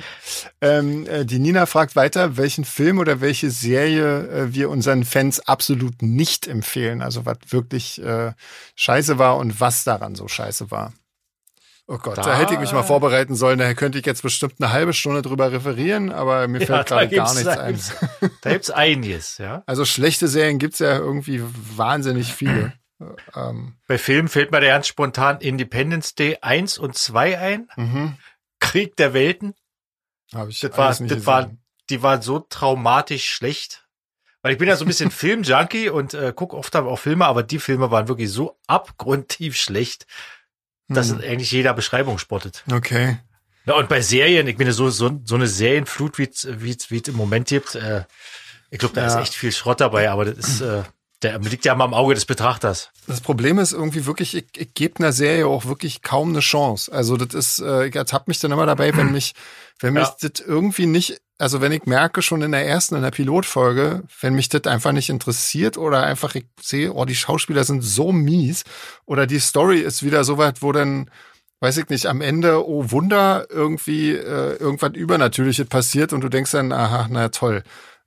Ähm, 0.59 1.07
äh, 1.07 1.25
die 1.25 1.39
Nina 1.39 1.65
fragt 1.65 1.95
weiter, 1.95 2.35
welchen 2.37 2.65
Film 2.65 2.99
oder 2.99 3.21
welche 3.21 3.49
Serie 3.49 4.27
äh, 4.27 4.53
wir 4.53 4.69
unseren 4.69 5.03
Fans 5.05 5.39
absolut 5.47 6.01
nicht 6.01 6.45
empfehlen. 6.47 7.01
Also 7.01 7.25
was 7.25 7.37
wirklich 7.47 8.03
äh, 8.03 8.33
scheiße 8.75 9.17
war 9.17 9.37
und 9.37 9.59
was 9.61 9.83
daran 9.85 10.15
so 10.15 10.27
scheiße 10.27 10.69
war. 10.71 10.93
Oh 11.87 11.97
Gott, 11.97 12.17
da, 12.17 12.21
Da- 12.23 12.37
hätte 12.37 12.53
ich 12.53 12.59
mich 12.59 12.73
mal 12.73 12.83
vorbereiten 12.83 13.35
sollen. 13.35 13.59
Da 13.59 13.73
könnte 13.73 13.97
ich 13.97 14.05
jetzt 14.05 14.21
bestimmt 14.23 14.55
eine 14.59 14.71
halbe 14.71 14.93
Stunde 14.93 15.21
drüber 15.21 15.51
referieren, 15.51 16.11
aber 16.11 16.47
mir 16.47 16.59
fällt 16.59 16.91
da 16.91 17.05
gerade 17.05 17.15
gar 17.15 17.33
nichts 17.33 17.47
ein. 17.57 17.79
Da 18.41 18.51
gibt's 18.51 18.69
einiges, 18.69 19.37
ja. 19.37 19.63
Also 19.65 19.85
schlechte 19.85 20.27
Serien 20.27 20.59
gibt's 20.59 20.79
ja 20.79 20.97
irgendwie 20.97 21.41
wahnsinnig 21.75 22.33
viele. 22.33 22.73
Ähm, 23.35 23.75
Bei 23.87 23.97
Filmen 23.97 24.27
fällt 24.29 24.51
mir 24.51 24.61
da 24.61 24.67
ganz 24.67 24.87
spontan 24.87 25.39
Independence 25.41 26.15
Day 26.15 26.37
1 26.41 26.77
und 26.77 26.97
2 26.97 27.37
ein. 27.39 27.69
mhm. 27.75 28.17
Krieg 28.59 28.95
der 28.95 29.13
Welten. 29.13 29.55
Hab 30.33 30.47
ich 30.49 30.59
Das 30.59 30.77
war, 30.77 30.93
das 30.93 31.25
war, 31.25 31.51
die 31.89 32.03
war 32.03 32.21
so 32.21 32.39
traumatisch 32.39 33.27
schlecht. 33.29 33.87
Weil 34.43 34.53
ich 34.53 34.57
bin 34.57 34.67
ja 34.67 34.75
so 34.75 34.85
ein 34.85 34.87
bisschen 34.87 35.11
Filmjunkie 35.11 35.89
und 35.89 36.13
äh, 36.13 36.31
gucke 36.35 36.55
oft 36.55 36.75
auch 36.75 36.97
Filme, 36.99 37.25
aber 37.25 37.43
die 37.43 37.59
Filme 37.59 37.91
waren 37.91 38.07
wirklich 38.07 38.31
so 38.31 38.57
abgrundtief 38.67 39.55
schlecht, 39.57 40.05
dass 40.87 41.09
Hm. 41.09 41.17
es 41.19 41.23
eigentlich 41.25 41.51
jeder 41.51 41.73
Beschreibung 41.73 42.17
spottet. 42.19 42.63
Okay. 42.71 43.17
Ja, 43.65 43.75
und 43.75 43.89
bei 43.89 44.01
Serien, 44.01 44.47
ich 44.47 44.57
meine, 44.57 44.73
so, 44.73 44.89
so, 44.89 45.21
so 45.25 45.35
eine 45.35 45.47
Serienflut, 45.47 46.17
wie 46.17 46.27
es 46.29 46.47
wie 46.49 46.71
es- 46.71 46.89
wie 46.91 46.97
es 47.01 47.07
im 47.07 47.15
Moment 47.15 47.47
gibt, 47.49 47.75
äh, 47.75 48.05
ich 48.71 48.79
glaube, 48.79 48.95
da 48.95 49.01
Ja. 49.01 49.07
ist 49.07 49.21
echt 49.21 49.33
viel 49.35 49.51
Schrott 49.51 49.81
dabei, 49.81 50.09
aber 50.09 50.25
das 50.25 50.37
ist, 50.37 50.61
äh, 50.61 50.83
der 51.23 51.39
liegt 51.39 51.65
ja 51.65 51.75
mal 51.75 51.85
am 51.85 51.93
Auge 51.93 52.15
des 52.15 52.25
Betrachters. 52.25 52.89
Das 53.07 53.21
Problem 53.21 53.59
ist 53.59 53.73
irgendwie 53.73 54.05
wirklich, 54.05 54.35
ich, 54.35 54.45
ich 54.57 54.73
gebe 54.73 54.99
einer 54.99 55.11
Serie 55.11 55.47
auch 55.47 55.65
wirklich 55.65 56.01
kaum 56.01 56.29
eine 56.29 56.39
Chance. 56.39 56.91
Also 56.91 57.17
das 57.17 57.33
ist, 57.33 57.59
äh, 57.59 57.87
ich 57.87 57.95
ertappe 57.95 58.25
mich 58.27 58.39
dann 58.39 58.51
immer 58.51 58.65
dabei, 58.65 58.95
wenn 58.97 59.11
mich, 59.11 59.33
wenn 59.79 59.93
mich 59.93 60.03
Ja. 60.03 60.15
das 60.19 60.39
irgendwie 60.39 60.87
nicht, 60.87 61.21
also 61.37 61.61
wenn 61.61 61.71
ich 61.71 61.85
merke 61.85 62.21
schon 62.21 62.41
in 62.41 62.51
der 62.51 62.65
ersten, 62.67 62.95
in 62.95 63.01
der 63.03 63.11
Pilotfolge, 63.11 64.03
wenn 64.19 64.33
mich 64.33 64.49
das 64.49 64.65
einfach 64.65 64.91
nicht 64.91 65.09
interessiert 65.09 65.77
oder 65.77 66.03
einfach 66.03 66.35
ich 66.35 66.45
sehe, 66.59 66.93
oh, 66.93 67.05
die 67.05 67.15
Schauspieler 67.15 67.63
sind 67.63 67.81
so 67.81 68.11
mies 68.11 68.63
oder 69.05 69.27
die 69.27 69.39
Story 69.39 69.79
ist 69.79 70.03
wieder 70.03 70.23
so 70.23 70.37
weit, 70.37 70.61
wo 70.61 70.71
dann 70.71 71.09
weiß 71.63 71.77
ich 71.77 71.89
nicht, 71.89 72.07
am 72.07 72.21
Ende, 72.21 72.67
oh 72.67 72.89
Wunder, 72.89 73.45
irgendwie 73.51 74.11
äh, 74.13 74.55
irgendwas 74.55 74.93
Übernatürliches 74.95 75.67
passiert 75.67 76.11
und 76.11 76.21
du 76.21 76.29
denkst 76.29 76.51
dann, 76.51 76.71
aha, 76.71 77.07
na 77.11 77.29
toll. 77.29 77.61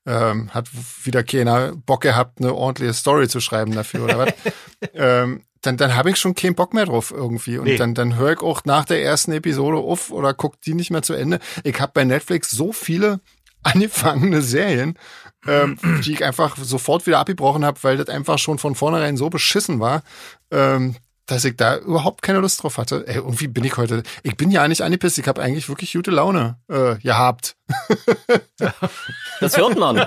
Ähm, 0.06 0.50
hat 0.52 0.68
wieder 1.04 1.22
keiner 1.22 1.72
Bock 1.76 2.02
gehabt, 2.02 2.38
eine 2.40 2.54
ordentliche 2.54 2.92
Story 2.92 3.26
zu 3.28 3.40
schreiben 3.40 3.72
dafür 3.72 4.04
oder 4.04 4.18
was. 4.18 4.34
ähm, 4.94 5.42
dann, 5.62 5.78
dann 5.78 5.96
habe 5.96 6.10
ich 6.10 6.16
schon 6.18 6.34
keinen 6.34 6.54
Bock 6.54 6.74
mehr 6.74 6.84
drauf 6.84 7.10
irgendwie. 7.10 7.56
Und 7.56 7.64
Nee. 7.64 7.76
dann, 7.76 7.94
dann 7.94 8.16
höre 8.16 8.32
ich 8.32 8.40
auch 8.40 8.64
nach 8.66 8.84
der 8.84 9.02
ersten 9.02 9.32
Episode 9.32 9.78
auf 9.78 10.10
oder 10.10 10.34
guck 10.34 10.60
die 10.60 10.74
nicht 10.74 10.90
mehr 10.90 11.00
zu 11.02 11.14
Ende. 11.14 11.40
Ich 11.62 11.80
habe 11.80 11.92
bei 11.94 12.04
Netflix 12.04 12.50
so 12.50 12.72
viele 12.72 13.20
angefangene 13.62 14.42
Serien, 14.42 14.98
ähm, 15.46 15.78
die 16.04 16.12
ich 16.12 16.22
einfach 16.24 16.56
sofort 16.58 17.06
wieder 17.06 17.18
abgebrochen 17.18 17.64
habe, 17.64 17.78
weil 17.82 17.96
das 17.96 18.08
einfach 18.10 18.38
schon 18.38 18.58
von 18.58 18.74
vornherein 18.74 19.16
so 19.16 19.30
beschissen 19.30 19.80
war, 19.80 20.02
ähm, 20.50 20.96
dass 21.26 21.44
ich 21.44 21.56
da 21.56 21.78
überhaupt 21.78 22.22
keine 22.22 22.38
Lust 22.38 22.62
drauf 22.62 22.78
hatte. 22.78 23.04
Ey, 23.06 23.16
irgendwie 23.16 23.48
bin 23.48 23.64
ich 23.64 23.76
heute, 23.76 24.02
ich 24.22 24.36
bin 24.36 24.50
ja 24.50 24.66
nicht 24.68 24.82
angepisst, 24.82 25.18
ich 25.18 25.26
habe 25.26 25.42
eigentlich 25.42 25.68
wirklich 25.68 25.92
gute 25.92 26.10
Laune 26.10 26.58
äh, 26.68 26.96
gehabt. 26.96 27.56
Das 29.40 29.56
hört 29.56 29.78
man. 29.78 30.06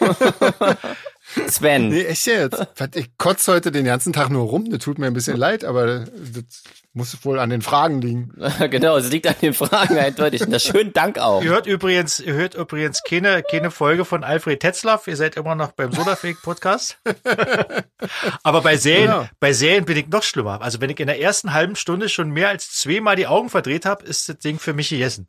Sven. 1.48 1.88
Nee, 1.88 2.04
echt 2.04 2.26
jetzt. 2.26 2.66
Ich 2.94 3.16
kotze 3.18 3.52
heute 3.52 3.70
den 3.70 3.84
ganzen 3.84 4.12
Tag 4.12 4.30
nur 4.30 4.44
rum. 4.48 4.70
Das 4.70 4.80
tut 4.80 4.98
mir 4.98 5.06
ein 5.06 5.12
bisschen 5.14 5.36
leid, 5.36 5.64
aber 5.64 6.04
das 6.06 6.62
muss 6.92 7.16
wohl 7.24 7.38
an 7.38 7.50
den 7.50 7.62
Fragen 7.62 8.00
liegen. 8.00 8.32
genau, 8.70 8.96
es 8.96 9.10
liegt 9.10 9.26
an 9.26 9.34
den 9.40 9.54
Fragen 9.54 9.96
eindeutig. 9.98 10.42
Na, 10.48 10.58
schönen 10.58 10.92
Dank 10.92 11.18
auch. 11.18 11.42
Ihr 11.42 11.50
hört 11.50 11.66
übrigens, 11.66 12.18
ihr 12.20 12.32
hört 12.34 12.54
übrigens 12.54 13.02
keine, 13.02 13.42
keine 13.42 13.70
Folge 13.70 14.04
von 14.04 14.24
Alfred 14.24 14.60
Tetzlaff. 14.60 15.06
Ihr 15.06 15.16
seid 15.16 15.36
immer 15.36 15.54
noch 15.54 15.72
beim 15.72 15.92
Sodafake 15.92 16.38
Podcast. 16.42 16.98
Aber 18.42 18.62
bei 18.62 18.76
Serien, 18.76 19.06
Genau. 19.06 19.28
bei 19.40 19.52
Serien 19.52 19.84
bin 19.84 19.96
ich 19.96 20.08
noch 20.08 20.22
schlimmer. 20.22 20.60
Also 20.62 20.80
wenn 20.80 20.90
ich 20.90 20.98
in 21.00 21.06
der 21.06 21.20
ersten 21.20 21.52
halben 21.52 21.76
Stunde 21.76 22.08
schon 22.08 22.30
mehr 22.30 22.48
als 22.48 22.72
zweimal 22.72 23.16
die 23.16 23.26
Augen 23.26 23.48
verdreht 23.50 23.86
habe, 23.86 24.04
ist 24.04 24.28
das 24.28 24.38
Ding 24.38 24.58
für 24.58 24.72
mich 24.72 24.88
gegessen. 24.90 25.28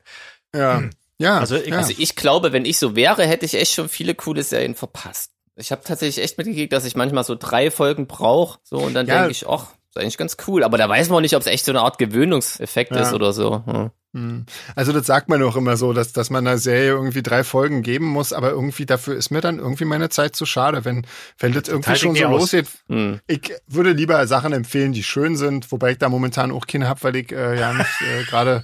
Ja. 0.56 0.84
Ja. 1.20 1.38
Also 1.40 1.56
ich- 1.58 1.68
ja. 1.68 1.78
Also 1.78 1.94
ich 1.98 2.16
glaube, 2.16 2.54
wenn 2.54 2.66
ich 2.66 2.80
so 2.80 2.96
wäre, 2.96 3.26
hätte 3.26 3.46
ich 3.46 3.54
echt 3.56 3.74
schon 3.74 3.90
viele 3.90 4.16
coole 4.16 4.42
Serien 4.44 4.74
verpasst. 4.76 5.32
Ich 5.60 5.72
habe 5.72 5.82
tatsächlich 5.84 6.24
echt 6.24 6.38
mitgekriegt, 6.38 6.72
dass 6.74 6.86
ich 6.86 6.96
manchmal 6.96 7.24
so 7.24 7.36
drei 7.36 7.70
Folgen 7.72 8.08
brauche. 8.08 8.60
So, 8.64 8.78
und 8.78 8.94
dann 8.94 9.06
Ja. 9.08 9.20
denke 9.20 9.32
ich, 9.32 9.48
ach, 9.48 9.68
ist 9.90 9.98
eigentlich 10.02 10.18
ganz 10.18 10.38
cool. 10.48 10.64
Aber 10.64 10.78
da 10.78 10.88
weiß 10.88 11.10
man 11.10 11.18
auch 11.18 11.22
nicht, 11.22 11.36
ob 11.36 11.42
es 11.42 11.48
echt 11.48 11.66
so 11.66 11.72
eine 11.72 11.82
Art 11.82 11.98
Gewöhnungseffekt 11.98 12.92
Ja. 12.96 13.02
ist 13.02 13.14
oder 13.14 13.34
so. 13.34 13.64
Hm. 13.66 13.90
Hm. 14.16 14.46
Also 14.76 14.92
das 14.92 15.06
sagt 15.06 15.30
man 15.30 15.44
auch 15.44 15.56
immer 15.56 15.78
so, 15.78 15.94
dass, 15.94 16.14
dass 16.14 16.32
man 16.32 16.48
einer 16.48 16.58
Serie 16.58 16.90
irgendwie 16.90 17.22
drei 17.22 17.44
Folgen 17.44 17.84
geben 17.84 18.06
muss, 18.08 18.34
aber 18.34 18.50
irgendwie 18.50 18.88
dafür 18.88 19.16
ist 19.16 19.30
mir 19.30 19.40
dann 19.42 19.60
irgendwie 19.60 19.86
meine 19.86 20.10
Zeit 20.10 20.36
zu 20.36 20.48
schade, 20.48 20.84
wenn, 20.84 21.06
wenn 21.38 21.54
das 21.54 21.68
irgendwie 21.68 21.96
schon 21.96 22.16
ich 22.16 22.22
so 22.22 22.28
aus. 22.28 22.40
losgeht. 22.42 22.68
Hm. 22.88 23.20
Ich 23.28 23.54
würde 23.68 23.92
lieber 23.92 24.26
Sachen 24.26 24.52
empfehlen, 24.52 24.94
die 24.94 25.04
schön 25.04 25.36
sind, 25.36 25.72
wobei 25.72 25.92
ich 25.92 26.00
da 26.00 26.10
momentan 26.10 26.52
auch 26.52 26.66
keine 26.66 26.88
hab, 26.90 27.04
weil 27.04 27.18
ich 27.18 27.32
äh, 27.32 27.60
ja 27.60 27.72
nicht 27.74 28.02
äh, 28.02 28.24
gerade 28.24 28.64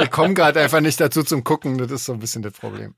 ich 0.00 0.10
komme 0.10 0.34
gerade 0.34 0.60
einfach 0.60 0.80
nicht 0.80 1.00
dazu 1.00 1.22
zum 1.22 1.44
Gucken, 1.44 1.78
das 1.78 1.90
ist 1.90 2.04
so 2.04 2.12
ein 2.12 2.18
bisschen 2.18 2.42
das 2.42 2.52
Problem. 2.52 2.94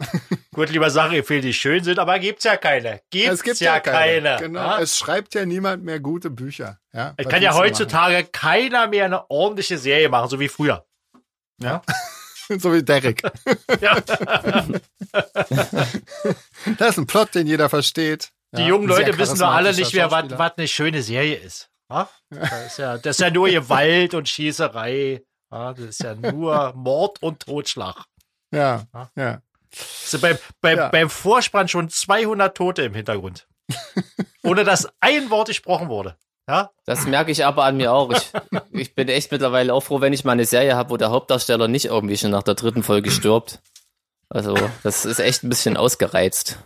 Gut, 0.54 0.70
lieber 0.70 0.90
Sachen 0.90 1.16
empfehlen, 1.16 1.42
die 1.42 1.54
schön 1.54 1.82
sind, 1.84 1.98
aber 1.98 2.18
gibt's 2.18 2.44
ja 2.44 2.56
keine. 2.56 3.00
Gibt's 3.10 3.60
ja, 3.60 3.80
keine. 3.80 4.36
Genau, 4.38 4.60
ja? 4.60 4.80
es 4.80 4.98
schreibt 4.98 5.34
ja 5.34 5.44
niemand 5.44 5.84
mehr 5.84 6.00
gute 6.00 6.30
Bücher. 6.30 6.78
Ja, 6.92 7.14
Es 7.16 7.28
kann 7.28 7.42
ja 7.42 7.54
heutzutage 7.54 8.24
keiner 8.24 8.86
mehr 8.88 9.06
eine 9.06 9.30
ordentliche 9.30 9.78
Serie 9.78 10.08
machen, 10.08 10.28
so 10.28 10.40
wie 10.40 10.48
früher. 10.48 10.84
machen? 11.58 11.80
so 12.58 12.72
wie 12.72 12.82
Derek. 12.82 13.22
Ja. 13.80 13.96
Das 16.78 16.90
ist 16.90 16.98
ein 16.98 17.06
Plot, 17.06 17.34
den 17.34 17.46
jeder 17.46 17.68
versteht. 17.68 18.30
Die 18.54 18.62
Ja, 18.62 18.68
jungen 18.68 18.86
Leute 18.86 19.16
wissen 19.18 19.38
doch 19.38 19.50
alle 19.52 19.74
nicht 19.74 19.94
mehr, 19.94 20.10
was, 20.10 20.24
was 20.30 20.52
eine 20.56 20.68
schöne 20.68 21.02
Serie 21.02 21.36
ist. 21.36 21.70
Ja? 21.90 22.08
Das, 22.30 22.66
ist 22.66 22.78
ja, 22.78 22.98
das 22.98 23.16
ist 23.16 23.20
ja 23.20 23.30
nur 23.30 23.48
Gewalt 23.48 24.14
und 24.14 24.28
Schießerei. 24.28 25.22
Ja, 25.52 25.72
das 25.74 25.84
ist 25.84 26.02
ja 26.02 26.14
nur 26.14 26.72
Mord 26.74 27.22
und 27.22 27.40
Totschlag. 27.40 28.04
Ja, 28.52 28.84
Ja. 28.94 29.10
ja. 29.16 29.42
Also 30.04 30.18
beim, 30.18 30.36
beim, 30.60 30.78
Ja. 30.78 30.88
beim 30.88 31.08
Vorspann 31.08 31.68
schon 31.68 31.88
200 31.88 32.54
Tote 32.56 32.82
im 32.82 32.94
Hintergrund. 32.94 33.46
Ohne 34.42 34.64
dass 34.64 34.88
ein 35.00 35.30
Wort 35.30 35.48
gesprochen 35.48 35.88
wurde. 35.88 36.16
Ja? 36.48 36.70
Das 36.84 37.06
merke 37.06 37.30
ich 37.30 37.44
aber 37.46 37.64
an 37.64 37.76
mir 37.76 37.92
auch. 37.92 38.10
Ich, 38.12 38.30
ich 38.72 38.94
bin 38.94 39.08
echt 39.08 39.30
mittlerweile 39.32 39.72
auch 39.72 39.80
froh, 39.82 40.00
wenn 40.00 40.12
ich 40.12 40.24
mal 40.24 40.32
eine 40.32 40.44
Serie 40.44 40.74
habe, 40.76 40.90
wo 40.90 40.96
der 40.96 41.10
Hauptdarsteller 41.10 41.68
nicht 41.68 41.86
irgendwie 41.86 42.16
schon 42.18 42.30
nach 42.32 42.42
der 42.42 42.54
dritten 42.54 42.82
Folge 42.82 43.10
stirbt. 43.10 43.60
Also, 44.28 44.56
das 44.82 45.04
ist 45.04 45.20
echt 45.20 45.42
ein 45.44 45.48
bisschen 45.50 45.76
ausgereizt. 45.76 46.58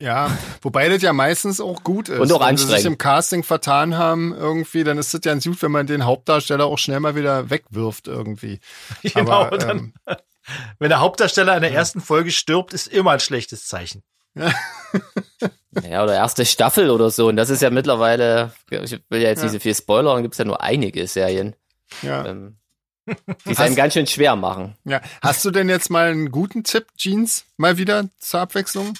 Ja, 0.00 0.30
wobei 0.62 0.88
das 0.88 1.02
ja 1.02 1.12
meistens 1.12 1.60
auch 1.60 1.84
gut 1.84 2.08
ist. 2.08 2.18
Und 2.18 2.32
auch 2.32 2.40
Wenn 2.46 2.56
sie 2.56 2.64
sich 2.64 2.74
anstrengend. 2.74 2.94
im 2.94 2.98
Casting 2.98 3.42
vertan 3.42 3.96
haben 3.98 4.34
irgendwie, 4.34 4.84
dann 4.84 4.96
ist 4.98 5.12
es 5.14 5.20
ja 5.24 5.34
gut, 5.34 5.60
wenn 5.62 5.70
man 5.72 5.86
den 5.86 6.04
Hauptdarsteller 6.06 6.64
auch 6.64 6.78
schnell 6.78 7.00
mal 7.00 7.14
wieder 7.14 7.50
wegwirft 7.50 8.08
irgendwie. 8.08 8.60
Genau. 9.02 9.30
Aber, 9.32 9.58
dann, 9.58 9.92
ähm, 10.06 10.16
wenn 10.78 10.88
der 10.88 11.00
Hauptdarsteller 11.00 11.54
in 11.56 11.62
der 11.62 11.72
ersten 11.72 12.00
Folge 12.00 12.30
stirbt, 12.30 12.72
ist 12.72 12.86
immer 12.88 13.12
ein 13.12 13.20
schlechtes 13.20 13.66
Zeichen. 13.66 14.02
Ja, 15.82 16.02
oder 16.04 16.14
erste 16.14 16.44
Staffel 16.46 16.90
oder 16.90 17.10
so. 17.10 17.28
Und 17.28 17.36
das 17.36 17.50
ist 17.50 17.60
ja 17.62 17.70
mittlerweile, 17.70 18.52
ich 18.70 18.92
will 19.10 19.20
ja 19.20 19.28
jetzt 19.28 19.38
Ja. 19.38 19.44
nicht 19.44 19.52
so 19.52 19.58
viel 19.60 19.74
spoilern, 19.74 20.22
gibt 20.22 20.34
es 20.34 20.38
ja 20.38 20.44
nur 20.44 20.62
einige 20.62 21.06
Serien, 21.06 21.54
ja, 22.02 22.24
ähm, 22.24 22.56
die 23.06 23.52
es 23.52 23.58
einem 23.60 23.76
ganz 23.76 23.94
schön 23.94 24.06
schwer 24.06 24.36
machen. 24.36 24.74
ja. 24.84 25.00
Hast 25.22 25.44
du 25.44 25.50
denn 25.50 25.68
jetzt 25.68 25.90
mal 25.90 26.10
einen 26.10 26.30
guten 26.30 26.64
Tipp, 26.64 26.86
Jeans, 26.96 27.44
mal 27.56 27.76
wieder 27.78 28.08
zur 28.18 28.40
Abwechslung? 28.40 28.94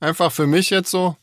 Einfach 0.00 0.32
für 0.32 0.46
mich 0.46 0.70
jetzt 0.70 0.90
so, 0.90 1.16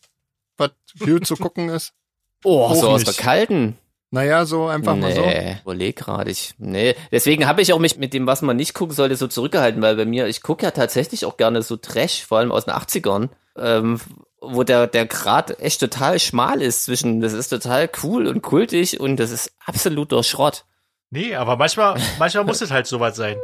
was 0.58 0.72
viel 0.98 1.22
zu 1.22 1.36
gucken 1.36 1.70
ist? 1.70 1.94
Oh, 2.44 2.72
so 2.76 2.90
aus 2.90 3.04
der 3.04 3.16
kalten. 3.16 3.80
Naja, 4.12 4.46
so 4.46 4.68
einfach 4.68 4.96
mal 4.96 5.12
so. 5.12 5.22
Nee, 5.22 5.58
überleg 5.64 5.96
gerade 5.96 6.30
ich. 6.30 6.54
Nee, 6.60 6.96
deswegen 7.12 7.48
habe 7.48 7.64
ich 7.64 7.74
auch 7.74 7.80
mich 7.80 7.98
mit 7.98 8.14
dem, 8.14 8.28
was 8.28 8.44
man 8.44 8.56
nicht 8.56 8.76
gucken 8.76 8.96
sollte, 8.96 9.16
so 9.16 9.28
zurückgehalten, 9.28 9.82
weil 9.82 9.96
bei 9.96 10.06
mir, 10.06 10.28
ich 10.28 10.44
gucke 10.44 10.64
ja 10.64 10.72
tatsächlich 10.72 11.26
auch 11.26 11.36
gerne 11.36 11.64
so 11.64 11.78
Trash, 11.78 12.24
vor 12.24 12.38
allem 12.38 12.52
aus 12.52 12.66
den 12.66 12.76
80ern, 12.76 13.30
ähm, 13.58 14.00
wo 14.40 14.64
der, 14.64 14.86
der 14.86 15.08
Grad 15.08 15.60
echt 15.60 15.80
total 15.80 16.20
schmal 16.20 16.62
ist 16.62 16.86
zwischen, 16.86 17.22
das 17.22 17.34
ist 17.34 17.50
total 17.50 17.90
cool 18.04 18.28
und 18.28 18.44
kultig 18.44 19.00
und 19.00 19.18
das 19.18 19.32
ist 19.32 19.52
absoluter 19.66 20.24
Schrott. 20.24 20.66
Nee, 21.10 21.36
aber 21.36 21.58
manchmal, 21.58 22.00
manchmal 22.20 22.44
muss 22.46 22.62
es 22.62 22.72
halt 22.72 22.86
sowas 22.88 23.16
sein. 23.16 23.38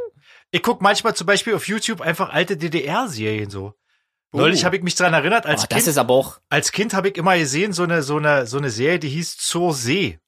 Ich 0.50 0.62
guck 0.62 0.80
manchmal 0.80 1.14
zum 1.14 1.26
Beispiel 1.26 1.54
auf 1.54 1.66
YouTube 1.66 2.00
einfach 2.00 2.30
alte 2.30 2.56
DDR-Serien 2.56 3.50
so. 3.50 3.74
Neulich 4.34 4.64
habe 4.64 4.76
ich 4.76 4.82
mich 4.82 4.94
dran 4.94 5.14
erinnert, 5.14 5.46
als 5.46 5.62
Oh, 5.62 5.66
das 5.68 5.76
Kind, 5.78 5.88
ist 5.88 5.98
aber 5.98 6.14
auch, 6.14 6.38
als 6.48 6.72
Kind 6.72 6.92
habe 6.94 7.08
ich 7.08 7.16
immer 7.16 7.36
gesehen, 7.38 7.72
so 7.72 7.84
eine, 7.84 8.02
so 8.02 8.16
eine, 8.16 8.46
so 8.46 8.58
eine 8.58 8.70
Serie, 8.70 8.98
die 8.98 9.08
hieß 9.08 9.36
Zur 9.38 9.72
See. 9.74 10.18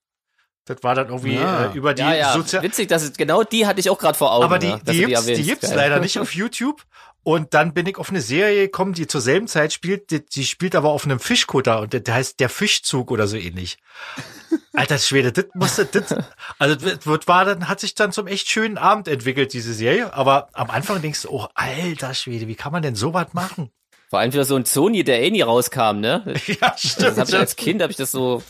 Das 0.64 0.78
war 0.82 0.94
dann 0.96 1.08
irgendwie 1.08 1.34
Ja. 1.34 1.66
äh, 1.66 1.76
über 1.76 1.94
die 1.94 2.02
ja, 2.02 2.14
ja, 2.14 2.32
Sozial 2.32 2.62
witzig, 2.62 2.88
das 2.88 3.02
ist, 3.04 3.18
genau 3.18 3.44
die 3.44 3.66
hatte 3.66 3.78
ich 3.80 3.88
auch 3.90 3.98
gerade 3.98 4.18
vor 4.18 4.32
Augen. 4.32 4.44
Aber 4.44 4.58
die, 4.58 4.70
dass 4.70 4.82
die 4.96 5.04
gibt's, 5.04 5.24
die 5.26 5.42
gibt's 5.44 5.68
Geil. 5.68 5.76
leider 5.76 6.00
nicht 6.00 6.18
auf 6.20 6.34
YouTube. 6.34 6.82
Und 7.22 7.54
dann 7.54 7.74
bin 7.74 7.86
ich 7.86 7.98
auf 7.98 8.10
eine 8.10 8.20
Serie 8.20 8.66
gekommen, 8.66 8.92
die 8.92 9.08
zur 9.08 9.20
selben 9.20 9.48
Zeit 9.48 9.72
spielt. 9.72 10.12
Die, 10.12 10.24
die 10.24 10.44
spielt 10.46 10.76
aber 10.76 10.90
auf 10.90 11.04
einem 11.04 11.18
Fischkutter 11.18 11.80
und 11.80 11.92
der, 11.92 11.98
der 11.98 12.14
heißt 12.14 12.38
der 12.38 12.48
Fischzug 12.48 13.10
oder 13.10 13.26
so 13.26 13.36
ähnlich. 13.36 13.78
Alter 14.74 14.98
Schwede, 14.98 15.32
das 15.32 15.46
musste, 15.54 15.86
das, 15.86 16.14
also 16.60 16.74
das 16.76 17.04
wird- 17.06 17.26
war 17.26 17.44
dann, 17.44 17.66
hat 17.68 17.80
sich 17.80 17.94
dann 17.96 18.12
zum 18.12 18.26
echt 18.28 18.48
schönen 18.48 18.78
Abend 18.78 19.08
entwickelt, 19.08 19.52
diese 19.54 19.72
Serie. 19.74 20.12
Aber 20.14 20.48
am 20.52 20.70
Anfang 20.70 21.02
denkst 21.02 21.22
du, 21.22 21.30
oh, 21.30 21.48
alter 21.54 22.14
Schwede, 22.14 22.46
wie 22.46 22.54
kann 22.54 22.70
man 22.72 22.82
denn 22.82 22.94
sowas 22.94 23.28
machen? 23.32 23.70
Vor 24.08 24.20
allem 24.20 24.30
für 24.30 24.44
so 24.44 24.54
ein 24.54 24.64
Sony, 24.64 25.02
der 25.02 25.22
eh 25.22 25.30
nie 25.30 25.42
rauskam, 25.42 25.98
ne? 26.00 26.22
Ja, 26.46 26.70
Das 26.70 26.80
stimmt. 26.92 27.18
hab 27.18 27.28
ich 27.28 27.36
als 27.36 27.56
Kind, 27.56 27.82
habe 27.82 27.90
ich 27.90 27.96
das 27.96 28.12
so 28.12 28.42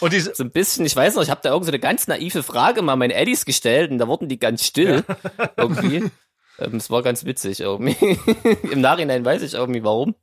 Und 0.00 0.12
diese, 0.12 0.34
so 0.34 0.44
ein 0.44 0.50
bisschen, 0.50 0.84
ich 0.84 0.94
weiß 0.94 1.14
noch, 1.14 1.22
ich 1.22 1.30
habe 1.30 1.40
da 1.42 1.50
irgend 1.50 1.64
so 1.64 1.70
eine 1.70 1.78
ganz 1.78 2.08
naive 2.08 2.42
Frage 2.42 2.82
mal 2.82 2.96
meinen 2.96 3.10
Eddies 3.12 3.44
gestellt 3.46 3.90
und 3.90 3.98
da 3.98 4.06
wurden 4.06 4.28
die 4.28 4.38
ganz 4.38 4.64
still 4.66 5.04
irgendwie. 5.56 6.10
Ähm, 6.58 6.76
es 6.76 6.90
war 6.90 7.02
ganz 7.02 7.24
witzig 7.24 7.60
irgendwie. 7.60 8.18
Im 8.70 8.80
Nachhinein 8.80 9.24
weiß 9.24 9.42
ich 9.42 9.54
irgendwie 9.54 9.82
warum. 9.82 10.14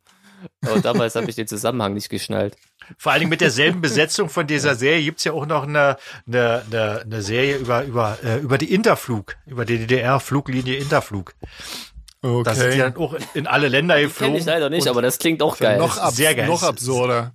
Aber 0.63 0.80
damals 0.80 1.15
habe 1.15 1.28
ich 1.30 1.36
den 1.36 1.48
Zusammenhang 1.48 1.93
nicht 1.93 2.10
geschnallt. 2.10 2.56
Vor 3.00 3.12
allen 3.12 3.21
Dingen 3.21 3.30
mit 3.32 3.41
derselben 3.41 3.82
Besetzung 3.82 4.30
von 4.30 4.45
dieser 4.45 4.76
Serie 4.76 5.04
gibt's 5.04 5.24
ja 5.24 5.32
auch 5.32 5.48
noch 5.48 5.63
eine, 5.63 5.98
eine, 6.28 6.62
eine, 6.69 7.02
eine 7.02 7.21
Serie 7.24 7.58
über, 7.58 7.84
über, 7.84 8.19
äh, 8.24 8.38
über 8.38 8.60
die 8.60 8.71
Interflug, 8.71 9.38
über 9.48 9.65
die 9.65 9.80
DDR-Fluglinie 9.80 10.76
Interflug. 10.76 11.34
Da 12.43 12.55
sind 12.55 12.73
die 12.73 12.81
Okay. 12.81 12.91
dann 12.93 12.95
auch 12.97 13.15
in 13.33 13.47
alle 13.47 13.67
Länder 13.67 13.95
Kenne 13.95 14.07
geflogen. 14.07 14.35
ich 14.35 14.45
leider 14.45 14.69
nicht, 14.69 14.88
aber 14.88 15.01
das 15.01 15.19
klingt 15.19 15.41
auch 15.43 15.57
geil. 15.57 15.77
Noch, 15.77 15.97
abs 15.97 16.15
Sehr 16.15 16.33
geil. 16.35 16.47
noch 16.47 16.63
absurder. 16.63 17.33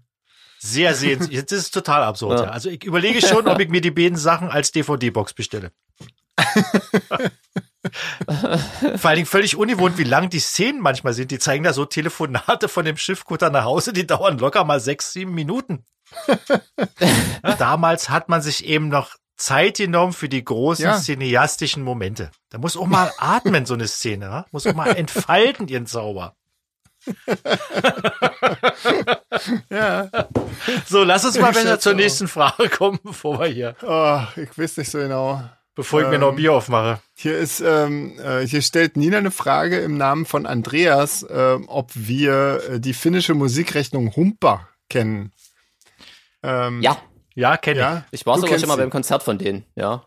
Sehr 0.59 0.95
sehenswert. 0.95 1.51
Das 1.51 1.59
ist 1.59 1.71
total 1.73 2.03
absurd. 2.03 2.41
Ja. 2.41 2.45
Ja. 2.47 2.51
Also 2.51 2.69
ich 2.69 2.85
überlege 2.85 3.27
schon, 3.27 3.49
ob 3.49 3.59
ich 3.61 3.69
mir 3.71 3.81
die 3.81 3.91
beiden 3.91 4.19
Sachen 4.19 4.49
als 4.51 4.73
DVD-Box 4.73 5.33
bestelle. 5.35 5.73
Vor 8.97 9.09
allen 9.09 9.17
Dingen 9.17 9.27
völlig 9.27 9.57
ungewohnt, 9.57 9.97
wie 9.99 10.05
lang 10.05 10.29
die 10.29 10.39
Szenen 10.41 10.81
manchmal 10.81 11.15
sind. 11.15 11.31
Die 11.31 11.39
zeigen 11.39 11.65
da 11.65 11.73
so 11.73 11.85
Telefonate 11.87 12.69
von 12.69 12.85
dem 12.85 12.97
Schiffkutter 12.99 13.51
nach 13.51 13.65
Hause, 13.65 13.93
die 13.93 14.07
dauern 14.07 14.39
locker 14.39 14.65
mal 14.65 14.81
sechs, 14.81 15.13
sieben 15.13 15.33
Minuten. 15.35 15.85
Damals 17.59 18.11
hat 18.11 18.29
man 18.29 18.43
sich 18.43 18.65
eben 18.67 18.89
noch 18.89 19.17
Zeit 19.41 19.79
genommen 19.79 20.13
für 20.13 20.29
die 20.29 20.45
großen 20.45 20.85
Ja. 20.85 20.99
cineastischen 21.01 21.83
Momente. 21.83 22.31
Da 22.51 22.59
muss 22.59 22.77
auch 22.77 22.87
mal 22.87 23.11
atmen, 23.19 23.65
so 23.67 23.75
eine 23.75 23.89
Szene. 23.89 24.27
Ja? 24.27 24.47
Muss 24.53 24.67
auch 24.67 24.75
mal 24.75 24.93
entfalten, 24.97 25.67
ihren 25.69 25.87
Zauber. 25.87 26.35
Ja. 29.71 30.09
So, 30.87 31.03
lass 31.05 31.25
uns 31.25 31.39
mal 31.39 31.55
schätze 31.55 31.79
zur 31.79 31.95
nächsten 31.95 32.29
Frage 32.29 32.69
kommen, 32.69 32.99
bevor 33.03 33.41
wir 33.41 33.47
hier, 33.47 33.77
Oh, 33.83 34.21
ich 34.41 34.57
weiß 34.59 34.77
nicht 34.77 34.91
so 34.91 34.99
genau. 34.99 35.43
bevor 35.75 36.03
ich 36.03 36.09
mir 36.09 36.19
noch 36.19 36.31
Ähm, 36.31 36.37
Bier 36.37 36.53
aufmache. 36.53 37.01
Hier 37.15 37.39
ist, 37.39 37.61
ähm, 37.61 38.19
äh, 38.19 38.47
hier 38.47 38.61
stellt 38.61 38.97
Nina 38.97 39.19
eine 39.19 39.31
Frage 39.31 39.79
im 39.81 39.97
Namen 39.97 40.27
von 40.27 40.45
Andreas, 40.47 41.25
ähm, 41.31 41.65
ob 41.69 41.91
wir 41.95 42.61
äh, 42.69 42.81
die 42.81 42.93
finnische 42.95 43.35
Musikrechnung 43.35 44.15
Humpa 44.15 44.69
kennen. 44.91 45.33
Ähm, 46.43 46.83
Ja, 46.83 46.99
Ja, 47.35 47.57
kenne 47.57 47.77
ich. 47.81 47.85
ja. 47.85 48.05
ich 48.11 48.27
war 48.27 48.35
Du 48.37 48.43
sogar 48.43 48.59
schon 48.59 48.69
mal 48.69 48.75
sie. 48.75 48.81
beim 48.83 48.91
Konzert 48.91 49.23
von 49.23 49.39
denen, 49.39 49.65
ja. 49.77 50.05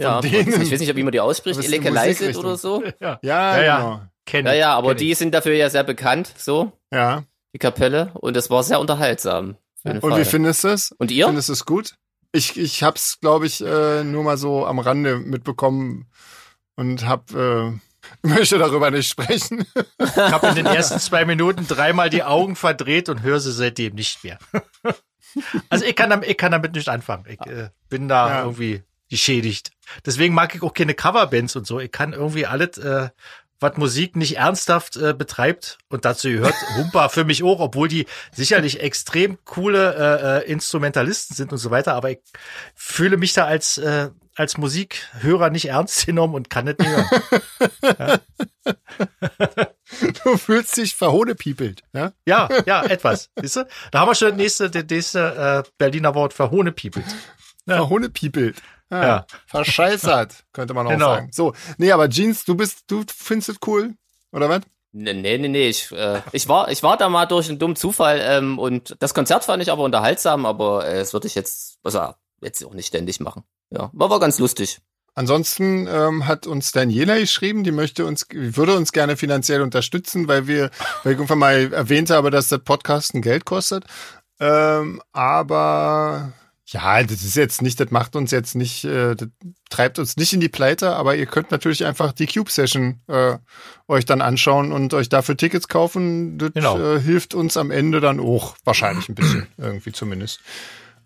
ja, 0.00 0.20
denen? 0.20 0.62
ich 0.62 0.70
weiß 0.72 0.80
nicht, 0.80 0.96
wie 0.96 1.02
man 1.02 1.12
die 1.12 1.20
ausspricht, 1.20 1.62
Elekeleiset 1.62 2.20
Musikrichtung. 2.36 2.44
oder 2.44 2.56
so. 2.56 2.82
Ja, 3.00 3.18
Ja, 3.22 3.62
ja, 3.62 3.76
genau. 3.78 4.00
Kenn 4.26 4.46
Ja, 4.46 4.52
ich, 4.52 4.58
ja, 4.60 4.74
aber 4.76 4.94
die 4.94 5.12
ich. 5.12 5.18
sind 5.18 5.32
dafür 5.34 5.54
ja 5.54 5.68
sehr 5.70 5.84
bekannt, 5.84 6.32
so, 6.36 6.72
Ja. 6.92 7.24
die 7.54 7.58
Kapelle. 7.58 8.10
Und 8.14 8.36
es 8.36 8.48
war 8.50 8.62
sehr 8.62 8.78
unterhaltsam. 8.80 9.56
Und 9.82 10.00
Fall. 10.02 10.20
wie 10.20 10.24
findest 10.24 10.64
du 10.64 10.68
es? 10.68 10.92
Und 10.98 11.10
ihr? 11.10 11.26
Findest 11.26 11.48
du 11.48 11.52
es 11.54 11.64
gut? 11.64 11.94
Ich, 12.32 12.56
ich 12.58 12.82
hab's, 12.82 13.18
glaube 13.20 13.46
ich, 13.46 13.60
äh, 13.64 14.04
nur 14.04 14.22
mal 14.22 14.36
so 14.38 14.64
am 14.66 14.78
Rande 14.78 15.16
mitbekommen 15.18 16.06
und 16.76 17.06
hab, 17.08 17.34
äh, 17.34 17.72
möchte 18.22 18.58
darüber 18.58 18.90
nicht 18.92 19.08
sprechen. 19.08 19.66
Ich 19.98 20.16
habe 20.16 20.46
in 20.48 20.54
den 20.54 20.66
ersten 20.66 21.00
zwei 21.00 21.24
Minuten 21.24 21.66
dreimal 21.66 22.08
die 22.10 22.22
Augen 22.22 22.54
verdreht 22.56 23.08
und 23.08 23.22
höre 23.22 23.40
sie 23.40 23.52
seitdem 23.52 23.94
nicht 23.96 24.22
mehr. 24.22 24.38
Also 25.68 25.84
ich 25.84 25.96
kann, 25.96 26.10
damit, 26.10 26.28
ich 26.28 26.36
kann 26.36 26.52
damit 26.52 26.74
nicht 26.74 26.88
anfangen. 26.88 27.24
Ich 27.28 27.40
äh, 27.46 27.70
bin 27.88 28.08
da 28.08 28.28
ja. 28.28 28.42
irgendwie 28.42 28.82
geschädigt. 29.08 29.70
Deswegen 30.06 30.34
mag 30.34 30.54
ich 30.54 30.62
auch 30.62 30.72
keine 30.74 30.94
Coverbands 30.94 31.56
und 31.56 31.66
so. 31.66 31.80
Ich 31.80 31.90
kann 31.90 32.12
irgendwie 32.12 32.46
alles, 32.46 32.78
äh, 32.78 33.10
was 33.58 33.76
Musik 33.76 34.16
nicht 34.16 34.38
ernsthaft 34.38 34.96
äh, 34.96 35.12
betreibt 35.12 35.78
und 35.88 36.04
dazu 36.04 36.28
gehört 36.28 36.54
Humpa 36.76 37.08
für 37.08 37.24
mich 37.24 37.42
auch, 37.42 37.60
obwohl 37.60 37.88
die 37.88 38.06
sicherlich 38.32 38.80
extrem 38.80 39.38
coole 39.44 39.94
äh, 39.94 40.38
äh, 40.38 40.50
Instrumentalisten 40.50 41.36
sind 41.36 41.52
und 41.52 41.58
so 41.58 41.70
weiter, 41.70 41.94
aber 41.94 42.10
ich 42.10 42.20
fühle 42.74 43.16
mich 43.18 43.34
da 43.34 43.44
als 43.44 43.78
äh, 43.78 44.10
als 44.36 44.56
Musikhörer 44.56 45.50
nicht 45.50 45.66
ernst 45.68 46.06
genommen 46.06 46.34
und 46.34 46.48
kann 46.48 46.64
nicht 46.64 46.82
hören. 46.82 47.06
ja. 48.66 49.66
Du 50.24 50.36
fühlst 50.36 50.76
dich 50.76 50.94
verhohnepiepelt, 50.94 51.82
ja? 51.92 52.12
Ja, 52.26 52.48
ja, 52.66 52.82
etwas. 52.84 53.30
Siehst 53.40 53.56
du? 53.56 53.66
Da 53.90 54.00
haben 54.00 54.08
wir 54.08 54.14
schon 54.14 54.28
das 54.28 54.36
nächste, 54.36 54.70
das 54.70 54.84
nächste 54.88 55.64
äh, 55.66 55.70
Berliner 55.78 56.14
Wort 56.14 56.32
verhohnepiepelt. 56.32 57.06
Ja. 57.66 57.76
Verhohnepiepelt. 57.76 58.62
Ja, 58.90 59.06
ja. 59.06 59.26
Verscheißert, 59.46 60.44
könnte 60.52 60.74
man 60.74 60.86
auch 60.86 60.90
genau. 60.90 61.14
sagen. 61.14 61.30
So, 61.32 61.54
nee, 61.78 61.92
aber 61.92 62.08
Jeans, 62.08 62.44
du 62.44 62.56
bist, 62.56 62.84
du 62.88 63.04
findest 63.14 63.48
es 63.50 63.56
cool, 63.66 63.94
oder 64.32 64.48
was? 64.48 64.62
Nee, 64.92 65.14
nee, 65.14 65.38
nee, 65.38 65.68
ich, 65.68 65.92
äh, 65.92 66.20
ich 66.32 66.48
war, 66.48 66.68
ich 66.70 66.82
war 66.82 66.96
da 66.96 67.08
mal 67.08 67.26
durch 67.26 67.48
einen 67.48 67.60
dummen 67.60 67.76
Zufall 67.76 68.20
ähm, 68.22 68.58
und 68.58 68.96
das 68.98 69.14
Konzert 69.14 69.44
fand 69.44 69.62
ich 69.62 69.70
aber 69.70 69.84
unterhaltsam, 69.84 70.46
aber 70.46 70.86
äh, 70.88 70.98
das 70.98 71.12
würde 71.12 71.28
ich 71.28 71.36
jetzt, 71.36 71.78
also 71.84 72.12
jetzt 72.42 72.64
auch 72.64 72.74
nicht 72.74 72.88
ständig 72.88 73.20
machen. 73.20 73.44
Ja, 73.70 73.90
war, 73.92 74.10
war 74.10 74.18
ganz 74.18 74.40
lustig. 74.40 74.80
Ansonsten 75.14 75.88
ähm, 75.88 76.26
hat 76.26 76.46
uns 76.46 76.72
Daniela 76.72 77.18
geschrieben, 77.18 77.64
die 77.64 77.72
möchte 77.72 78.06
uns, 78.06 78.26
würde 78.30 78.76
uns 78.76 78.92
gerne 78.92 79.16
finanziell 79.16 79.62
unterstützen, 79.62 80.28
weil 80.28 80.46
wir, 80.46 80.70
weil 81.02 81.12
ich 81.12 81.18
irgendwann 81.18 81.38
mal 81.38 81.72
erwähnt 81.72 82.10
habe, 82.10 82.30
dass 82.30 82.48
der 82.48 82.58
Podcast 82.58 83.14
ein 83.14 83.22
Geld 83.22 83.44
kostet. 83.44 83.84
Ähm, 84.38 85.02
aber 85.12 86.32
ja, 86.72 87.02
das 87.02 87.22
ist 87.22 87.36
jetzt 87.36 87.62
nicht, 87.62 87.80
das 87.80 87.90
macht 87.90 88.14
uns 88.14 88.30
jetzt 88.30 88.54
nicht, 88.54 88.84
äh, 88.84 89.16
das 89.16 89.28
treibt 89.70 89.98
uns 89.98 90.16
nicht 90.16 90.32
in 90.32 90.40
die 90.40 90.48
Pleite, 90.48 90.94
aber 90.94 91.16
ihr 91.16 91.26
könnt 91.26 91.50
natürlich 91.50 91.84
einfach 91.84 92.12
die 92.12 92.26
Cube-Session 92.26 93.00
äh, 93.08 93.38
euch 93.88 94.04
dann 94.04 94.20
anschauen 94.20 94.70
und 94.70 94.94
euch 94.94 95.08
dafür 95.08 95.36
Tickets 95.36 95.66
kaufen. 95.66 96.38
Das 96.38 96.52
genau. 96.54 96.78
äh, 96.78 97.00
hilft 97.00 97.34
uns 97.34 97.56
am 97.56 97.72
Ende 97.72 98.00
dann 98.00 98.20
auch 98.20 98.56
wahrscheinlich 98.64 99.08
ein 99.08 99.16
bisschen, 99.16 99.48
irgendwie 99.58 99.92
zumindest. 99.92 100.40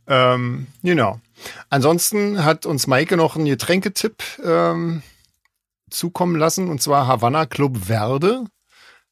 Ähm, 0.07 0.67
genau. 0.83 1.21
Ansonsten 1.70 2.45
hat 2.45 2.66
uns 2.66 2.87
Maike 2.87 3.16
noch 3.16 3.37
einen 3.37 3.47
Getränketipp 3.47 4.22
ähm, 4.45 5.03
zukommen 5.91 6.37
lassen, 6.37 6.68
und 6.68 6.82
zwar 6.82 7.07
Havanna 7.07 7.47
Club 7.47 7.87
Verde. 7.87 8.45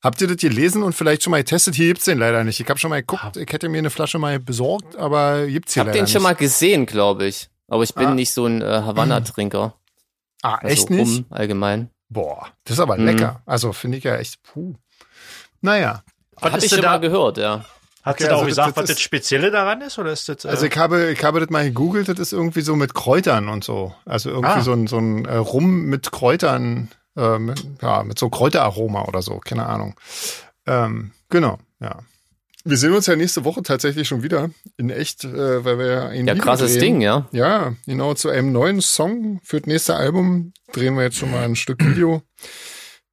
Habt 0.03 0.21
ihr 0.21 0.27
das 0.27 0.39
gelesen 0.39 0.83
und 0.83 0.95
vielleicht 0.95 1.23
schon 1.23 1.31
mal 1.31 1.39
getestet? 1.39 1.77
Hier 1.77 1.87
gibt's 1.87 2.07
den 2.07 2.19
leider 2.19 2.43
nicht. 2.43 2.59
Ich 2.59 2.69
habe 2.69 2.79
schon 2.79 2.91
mal 2.91 3.01
geguckt, 3.01 3.37
ich 3.37 3.53
hätte 3.53 3.69
mir 3.69 3.79
eine 3.79 3.91
Flasche 3.91 4.19
mal 4.19 4.41
besorgt, 4.41 4.97
aber 4.97 5.47
gibt's 5.47 5.75
hier 5.75 5.85
leider 5.85 5.93
nicht. 5.93 5.97
Ich 5.97 6.01
habe 6.01 6.07
den 6.07 6.13
schon 6.13 6.23
mal 6.23 6.35
gesehen, 6.35 6.87
glaube 6.87 7.27
ich. 7.27 7.49
Aber 7.69 7.85
ich 7.85 7.95
bin 7.95 8.09
ah. 8.09 8.15
nicht 8.15 8.33
so 8.33 8.47
ein 8.47 8.63
äh, 8.63 8.65
Havanna-Trinker. 8.65 9.75
Ah, 10.43 10.57
also 10.57 10.67
echt 10.67 10.91
nicht? 10.91 11.19
Um, 11.19 11.27
allgemein. 11.31 11.91
Boah, 12.09 12.49
das 12.65 12.75
ist 12.75 12.81
aber 12.81 12.99
mhm. 12.99 13.07
lecker. 13.07 13.43
Also 13.47 13.73
finde 13.73 13.99
ich 13.99 14.05
ja 14.05 14.17
echt, 14.17 14.43
puh. 14.43 14.75
Naja. 15.61 16.03
Was 16.41 16.53
Hab 16.53 16.63
ich 16.63 16.69
schon 16.69 16.83
da? 16.83 16.91
mal 16.91 17.01
gehört, 17.01 17.39
ja. 17.39 17.65
Hat 18.03 18.17
okay, 18.17 18.25
sie 18.25 18.29
da 18.29 18.35
also 18.35 18.43
auch 18.43 18.49
gesagt, 18.49 18.77
das, 18.77 18.83
was 18.83 18.91
das 18.91 19.01
Spezielle 19.01 19.51
daran 19.51 19.81
ist? 19.81 19.99
Oder 19.99 20.13
ist 20.13 20.29
das, 20.29 20.45
äh 20.45 20.49
also 20.49 20.67
ich 20.67 20.77
habe, 20.77 21.11
ich 21.13 21.23
habe 21.23 21.41
das 21.41 21.51
mal 21.51 21.65
gegoogelt, 21.65 22.09
das 22.09 22.19
ist 22.19 22.33
irgendwie 22.33 22.63
so 22.63 22.75
mit 22.75 22.95
Kräutern 22.95 23.49
und 23.49 23.63
so. 23.63 23.95
Also 24.05 24.31
irgendwie 24.31 24.49
ah. 24.49 24.61
so 24.61 24.73
ein, 24.73 24.87
so 24.89 24.99
ein 24.99 25.25
äh, 25.25 25.37
Rum 25.37 25.85
mit 25.85 26.11
Kräutern 26.11 26.89
äh, 27.17 27.39
mit, 27.39 27.65
ja, 27.81 28.03
mit 28.03 28.19
so 28.19 28.29
Kräuteraroma 28.29 29.05
oder 29.05 29.23
so, 29.23 29.39
keine 29.39 29.67
Ahnung. 29.67 29.95
Ähm, 30.67 31.13
genau, 31.29 31.59
ja. 31.81 32.01
Wir 32.65 32.77
sehen 32.77 32.93
uns 32.93 33.07
ja 33.07 33.17
nächste 33.17 33.45
Woche 33.45 33.63
tatsächlich 33.63 34.07
schon 34.07 34.23
wieder 34.23 34.51
in 34.77 34.91
echt, 34.91 35.25
äh, 35.25 35.65
weil 35.65 35.79
wir 35.79 35.87
ja 35.87 36.07
ein 36.09 36.27
Ja, 36.27 36.35
krasses 36.37 36.73
drehen. 36.73 36.81
Ding, 36.81 37.01
ja. 37.01 37.27
Ja, 37.33 37.75
genau, 37.87 38.15
zu 38.15 38.29
einem 38.29 38.53
neuen 38.53 38.81
Song 38.81 39.41
für 39.43 39.61
das 39.61 39.67
nächste 39.67 39.97
Album 39.97 40.53
drehen 40.73 40.97
wir 40.97 41.03
jetzt 41.03 41.17
schon 41.17 41.33
mal 41.33 41.43
ein 41.43 41.57
Stück 41.57 41.85
Video. 41.85 42.23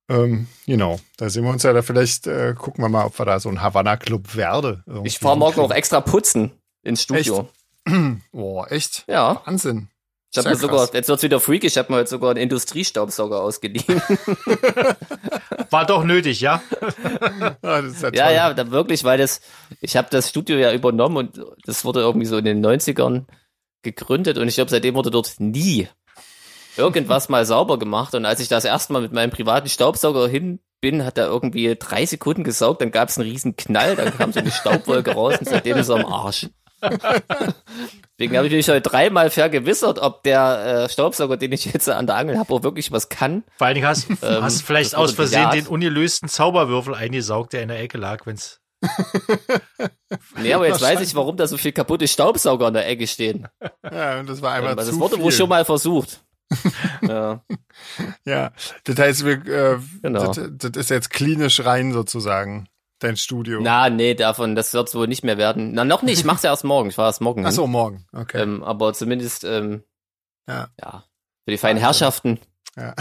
Ähm, 0.10 0.48
genau, 0.66 1.00
da 1.18 1.30
sehen 1.30 1.44
wir 1.44 1.52
uns 1.52 1.64
ja 1.64 1.72
da 1.72 1.84
vielleicht, 1.84 2.26
äh, 2.26 2.56
gucken 2.58 2.84
wir 2.84 2.90
mal, 2.90 3.06
ob 3.06 3.18
wir 3.20 3.26
da 3.26 3.40
so 3.40 3.48
ein 3.50 3.62
Havanna 3.62 3.96
Club 3.96 4.36
Werde. 4.36 4.84
Ich 5.04 5.20
fahre 5.20 5.38
morgen 5.38 5.60
auch 5.62 5.72
extra 5.72 6.02
putzen 6.02 6.52
ins 6.82 7.04
Studio. 7.04 7.48
Echt? 7.86 7.96
Boah, 8.32 8.72
echt? 8.72 9.06
Ja. 9.08 9.42
Wahnsinn. 9.46 9.90
Ich 10.32 10.38
habe 10.38 10.50
mir 10.50 10.56
sogar, 10.56 10.94
jetzt 10.94 11.10
wird's 11.10 11.24
wieder 11.24 11.40
freaky, 11.40 11.68
ich 11.68 11.78
habe 11.78 11.92
mir 11.92 12.00
jetzt 12.00 12.12
sogar 12.12 12.30
einen 12.32 12.40
Industriestaubsauger 12.40 13.42
ausgeliehen. 13.42 14.00
War 15.72 15.86
doch 15.88 16.04
nötig, 16.04 16.42
ja? 16.42 16.62
Ah, 17.62 17.82
ja, 17.82 18.10
ja, 18.14 18.32
ja, 18.32 18.54
da 18.54 18.72
wirklich, 18.72 19.04
weil 19.04 19.18
das, 19.18 19.42
ich 19.82 19.98
habe 19.98 20.08
das 20.12 20.30
Studio 20.30 20.58
ja 20.58 20.74
übernommen 20.74 21.18
und 21.18 21.46
das 21.66 21.84
wurde 21.84 22.02
irgendwie 22.02 22.26
so 22.26 22.38
in 22.38 22.46
den 22.46 22.66
90ern 22.66 23.26
gegründet 23.82 24.38
und 24.38 24.48
ich 24.48 24.56
glaube, 24.56 24.70
seitdem 24.70 24.96
wurde 24.96 25.12
dort 25.12 25.40
nie 25.40 25.88
irgendwas 26.78 27.30
mal 27.30 27.46
sauber 27.46 27.80
gemacht 27.80 28.16
und 28.16 28.26
als 28.26 28.40
ich 28.40 28.48
das 28.48 28.66
erstmal 28.66 29.02
mit 29.02 29.12
meinem 29.12 29.32
privaten 29.32 29.70
Staubsauger 29.70 30.28
hin 30.28 30.60
bin, 30.82 31.06
hat 31.06 31.18
er 31.18 31.28
irgendwie 31.28 31.76
drei 31.78 32.06
Sekunden 32.06 32.44
gesaugt, 32.44 32.82
dann 32.82 32.92
gab 32.92 33.10
es 33.10 33.18
einen 33.18 33.30
riesen 33.30 33.56
Knall, 33.56 33.96
dann 33.96 34.16
kam 34.16 34.32
so 34.32 34.40
eine 34.40 34.52
Staubwolke 34.52 35.12
raus 35.12 35.38
und 35.40 35.48
seitdem 35.48 35.78
ist 35.78 35.90
er 35.90 35.98
am 35.98 36.06
Arsch. 36.06 36.48
Deswegen 38.18 38.38
habe 38.38 38.48
ich 38.48 38.54
mich 38.54 38.70
heute 38.70 38.82
dreimal 38.82 39.30
vergewissert, 39.30 40.00
ob 40.00 40.24
der 40.24 40.86
äh, 40.86 40.90
Staubsauger, 40.90 41.38
den 41.38 41.52
ich 41.52 41.66
jetzt 41.66 41.90
an 41.90 42.08
der 42.08 42.16
Angel 42.16 42.38
habe, 42.38 42.54
auch 42.54 42.64
wirklich 42.64 42.92
was 42.92 43.10
kann. 43.10 43.44
Vor 43.58 43.68
allen 43.68 43.76
Dingen 43.76 43.88
hast, 43.88 44.10
ähm, 44.10 44.18
hast 44.22 44.62
vielleicht 44.62 44.96
aus 44.96 45.12
Versehen 45.12 45.52
den 45.52 45.68
ungelösten 45.68 46.30
Zauberwürfel 46.30 46.96
eingesaugt, 46.96 47.54
der 47.54 47.64
in 47.64 47.70
der 47.70 47.80
Ecke 47.80 47.98
lag, 47.98 48.26
wenn's. 48.26 48.62
nee, 50.38 50.54
aber 50.54 50.68
jetzt 50.68 50.82
weiß 50.82 51.02
ich, 51.02 51.14
warum 51.14 51.36
da 51.36 51.48
so 51.48 51.58
viel 51.58 51.74
kaputte 51.74 52.08
Staubsauger 52.08 52.68
an 52.68 52.74
der 52.74 52.88
Ecke 52.88 53.08
stehen. 53.08 53.48
Ja, 53.84 54.20
und 54.20 54.30
das 54.30 54.42
war 54.42 54.54
einfach 54.54 54.72
ähm, 54.72 54.78
zu 54.78 54.86
Das 54.86 55.00
wurde 55.00 55.20
wohl 55.20 55.34
schon 55.34 55.50
mal 55.50 55.66
versucht. 55.66 56.22
Ja. 57.02 57.44
ja, 58.26 58.52
das 58.84 58.98
heißt, 58.98 59.26
wir, 59.26 59.46
äh, 59.46 59.80
genau. 60.02 60.34
das, 60.34 60.50
das 60.52 60.72
ist 60.72 60.90
jetzt 60.90 61.10
klinisch 61.10 61.64
rein 61.64 61.94
sozusagen 61.94 62.68
dein 63.00 63.18
Studio? 63.18 63.60
Na, 63.62 63.90
nee, 63.90 64.14
davon, 64.14 64.56
das 64.56 64.74
wird 64.74 64.94
wohl 64.94 65.08
nicht 65.08 65.24
mehr 65.24 65.38
werden. 65.38 65.74
Na, 65.74 65.86
noch 65.86 66.02
nicht, 66.02 66.20
ich 66.20 66.26
mach's 66.26 66.44
ja 66.44 66.52
erst 66.52 66.64
morgen. 66.64 66.90
Ich 66.90 66.98
war 66.98 67.08
erst 67.08 67.22
morgen. 67.22 67.46
Ach 67.46 67.52
so, 67.52 67.66
morgen, 67.66 68.06
okay. 68.14 68.42
Ähm, 68.42 68.64
aber 68.64 68.94
zumindest, 68.94 69.44
ähm, 69.44 69.84
ja. 70.48 70.68
ja, 70.82 71.06
für 71.46 71.52
die 71.52 71.58
feinen 71.58 71.80
Herrschaften. 71.80 72.40
Ja, 72.80 72.94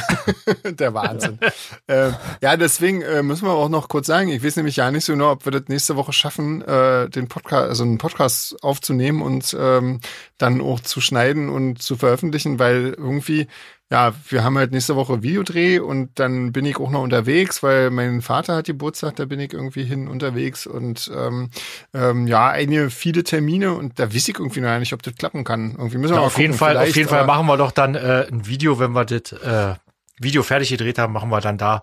der 0.72 0.92
Wahnsinn. 0.92 1.38
äh, 1.86 2.10
ja, 2.40 2.56
deswegen 2.56 3.02
äh, 3.02 3.22
müssen 3.22 3.46
wir 3.46 3.52
auch 3.52 3.68
noch 3.68 3.88
kurz 3.88 4.08
sagen, 4.08 4.28
ich 4.28 4.42
weiß 4.42 4.56
nämlich 4.56 4.76
ja 4.76 4.90
nicht 4.90 5.04
so 5.04 5.12
genau, 5.12 5.30
ob 5.30 5.44
wir 5.44 5.52
das 5.52 5.68
nächste 5.68 5.94
Woche 5.94 6.12
schaffen, 6.12 6.62
äh, 6.62 7.08
den 7.08 7.28
Podcast, 7.28 7.68
also 7.68 7.84
einen 7.84 7.98
Podcast 7.98 8.62
aufzunehmen 8.64 9.22
und 9.22 9.56
ähm, 9.58 10.00
dann 10.36 10.60
auch 10.60 10.80
zu 10.80 11.00
schneiden 11.00 11.48
und 11.48 11.80
zu 11.80 11.96
veröffentlichen, 11.96 12.58
weil 12.58 12.94
irgendwie 12.98 13.46
ja, 13.90 14.12
wir 14.28 14.44
haben 14.44 14.58
halt 14.58 14.72
nächste 14.72 14.96
Woche 14.96 15.22
Videodreh 15.22 15.78
und 15.78 16.18
dann 16.18 16.52
bin 16.52 16.66
ich 16.66 16.76
auch 16.78 16.90
noch 16.90 17.02
unterwegs, 17.02 17.62
weil 17.62 17.90
mein 17.90 18.20
Vater 18.20 18.56
hat 18.56 18.66
Geburtstag, 18.66 19.16
da 19.16 19.24
bin 19.24 19.40
ich 19.40 19.54
irgendwie 19.54 19.84
hin 19.84 20.08
unterwegs 20.08 20.66
und 20.66 21.10
ähm, 21.16 21.50
ähm, 21.94 22.26
ja, 22.26 22.48
einige 22.48 22.90
viele 22.90 23.24
Termine 23.24 23.72
und 23.72 23.98
da 23.98 24.12
weiß 24.12 24.28
ich 24.28 24.38
irgendwie 24.38 24.60
noch 24.60 24.78
nicht, 24.78 24.92
ob 24.92 25.02
das 25.02 25.14
klappen 25.14 25.42
kann. 25.42 25.70
Irgendwie 25.70 25.96
müssen 25.96 26.12
wir 26.12 26.20
ja, 26.20 26.26
auf 26.26 26.34
gucken, 26.34 26.42
jeden 26.42 26.54
Fall, 26.54 26.76
auf 26.76 26.94
jeden 26.94 27.08
Fall 27.08 27.24
machen 27.24 27.46
wir 27.46 27.56
doch 27.56 27.70
dann 27.70 27.94
äh, 27.94 28.26
ein 28.30 28.46
Video, 28.46 28.78
wenn 28.78 28.92
wir 28.92 29.06
das 29.06 29.32
äh, 29.32 29.74
Video 30.20 30.42
fertig 30.42 30.68
gedreht 30.68 30.98
haben, 30.98 31.14
machen 31.14 31.30
wir 31.30 31.40
dann 31.40 31.56
da 31.56 31.82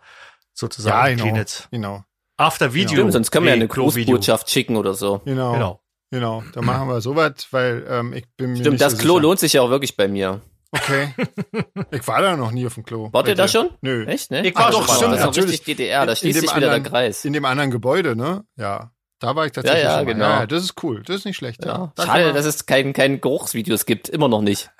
sozusagen 0.54 1.18
ja, 1.18 1.26
genau, 1.32 1.44
genau. 1.72 2.04
After 2.38 2.74
Video. 2.74 2.98
Stimmt, 2.98 3.14
sonst 3.14 3.32
können 3.32 3.46
wir 3.46 3.52
ja 3.52 3.56
eine 3.56 3.68
Großbotschaft 3.68 4.50
schicken 4.50 4.76
oder 4.76 4.94
so. 4.94 5.22
Genau. 5.26 5.54
Genau. 5.54 5.82
Genau, 6.12 6.44
da 6.54 6.62
machen 6.62 6.88
wir 6.88 7.02
sowas, 7.02 7.48
weil 7.52 7.86
ähm, 7.90 8.14
ich 8.14 8.26
bin 8.38 8.52
mir 8.52 8.58
Stimmt, 8.58 8.74
nicht 8.74 8.82
das 8.82 8.94
so 8.94 9.00
Klo 9.00 9.16
sicher. 9.16 9.22
lohnt 9.24 9.40
sich 9.40 9.54
ja 9.54 9.62
auch 9.64 9.70
wirklich 9.70 9.98
bei 9.98 10.08
mir. 10.08 10.42
Okay. 10.72 11.14
Ich 11.92 12.08
war 12.08 12.22
da 12.22 12.36
noch 12.36 12.52
nie 12.52 12.66
auf 12.66 12.74
dem 12.76 12.84
Klo. 12.84 13.10
Wart 13.12 13.28
ihr 13.28 13.36
da 13.36 13.48
schon? 13.48 13.70
Nö. 13.82 14.06
Echt, 14.06 14.32
ne? 14.32 14.46
Ich 14.46 14.56
war 14.56 14.72
doch 14.72 14.88
schon. 14.88 15.12
Das 15.12 15.38
ist 15.38 15.44
richtig 15.44 15.64
DDR, 15.64 16.06
da 16.06 16.16
schließt 16.16 16.40
sich 16.42 16.56
wieder 16.56 16.68
anderen, 16.68 16.84
der 16.84 16.92
Kreis. 16.92 17.26
In 17.26 17.34
dem 17.34 17.46
anderen 17.46 17.72
Gebäude, 17.72 18.16
ne? 18.16 18.44
Ja. 18.58 18.92
Da 19.20 19.36
war 19.36 19.46
ich 19.46 19.54
tatsächlich 19.54 19.84
ja, 19.84 19.92
ja, 19.92 19.98
schon 19.98 20.06
mal. 20.08 20.14
genau. 20.14 20.30
Ja, 20.30 20.46
das 20.48 20.64
ist 20.64 20.84
cool. 20.84 21.04
Das 21.06 21.18
ist 21.18 21.26
nicht 21.26 21.38
schlecht. 21.38 21.64
Ja. 21.64 21.94
ja. 21.98 22.06
Schade, 22.06 22.34
dass 22.34 22.46
es 22.46 22.66
kein, 22.66 22.94
kein 22.94 23.22
Geruchsvideos 23.22 23.86
gibt. 23.86 24.10
Immer 24.10 24.28
noch 24.28 24.42
nicht. 24.42 24.72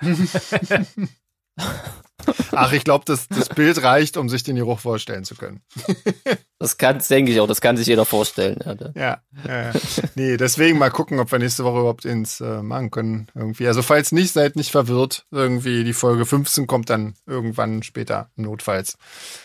Ach, 2.52 2.72
ich 2.72 2.84
glaube, 2.84 3.04
das, 3.04 3.28
das 3.28 3.48
Bild 3.48 3.82
reicht, 3.82 4.16
um 4.16 4.28
sich 4.28 4.42
den 4.42 4.56
Geruch 4.56 4.80
vorstellen 4.80 5.24
zu 5.24 5.34
können. 5.34 5.62
das 6.58 6.78
kann, 6.78 7.02
denke 7.08 7.32
ich 7.32 7.40
auch, 7.40 7.46
das 7.46 7.60
kann 7.60 7.76
sich 7.76 7.86
jeder 7.86 8.04
vorstellen. 8.04 8.58
Ja, 8.64 8.92
ja, 8.94 9.20
ja. 9.46 9.72
Nee, 10.14 10.36
deswegen 10.36 10.78
mal 10.78 10.90
gucken, 10.90 11.20
ob 11.20 11.30
wir 11.30 11.38
nächste 11.38 11.64
Woche 11.64 11.80
überhaupt 11.80 12.04
ins 12.04 12.40
äh, 12.40 12.62
machen 12.62 12.90
können. 12.90 13.28
Irgendwie. 13.34 13.66
Also 13.66 13.82
falls 13.82 14.12
nicht, 14.12 14.32
seid 14.32 14.56
nicht 14.56 14.70
verwirrt. 14.70 15.26
Irgendwie 15.30 15.84
die 15.84 15.92
Folge 15.92 16.26
15 16.26 16.66
kommt 16.66 16.90
dann 16.90 17.14
irgendwann 17.26 17.82
später, 17.82 18.30
notfalls. 18.36 18.96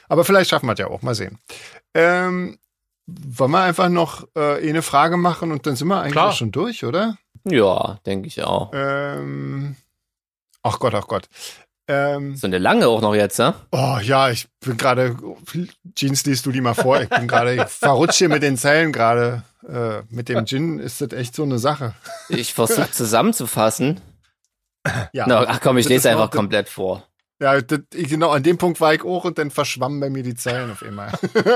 Aber 0.08 0.24
vielleicht 0.24 0.50
schaffen 0.50 0.68
wir 0.68 0.74
es 0.74 0.80
ja 0.80 0.88
auch. 0.88 1.02
Mal 1.02 1.16
sehen. 1.16 1.40
Ähm, 1.94 2.58
wollen 3.08 3.52
wir 3.52 3.62
einfach 3.62 3.90
noch 3.90 4.28
äh, 4.36 4.68
eine 4.68 4.82
Frage 4.82 5.18
machen 5.18 5.52
und 5.52 5.66
dann 5.66 5.76
sind 5.76 5.88
wir 5.88 6.00
eigentlich 6.00 6.14
Klar. 6.14 6.32
schon 6.34 6.52
durch, 6.52 6.86
oder? 6.86 7.18
Ja, 7.44 8.00
denke 8.06 8.28
ich 8.28 8.44
auch. 8.44 8.72
Ähm, 8.74 9.76
ach 10.62 10.80
Gott, 10.80 10.94
ach 10.94 11.08
Gott. 11.08 11.28
Ähm, 11.94 12.36
So 12.38 12.48
eine 12.48 12.58
lange 12.58 12.88
auch 12.88 13.02
noch 13.02 13.14
jetzt, 13.16 13.38
ne? 13.40 13.54
oh 13.72 13.98
ja, 14.02 14.30
ich 14.30 14.48
bin 14.66 14.78
gerade, 14.78 15.16
Jeans, 15.96 16.26
liest 16.26 16.46
du 16.46 16.52
die 16.52 16.62
mal 16.62 16.74
vor. 16.74 17.02
Ich 17.02 17.10
bin 17.10 17.28
gerade, 17.28 17.56
ich 17.56 17.64
verrutsche 17.64 18.20
hier 18.20 18.30
mit 18.30 18.44
den 18.44 18.56
Zellen 18.58 18.92
gerade. 18.94 19.44
Äh, 19.68 20.02
mit 20.10 20.30
dem 20.30 20.46
Gin 20.46 20.80
ist 20.80 21.02
das 21.02 21.12
echt 21.12 21.36
so 21.36 21.44
eine 21.44 21.60
Sache. 21.60 21.94
Ich 22.30 22.54
versuche 22.54 22.90
zusammenzufassen. 22.92 24.00
Ja, 25.14 25.26
Na, 25.28 25.46
ach 25.48 25.60
komm, 25.62 25.78
ich 25.78 25.90
lese 25.90 26.10
einfach 26.10 26.26
noch- 26.26 26.32
komplett 26.32 26.70
vor. 26.70 27.04
Ja, 27.42 27.60
das, 27.60 27.80
genau, 27.92 28.30
an 28.30 28.44
dem 28.44 28.58
Punkt 28.58 28.80
war 28.80 28.94
ich 28.94 29.04
auch 29.04 29.26
und 29.26 29.38
dann 29.38 29.52
verschwammen 29.52 30.00
bei 30.00 30.10
mir 30.10 30.24
die 30.24 30.36
Zellen 30.36 30.72
auf 30.72 30.84
einmal. 30.84 31.12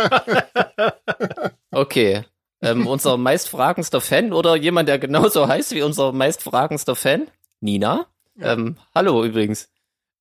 Okay. 1.71 2.23
Ähm, 2.61 2.87
unser 2.87 3.17
meistfragendster 3.17 4.01
Fan 4.01 4.31
oder 4.33 4.55
jemand, 4.55 4.87
der 4.89 4.97
genauso 4.97 5.47
heißt 5.47 5.75
wie 5.75 5.81
unser 5.81 6.13
meistfragendster 6.13 6.95
Fan? 6.95 7.27
Nina? 7.59 8.05
Ja. 8.37 8.53
Ähm, 8.53 8.77
hallo 8.95 9.23
übrigens. 9.25 9.69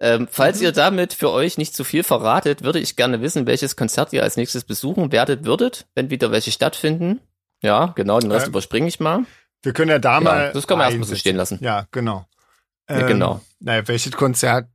Ähm, 0.01 0.29
falls 0.31 0.61
ihr 0.61 0.73
damit 0.73 1.13
für 1.15 1.31
euch 1.31 1.57
nicht 1.57 1.75
zu 1.75 1.85
viel 1.85 2.03
verratet, 2.03 2.63
würde 2.63 2.81
ich 2.81 2.97
gerne 2.97 3.21
wissen, 3.23 3.47
welches 3.47 3.77
Konzert 3.77 4.13
ihr 4.13 4.23
als 4.23 4.37
nächstes 4.37 4.65
besuchen 4.65 5.13
werdet 5.13 5.45
würdet, 5.45 5.87
wenn 5.95 6.11
wieder 6.11 6.31
welche 6.33 6.51
stattfinden. 6.51 7.21
Ja, 7.63 7.87
genau, 7.95 8.19
den 8.19 8.31
Rest 8.33 8.47
Ähm, 8.47 8.51
überspringe 8.51 8.89
ich 8.89 9.01
mal. 9.01 9.21
Wir 9.63 9.73
können 9.73 9.91
ja 9.91 9.99
da 9.99 10.15
Ja, 10.15 10.21
mal. 10.21 10.53
das 10.53 10.67
kann 10.67 10.79
man 10.79 10.89
erstmal 10.89 11.09
so 11.09 11.15
stehen 11.17 11.37
lassen. 11.37 11.59
Ja, 11.63 11.87
genau. 11.91 12.27
Ja, 12.91 13.07
genau. 13.07 13.41
Naja, 13.61 13.87
welches 13.89 14.13
Konzert? 14.13 14.67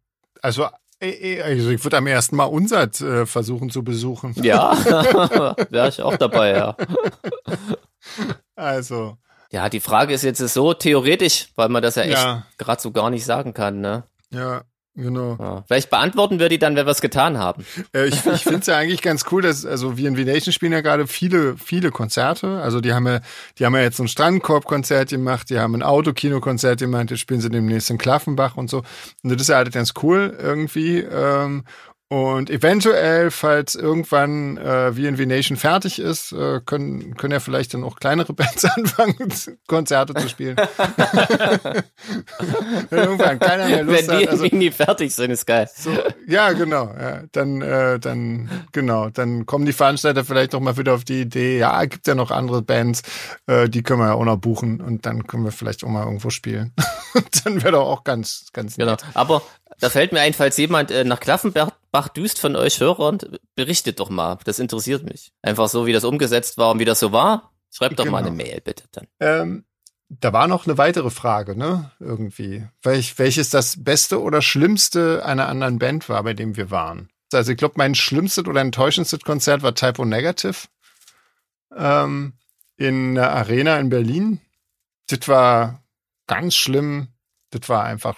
Also, 0.41 0.67
äh, 0.99 1.09
äh, 1.09 1.41
also 1.43 1.69
ich 1.69 1.83
würde 1.83 1.97
am 1.97 2.07
ersten 2.07 2.35
Mal 2.35 2.45
Unsert 2.45 2.99
äh, 3.01 3.25
versuchen 3.27 3.69
zu 3.69 3.83
besuchen. 3.83 4.33
Ja, 4.41 4.71
wäre 5.69 5.89
ich 5.89 6.01
auch 6.01 6.17
dabei, 6.17 6.51
ja. 6.51 6.75
Also, 8.55 9.17
Ja, 9.51 9.69
die 9.69 9.79
Frage 9.79 10.13
ist 10.13 10.23
jetzt 10.23 10.39
so 10.39 10.73
theoretisch, 10.73 11.49
weil 11.55 11.69
man 11.69 11.81
das 11.83 11.95
ja 11.95 12.03
echt 12.03 12.13
ja, 12.13 12.45
gerade 12.57 12.81
so 12.81 12.91
gar 12.91 13.09
nicht 13.09 13.25
sagen 13.25 13.53
kann, 13.53 13.81
ne? 13.81 14.03
ja, 14.31 14.61
genau. 15.01 15.37
Ja. 15.39 15.63
Vielleicht 15.67 15.89
beantworten 15.89 16.39
wir 16.39 16.49
die 16.49 16.59
dann, 16.59 16.75
wenn 16.75 16.85
wir 16.85 16.91
es 16.91 17.01
getan 17.01 17.37
haben. 17.37 17.65
Äh, 17.93 18.07
ich 18.07 18.25
ich 18.25 18.43
finde 18.43 18.59
es 18.59 18.67
ja 18.67 18.77
eigentlich 18.77 19.01
ganz 19.01 19.25
cool, 19.31 19.41
dass, 19.41 19.65
also 19.65 19.97
wir 19.97 20.07
in 20.07 20.15
V-Nation 20.15 20.53
spielen 20.53 20.71
ja 20.71 20.81
gerade 20.81 21.07
viele, 21.07 21.57
viele 21.57 21.91
Konzerte. 21.91 22.61
Also 22.61 22.81
die 22.81 22.93
haben 22.93 23.07
ja, 23.07 23.21
die 23.57 23.65
haben 23.65 23.75
ja 23.75 23.81
jetzt 23.81 23.97
so 23.97 24.03
ein 24.03 24.07
Strandkorb-Konzert 24.07 25.09
gemacht, 25.09 25.49
die 25.49 25.59
haben 25.59 25.75
ein 25.75 25.83
Autokino-Konzert 25.83 26.79
gemacht, 26.79 27.11
jetzt 27.11 27.19
spielen 27.19 27.41
sie 27.41 27.49
demnächst 27.49 27.89
in 27.89 27.97
Klaffenbach 27.97 28.57
und 28.57 28.69
so. 28.69 28.83
Und 29.23 29.31
das 29.31 29.41
ist 29.41 29.49
ja 29.49 29.57
alles 29.57 29.73
ganz 29.73 29.93
cool 30.01 30.37
irgendwie. 30.39 30.99
Ähm, 30.99 31.63
und 32.11 32.49
eventuell, 32.49 33.29
falls 33.29 33.75
irgendwann 33.75 34.57
äh, 34.57 34.95
wie 34.95 35.05
in 35.05 35.17
V-Nation 35.17 35.57
fertig 35.57 35.99
ist, 35.99 36.31
äh, 36.31 36.59
können, 36.65 37.15
können 37.17 37.33
ja 37.33 37.39
vielleicht 37.39 37.75
dann 37.75 37.83
auch 37.83 37.99
kleinere 37.99 38.33
Bands 38.33 38.65
anfangen, 38.65 39.31
Konzerte 39.67 40.15
zu 40.15 40.27
spielen. 40.27 40.57
Wenn 42.89 42.99
irgendwann 42.99 43.37
keiner 43.39 43.67
mehr 43.67 43.83
Lust 43.83 44.07
wenn 44.07 44.17
die 44.19 44.25
hat. 44.25 44.31
Also, 44.31 44.45
nie 44.45 44.71
fertig 44.71 45.13
sind, 45.13 45.29
ist 45.29 45.45
geil. 45.45 45.69
so, 45.75 45.91
ja, 46.27 46.51
genau. 46.53 46.91
Ja, 46.99 47.21
dann, 47.31 47.61
äh, 47.61 47.99
dann, 47.99 48.49
genau, 48.71 49.09
dann 49.09 49.45
kommen 49.45 49.67
die 49.67 49.73
Veranstalter 49.73 50.25
vielleicht 50.25 50.53
noch 50.53 50.61
mal 50.61 50.77
wieder 50.77 50.95
auf 50.95 51.03
die 51.03 51.21
Idee, 51.21 51.59
ja, 51.59 51.85
gibt 51.85 52.07
ja 52.07 52.15
noch 52.15 52.31
andere 52.31 52.63
Bands, 52.63 53.03
äh, 53.45 53.69
die 53.69 53.83
können 53.83 53.99
wir 53.99 54.07
ja 54.07 54.13
auch 54.13 54.25
noch 54.25 54.37
buchen 54.37 54.81
und 54.81 55.05
dann 55.05 55.27
können 55.27 55.43
wir 55.45 55.51
vielleicht 55.51 55.83
auch 55.83 55.89
mal 55.89 56.05
irgendwo 56.05 56.31
spielen. 56.31 56.73
Dann 57.43 57.61
wäre 57.63 57.71
doch 57.73 57.87
auch 57.87 58.03
ganz, 58.03 58.47
ganz 58.53 58.75
Genau. 58.77 58.91
nett. 58.91 59.03
Aber 59.13 59.41
da 59.79 59.89
fällt 59.89 60.11
mir 60.11 60.21
ein, 60.21 60.33
falls 60.33 60.57
jemand 60.57 60.91
äh, 60.91 61.03
nach 61.03 61.19
Klaffenbach 61.19 61.68
düst 62.15 62.39
von 62.39 62.55
euch 62.55 62.79
Hörern, 62.79 63.19
berichtet 63.55 63.99
doch 63.99 64.09
mal. 64.09 64.37
Das 64.45 64.59
interessiert 64.59 65.03
mich. 65.03 65.31
Einfach 65.41 65.69
so, 65.69 65.85
wie 65.85 65.93
das 65.93 66.03
umgesetzt 66.03 66.57
war 66.57 66.71
und 66.71 66.79
wie 66.79 66.85
das 66.85 66.99
so 66.99 67.11
war. 67.11 67.51
Schreibt 67.71 67.99
doch 67.99 68.05
mal 68.05 68.23
Genau. 68.23 68.27
eine 68.29 68.35
Mail, 68.35 68.61
bitte 68.61 68.83
dann. 68.91 69.07
Ähm, 69.19 69.65
da 70.09 70.33
war 70.33 70.47
noch 70.47 70.65
eine 70.65 70.77
weitere 70.77 71.09
Frage, 71.11 71.55
ne? 71.55 71.91
Irgendwie. 71.99 72.67
Welch, 72.81 73.19
welches 73.19 73.49
das 73.51 73.83
beste 73.83 74.21
oder 74.21 74.41
schlimmste 74.41 75.23
einer 75.25 75.47
anderen 75.47 75.77
Band 75.77 76.09
war, 76.09 76.23
bei 76.23 76.33
dem 76.33 76.57
wir 76.57 76.71
waren? 76.71 77.09
Also 77.31 77.51
ich 77.51 77.57
glaube, 77.57 77.75
mein 77.77 77.93
schlimmstes 77.93 78.45
oder 78.47 78.61
enttäuschendstes 78.61 79.21
Konzert 79.21 79.61
war 79.61 79.75
Typo 79.75 80.03
Negative 80.05 80.67
ähm, 81.75 82.33
in 82.77 83.15
der 83.15 83.31
Arena 83.33 83.77
in 83.79 83.89
Berlin. 83.89 84.41
Das 85.07 85.27
war 85.27 85.83
ganz 86.27 86.55
schlimm. 86.55 87.09
Das 87.51 87.69
war 87.69 87.83
einfach 87.83 88.17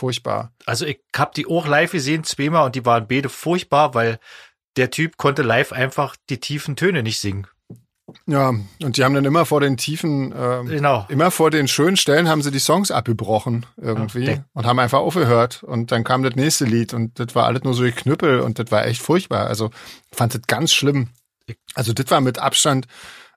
furchtbar. 0.00 0.52
Also 0.66 0.86
ich 0.86 1.00
habe 1.16 1.32
die 1.36 1.46
auch 1.46 1.66
live 1.66 1.92
gesehen, 1.92 2.24
zweimal, 2.24 2.66
und 2.66 2.74
die 2.74 2.84
waren 2.86 3.06
beide 3.06 3.28
furchtbar, 3.28 3.94
weil 3.94 4.18
der 4.76 4.90
Typ 4.90 5.16
konnte 5.16 5.42
live 5.42 5.72
einfach 5.72 6.16
die 6.30 6.38
tiefen 6.38 6.74
Töne 6.76 7.02
nicht 7.02 7.20
singen. 7.20 7.46
Ja, 8.26 8.48
und 8.82 8.96
die 8.96 9.04
haben 9.04 9.14
dann 9.14 9.24
immer 9.24 9.46
vor 9.46 9.60
den 9.60 9.76
tiefen, 9.76 10.34
ähm, 10.36 10.66
Genau. 10.66 11.06
immer 11.08 11.30
vor 11.30 11.50
den 11.50 11.68
schönen 11.68 11.96
Stellen 11.96 12.28
haben 12.28 12.42
sie 12.42 12.50
die 12.50 12.58
Songs 12.58 12.90
abgebrochen 12.90 13.66
irgendwie 13.76 14.24
Ja, 14.24 14.44
und 14.52 14.66
haben 14.66 14.80
einfach 14.80 14.98
aufgehört 14.98 15.62
und 15.62 15.92
dann 15.92 16.02
kam 16.02 16.24
das 16.24 16.34
nächste 16.34 16.64
Lied 16.64 16.92
und 16.92 17.20
das 17.20 17.34
war 17.36 17.46
alles 17.46 17.62
nur 17.62 17.74
so 17.74 17.82
geknüppel 17.84 18.40
und 18.40 18.58
das 18.58 18.72
war 18.72 18.84
echt 18.84 19.00
furchtbar. 19.02 19.46
Also 19.46 19.70
ich 20.10 20.16
fand 20.18 20.34
das 20.34 20.42
ganz 20.48 20.72
schlimm. 20.72 21.08
Also 21.74 21.92
das 21.92 22.10
war 22.10 22.20
mit 22.20 22.38
Abstand, 22.38 22.86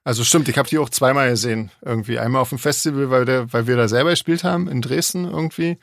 also 0.02 0.22
stimmt, 0.24 0.48
ich 0.48 0.58
habe 0.58 0.68
die 0.68 0.78
auch 0.78 0.90
zweimal 0.90 1.30
gesehen 1.30 1.70
irgendwie. 1.82 2.18
Einmal 2.18 2.42
auf 2.42 2.50
dem 2.50 2.58
Festival, 2.58 3.10
weil, 3.10 3.24
der, 3.24 3.52
weil 3.52 3.66
wir 3.66 3.76
da 3.76 3.86
selber 3.88 4.10
gespielt 4.10 4.42
haben 4.44 4.68
in 4.68 4.82
Dresden 4.82 5.24
irgendwie 5.24 5.78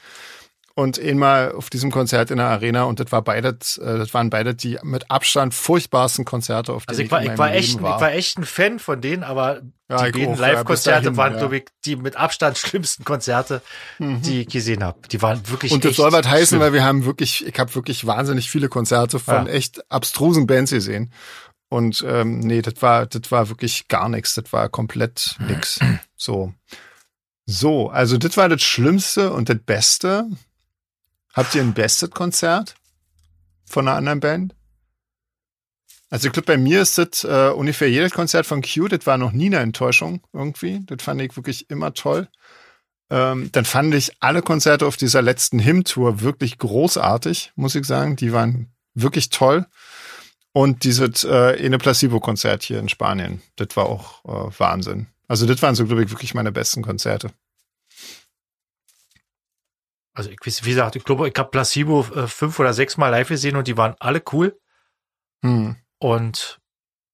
und 0.75 0.99
einmal 0.99 1.51
auf 1.51 1.69
diesem 1.69 1.91
Konzert 1.91 2.31
in 2.31 2.37
der 2.37 2.47
Arena 2.47 2.83
und 2.83 2.99
das 2.99 3.11
war 3.11 3.21
beides, 3.21 3.77
äh, 3.77 3.97
das 3.97 4.13
waren 4.13 4.29
beide 4.29 4.55
die 4.55 4.79
mit 4.83 5.11
Abstand 5.11 5.53
furchtbarsten 5.53 6.23
Konzerte, 6.25 6.73
auf 6.73 6.83
Also 6.87 6.97
denen 6.99 7.07
ich 7.07 7.11
war, 7.11 7.23
ich 7.23 7.37
war 7.37 7.47
Leben 7.47 7.59
echt, 7.59 7.69
ich 7.75 7.81
war. 7.81 7.99
war 8.01 8.11
echt 8.13 8.37
ein 8.37 8.45
Fan 8.45 8.79
von 8.79 9.01
denen, 9.01 9.23
aber 9.23 9.61
Ja, 9.89 10.05
die 10.09 10.11
beiden 10.19 10.35
ja, 10.35 10.39
Live-Konzerte 10.39 11.03
dahin, 11.03 11.17
waren, 11.17 11.33
ja. 11.33 11.39
glaube 11.39 11.57
ich, 11.57 11.65
die 11.85 11.95
mit 11.97 12.15
Abstand 12.15 12.57
schlimmsten 12.57 13.03
Konzerte, 13.03 13.61
die 13.99 14.41
ich 14.41 14.47
gesehen 14.47 14.83
habe. 14.83 14.99
Die 15.09 15.21
waren 15.21 15.41
wirklich 15.49 15.71
Und 15.73 15.83
das 15.83 15.89
echt 15.91 15.97
soll 15.97 16.11
was 16.13 16.25
heißen, 16.27 16.47
schlimm. 16.47 16.59
weil 16.61 16.73
wir 16.73 16.83
haben 16.85 17.05
wirklich, 17.05 17.45
ich 17.45 17.59
habe 17.59 17.75
wirklich 17.75 18.07
wahnsinnig 18.07 18.49
viele 18.49 18.69
Konzerte 18.69 19.19
von 19.19 19.47
Ja. 19.47 19.51
echt 19.51 19.91
abstrusen 19.91 20.47
Bands 20.47 20.71
gesehen. 20.71 21.11
Und 21.69 22.03
ähm, 22.07 22.39
nee, 22.39 22.61
das 22.61 22.81
war, 22.81 23.05
das 23.05 23.31
war 23.31 23.47
wirklich 23.49 23.87
gar 23.87 24.09
nichts. 24.09 24.33
Das 24.35 24.51
war 24.51 24.67
komplett 24.69 25.35
nix. 25.47 25.79
So. 26.17 26.53
So, 27.45 27.89
also 27.89 28.17
das 28.17 28.37
war 28.37 28.47
das 28.49 28.61
Schlimmste 28.61 29.33
und 29.33 29.49
das 29.49 29.57
Beste. 29.65 30.25
Habt 31.33 31.55
ihr 31.55 31.61
ein 31.61 31.73
bestes 31.73 32.11
Konzert 32.11 32.75
von 33.65 33.87
einer 33.87 33.97
anderen 33.97 34.19
Band? 34.19 34.55
Also 36.09 36.27
ich 36.27 36.33
glaube, 36.33 36.47
bei 36.47 36.57
mir 36.57 36.81
ist 36.81 36.97
das 36.97 37.23
äh, 37.23 37.51
ungefähr 37.55 37.89
jedes 37.89 38.11
Konzert 38.11 38.45
von 38.45 38.61
Q, 38.61 38.89
das 38.89 39.07
war 39.07 39.17
noch 39.17 39.31
nie 39.31 39.45
eine 39.45 39.59
Enttäuschung 39.59 40.21
irgendwie. 40.33 40.81
Das 40.85 41.01
fand 41.01 41.21
ich 41.21 41.35
wirklich 41.37 41.69
immer 41.69 41.93
toll. 41.93 42.27
Ähm, 43.09 43.49
dann 43.53 43.63
fand 43.63 43.93
ich 43.93 44.11
alle 44.19 44.41
Konzerte 44.41 44.85
auf 44.85 44.97
dieser 44.97 45.21
letzten 45.21 45.59
Hymn-Tour 45.59 46.21
wirklich 46.21 46.57
großartig, 46.57 47.53
muss 47.55 47.75
ich 47.75 47.85
sagen. 47.85 48.17
Die 48.17 48.33
waren 48.33 48.73
wirklich 48.93 49.29
toll. 49.29 49.65
Und 50.53 50.83
dieses 50.83 51.23
äh, 51.23 51.65
Ene 51.65 51.77
Placebo-Konzert 51.77 52.63
hier 52.63 52.79
in 52.79 52.89
Spanien, 52.89 53.41
das 53.55 53.69
war 53.75 53.85
auch 53.85 54.25
äh, 54.25 54.59
Wahnsinn. 54.59 55.07
Also 55.29 55.45
das 55.45 55.61
waren 55.61 55.75
so, 55.75 55.85
glaube 55.85 56.03
ich, 56.03 56.11
wirklich 56.11 56.33
meine 56.33 56.51
besten 56.51 56.81
Konzerte. 56.81 57.31
Also 60.13 60.29
ich 60.29 60.37
weiß, 60.45 60.65
wie 60.65 60.69
gesagt, 60.71 60.95
ich 60.95 61.03
glaube, 61.03 61.27
ich 61.29 61.35
habe 61.37 61.49
Placebo 61.51 62.01
äh, 62.15 62.27
fünf 62.27 62.59
oder 62.59 62.73
sechs 62.73 62.97
Mal 62.97 63.09
live 63.09 63.29
gesehen 63.29 63.55
und 63.55 63.67
die 63.67 63.77
waren 63.77 63.95
alle 63.99 64.21
cool. 64.31 64.59
Hm. 65.43 65.77
Und 65.99 66.59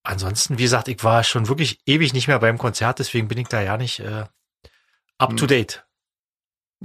ansonsten, 0.04 0.58
wie 0.58 0.64
gesagt, 0.64 0.88
ich 0.88 1.04
war 1.04 1.24
schon 1.24 1.48
wirklich 1.48 1.80
ewig 1.86 2.14
nicht 2.14 2.28
mehr 2.28 2.40
beim 2.40 2.58
Konzert, 2.58 3.00
deswegen 3.00 3.28
bin 3.28 3.38
ich 3.38 3.48
da 3.50 3.62
ja 3.62 3.78
nicht 3.78 4.00
äh, 4.00 4.26
up 5.18 5.30
Hm. 5.32 5.38
to 5.38 5.46
date. 5.48 5.86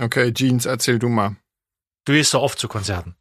Okay, 0.01 0.33
Jeans, 0.33 0.67
erzähl 0.67 0.99
du 0.99 1.09
mal. 1.09 1.37
Du 2.05 2.13
gehst 2.13 2.31
so 2.33 2.41
oft 2.41 2.59
zu 2.59 2.69
Konzerten. 2.69 3.17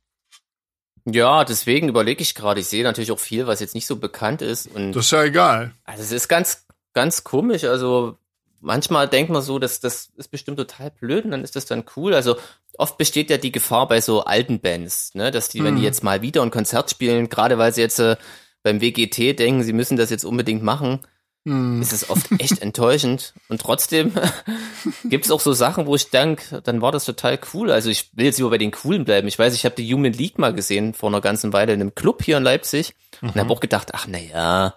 Ja, 1.06 1.44
deswegen 1.46 1.90
überlege 1.90 2.22
ich 2.22 2.36
gerade. 2.36 2.60
Ich 2.62 2.68
sehe 2.68 2.84
natürlich 2.84 3.12
auch 3.12 3.20
viel, 3.20 3.48
was 3.48 3.60
jetzt 3.60 3.74
nicht 3.76 3.88
so 3.88 3.96
bekannt 3.96 4.42
ist. 4.42 4.68
Und 4.68 4.92
Das 4.94 5.06
ist 5.06 5.12
ja 5.12 5.24
egal. 5.24 5.74
also 5.84 6.04
es 6.04 6.12
ist 6.12 6.28
ganz, 6.28 6.68
ganz 6.94 7.24
komisch. 7.24 7.64
Also 7.64 8.18
manchmal 8.60 9.08
denkt 9.08 9.32
man 9.32 9.42
so, 9.42 9.58
dass 9.60 9.80
das 9.80 10.12
ist 10.16 10.30
bestimmt 10.30 10.58
total 10.58 10.92
blöd 10.92 11.26
und 11.26 11.32
dann 11.32 11.44
ist 11.44 11.56
das 11.56 11.66
dann 11.66 11.86
cool. 11.96 12.14
Also 12.14 12.38
oft 12.78 12.98
besteht 12.98 13.30
ja 13.30 13.38
die 13.38 13.52
Gefahr 13.52 13.88
bei 13.88 14.02
so 14.02 14.24
alten 14.24 14.60
Bands, 14.60 15.14
ne, 15.16 15.32
dass 15.32 15.50
die, 15.50 15.64
wenn 15.64 15.76
die 15.76 15.82
Mhm. 15.82 15.86
jetzt 15.86 16.04
mal 16.04 16.22
wieder 16.22 16.42
ein 16.42 16.52
Konzert 16.52 16.90
spielen, 16.90 17.30
gerade 17.30 17.58
weil 17.58 17.74
sie 17.74 17.82
jetzt 17.82 18.00
äh, 18.00 18.16
beim 18.64 18.82
WGT 18.82 19.34
denken, 19.40 19.64
sie 19.64 19.74
müssen 19.74 19.98
das 19.98 20.10
jetzt 20.10 20.24
unbedingt 20.26 20.64
machen, 20.64 21.00
Hm. 21.48 21.82
ist 21.82 21.92
es 21.92 22.08
oft 22.10 22.28
echt 22.40 22.60
enttäuschend. 22.62 23.34
Und 23.50 23.60
trotzdem 23.62 24.12
gibt 25.06 25.26
es 25.26 25.32
auch 25.32 25.40
so 25.40 25.54
Sachen, 25.54 25.88
wo 25.88 25.96
ich 25.96 26.12
denke, 26.12 26.62
dann 26.62 26.82
war 26.82 26.92
das 26.92 27.06
total 27.06 27.40
cool. 27.54 27.72
Also 27.72 27.90
ich 27.90 28.16
will 28.16 28.26
jetzt 28.26 28.38
lieber 28.38 28.52
bei 28.52 28.58
den 28.60 28.70
Coolen 28.72 29.06
bleiben. 29.06 29.28
Ich 29.28 29.40
weiß, 29.40 29.56
ich 29.56 29.66
habe 29.66 29.76
die 29.76 29.92
Human 29.92 30.14
League 30.14 30.38
mal 30.38 30.54
gesehen 30.54 30.94
vor 30.94 31.10
einer 31.10 31.22
ganzen 31.22 31.52
Weile 31.54 31.74
in 31.74 31.82
einem 31.82 31.96
Club 31.96 32.24
hier 32.24 32.38
in 32.38 32.44
Leipzig 32.44 32.94
und 33.22 33.36
Mhm. 33.36 33.40
habe 33.40 33.54
auch 33.54 33.60
gedacht, 33.60 33.90
ach 33.94 34.06
na 34.08 34.20
ja. 34.20 34.76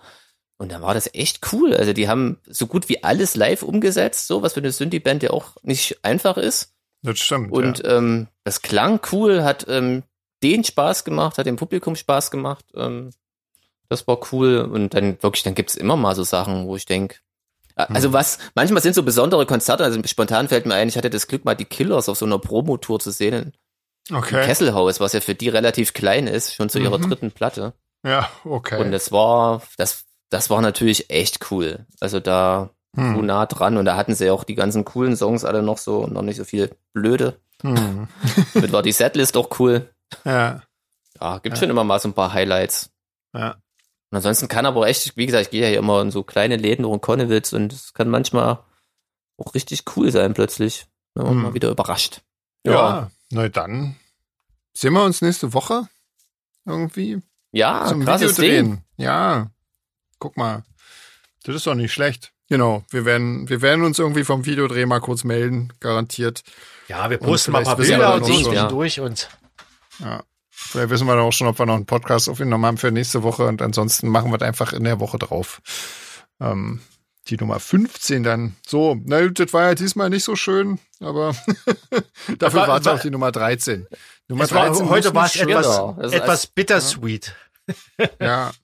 Und 0.57 0.71
dann 0.73 0.83
war 0.83 0.95
das 0.95 1.11
echt 1.13 1.41
cool. 1.53 1.75
Also 1.75 1.93
die 1.93 2.09
haben 2.09 2.39
so 2.49 2.67
gut 2.67 2.89
wie 2.89 3.03
alles 3.03 3.35
live 3.35 3.63
umgesetzt, 3.63 4.27
so 4.29 4.41
was 4.43 4.55
für 4.55 4.61
eine 4.61 4.71
Synthie-Band 4.73 5.23
ja 5.25 5.31
auch 5.31 5.57
nicht 5.63 5.99
einfach 6.03 6.37
ist. 6.39 6.74
Das 7.05 7.21
stimmt. 7.21 7.53
Und 7.53 7.85
ja. 7.85 7.99
ähm, 7.99 8.27
das 8.43 8.63
klang 8.63 9.01
cool, 9.13 9.45
hat 9.45 9.67
ähm, 9.69 10.03
den 10.43 10.65
Spaß 10.65 11.05
gemacht, 11.05 11.39
hat 11.39 11.47
dem 11.47 11.57
Publikum 11.57 11.95
Spaß 11.95 12.31
gemacht. 12.33 12.65
Ähm, 12.75 13.11
das 13.89 14.07
war 14.09 14.19
cool. 14.33 14.59
Und 14.61 14.95
dann 14.95 15.23
wirklich, 15.23 15.45
dann 15.45 15.55
gibt's 15.55 15.77
immer 15.77 15.97
mal 15.97 16.17
so 16.17 16.25
Sachen, 16.25 16.67
wo 16.67 16.75
ich 16.75 16.87
denk, 16.87 17.21
also 17.77 18.09
Hm. 18.09 18.13
was, 18.15 18.39
manchmal 18.55 18.83
sind 18.83 18.95
so 18.95 19.03
besondere 19.03 19.47
Konzerte, 19.47 19.85
also 19.85 20.01
spontan 20.07 20.49
fällt 20.49 20.67
mir 20.67 20.75
ein, 20.75 20.89
ich 20.89 20.97
hatte 20.97 21.11
das 21.11 21.27
Glück, 21.27 21.45
mal 21.45 21.55
die 21.55 21.65
Killers 21.65 22.09
auf 22.09 22.17
so 22.19 22.25
einer 22.27 22.39
Promotour 22.39 22.99
zu 23.01 23.11
sehen 23.11 23.53
Okay. 24.13 24.45
Kesselhaus, 24.45 25.01
was 25.01 25.15
ja 25.15 25.21
für 25.21 25.35
die 25.35 25.49
relativ 25.49 25.95
klein 25.95 26.27
ist, 26.27 26.55
schon 26.55 26.69
zu 26.69 26.79
ihrer 26.79 26.99
Mhm. 26.99 27.09
dritten 27.09 27.31
Platte. 27.31 27.73
Ja, 28.05 28.29
okay. 28.45 28.79
Und 28.79 28.93
das 28.93 29.13
war, 29.13 29.63
das, 29.79 30.05
das 30.29 30.51
war 30.51 30.61
natürlich 30.61 31.09
echt 31.09 31.51
cool. 31.51 31.87
Also 32.01 32.21
da 32.21 32.69
so 32.97 33.03
hm. 33.03 33.27
nah 33.27 33.47
dran 33.47 33.77
und 33.77 33.85
da 33.87 33.97
hatten 33.97 34.15
sie 34.15 34.31
auch 34.31 34.45
die 34.45 34.55
ganzen 34.55 34.85
coolen 34.85 35.17
Songs 35.17 35.45
alle 35.45 35.63
noch 35.63 35.79
so 35.79 36.01
und 36.05 36.13
noch 36.13 36.23
nicht 36.23 36.37
so 36.37 36.45
viel 36.45 36.71
blöde. 36.93 37.41
Hm. 37.63 38.09
Damit 38.55 38.73
war 38.73 38.83
die 38.83 38.93
Setlist 38.93 39.37
auch 39.37 39.59
cool. 39.59 39.91
Ja, 40.25 40.63
Ja, 41.21 41.39
gibt 41.39 41.57
Ja. 41.57 41.61
schon 41.61 41.71
immer 41.71 41.85
mal 41.85 41.99
so 42.01 42.09
ein 42.09 42.15
paar 42.15 42.33
Highlights. 42.33 42.91
ja. 43.35 43.57
Und 44.11 44.19
ansonsten 44.19 44.47
kann 44.47 44.65
aber 44.65 44.87
echt, 44.87 45.17
wie 45.17 45.27
gesagt, 45.27 45.47
ich 45.47 45.51
gehe 45.51 45.63
ja 45.63 45.69
hier 45.69 45.79
immer 45.79 46.01
in 46.01 46.13
so 46.13 46.23
kleine 46.23 46.55
Läden 46.57 46.85
durch 46.85 47.01
Konnewitz 47.01 47.53
und 47.53 47.73
es 47.73 47.95
kann 47.95 48.09
manchmal 48.09 48.61
auch 49.39 49.55
richtig 49.55 49.83
cool 49.97 50.13
sein 50.13 50.35
plötzlich. 50.35 50.87
Ja, 51.17 51.29
Hm. 51.29 51.43
Mal 51.43 51.55
wieder 51.55 51.71
überrascht. 51.71 52.21
Ja, 52.65 53.11
na 53.31 53.49
dann 53.49 53.97
sehen 54.73 54.93
wir 54.93 55.03
uns 55.03 55.21
nächste 55.21 55.53
Woche 55.53 55.89
irgendwie 56.65 57.23
Ja, 57.51 57.87
zum 57.87 58.05
krasses 58.05 58.37
Ding. 58.37 58.45
Videodrehen. 58.45 58.85
Ja, 58.99 59.51
guck 60.21 60.37
mal. 60.37 60.63
Das 61.43 61.57
ist 61.57 61.67
doch 61.67 61.75
nicht 61.75 61.93
schlecht. 61.93 62.33
Genau, 62.49 62.85
wir 62.91 63.05
werden, 63.05 63.49
wir 63.49 63.63
werden 63.63 63.85
uns 63.85 63.99
irgendwie 63.99 64.25
vom 64.25 64.45
Videodreh 64.45 64.87
mal 64.87 65.01
kurz 65.01 65.25
melden, 65.25 65.73
garantiert. 65.81 66.43
Ja, 66.89 67.09
wir 67.09 67.19
posten 67.19 67.53
mal 67.53 67.59
ein 67.59 67.65
paar 67.65 67.77
Bilder 67.77 67.99
wir 67.99 68.15
und 68.15 68.27
so 68.27 68.33
ja. 68.33 68.43
zwischendurch 68.51 69.01
und 69.01 69.29
Ja. 69.99 70.23
Vielleicht 70.57 70.91
wissen 70.91 71.07
wir 71.07 71.17
dann 71.17 71.25
auch 71.25 71.33
schon, 71.33 71.49
ob 71.49 71.59
wir 71.59 71.67
noch 71.67 71.75
einen 71.75 71.87
Podcast 71.87 72.29
aufgenommen 72.29 72.65
haben 72.65 72.79
für 72.79 72.93
nächste 72.93 73.23
Woche 73.23 73.47
und 73.47 73.61
ansonsten 73.61 74.09
machen 74.09 74.31
wir 74.31 74.37
es 74.37 74.43
einfach 74.43 74.73
in 74.73 74.85
der 74.85 75.01
Woche 75.01 75.19
drauf. 75.19 75.61
Ähm, 76.41 76.81
die 77.29 77.37
Nummer 77.37 77.59
15 77.59 78.23
dann. 78.23 78.57
So, 78.67 78.97
na 79.05 79.23
gut, 79.23 79.41
das 79.41 79.53
war 79.53 79.65
ja 79.65 79.75
diesmal 79.75 80.11
nicht 80.11 80.25
so 80.25 80.37
schön, 80.37 80.79
aber 81.01 81.35
dafür 82.39 82.67
war- 82.67 82.81
es 82.81 82.87
auch 82.87 83.01
die 83.01 83.11
Nummer 83.11 83.33
13. 83.33 83.87
Nummer 84.29 84.45
es 84.45 84.53
war, 84.53 84.67
13 84.67 84.89
heute 84.89 85.15
war 85.15 85.27
es 85.27 85.37
etwas, 85.37 86.13
etwas 86.13 86.47
bittersweet. 86.47 87.35
Ja, 88.21 88.53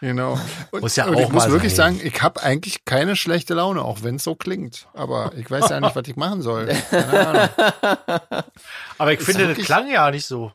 genau. 0.00 0.38
Und, 0.70 0.80
Muss 0.82 0.96
ja 0.96 1.06
und 1.06 1.16
auch 1.16 1.20
ich 1.20 1.28
muss 1.30 1.48
wirklich 1.50 1.74
sein. 1.74 1.96
sagen, 1.96 2.06
ich 2.06 2.22
habe 2.22 2.42
eigentlich 2.42 2.84
keine 2.84 3.16
schlechte 3.16 3.54
Laune, 3.54 3.82
auch 3.82 4.02
wenn 4.02 4.16
es 4.16 4.24
so 4.24 4.34
klingt. 4.34 4.88
Aber 4.94 5.32
ich 5.36 5.50
weiß 5.50 5.68
ja 5.68 5.80
nicht, 5.80 5.94
was 5.96 6.06
ich 6.08 6.16
machen 6.16 6.42
soll. 6.42 6.68
Aber 8.98 9.12
ich 9.12 9.20
Ist 9.20 9.26
finde, 9.26 9.54
das 9.54 9.64
klang 9.64 9.88
ja 9.90 10.10
nicht 10.10 10.26
so. 10.26 10.52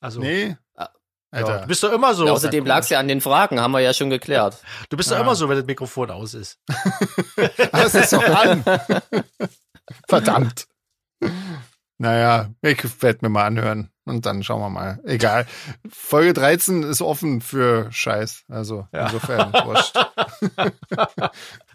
Also, 0.00 0.20
Nee. 0.20 0.56
Ah. 0.76 0.88
ja, 1.32 1.38
Alter. 1.38 1.60
du 1.62 1.66
bist 1.68 1.82
doch 1.82 1.92
immer 1.92 2.14
so. 2.14 2.28
Außerdem 2.28 2.66
lag 2.66 2.80
es 2.80 2.88
ja 2.90 2.98
an 2.98 3.08
den 3.08 3.20
Fragen, 3.20 3.60
haben 3.60 3.72
wir 3.72 3.80
ja 3.80 3.94
schon 3.94 4.10
geklärt. 4.10 4.58
Du 4.90 4.96
bist 4.96 5.10
doch 5.10 5.16
Ja. 5.16 5.22
immer 5.22 5.34
so, 5.34 5.48
wenn 5.48 5.56
das 5.56 5.66
Mikrofon 5.66 6.10
aus 6.10 6.34
ist. 6.34 6.58
Das 7.72 7.94
ist 7.94 8.12
doch 8.12 8.22
an. 8.24 8.64
Verdammt. 10.08 10.66
Naja, 11.98 12.50
ich 12.62 13.02
werde 13.02 13.20
mir 13.22 13.28
mal 13.28 13.44
anhören 13.46 13.90
und 14.04 14.26
dann 14.26 14.42
schauen 14.42 14.60
wir 14.60 14.70
mal. 14.70 15.00
Egal. 15.04 15.46
Folge 15.90 16.32
13 16.32 16.82
ist 16.82 17.00
offen 17.02 17.40
für 17.40 17.90
Scheiß. 17.92 18.44
Also 18.48 18.86
Ja. 18.92 19.06
insofern 19.06 19.52
wurscht. 19.64 19.96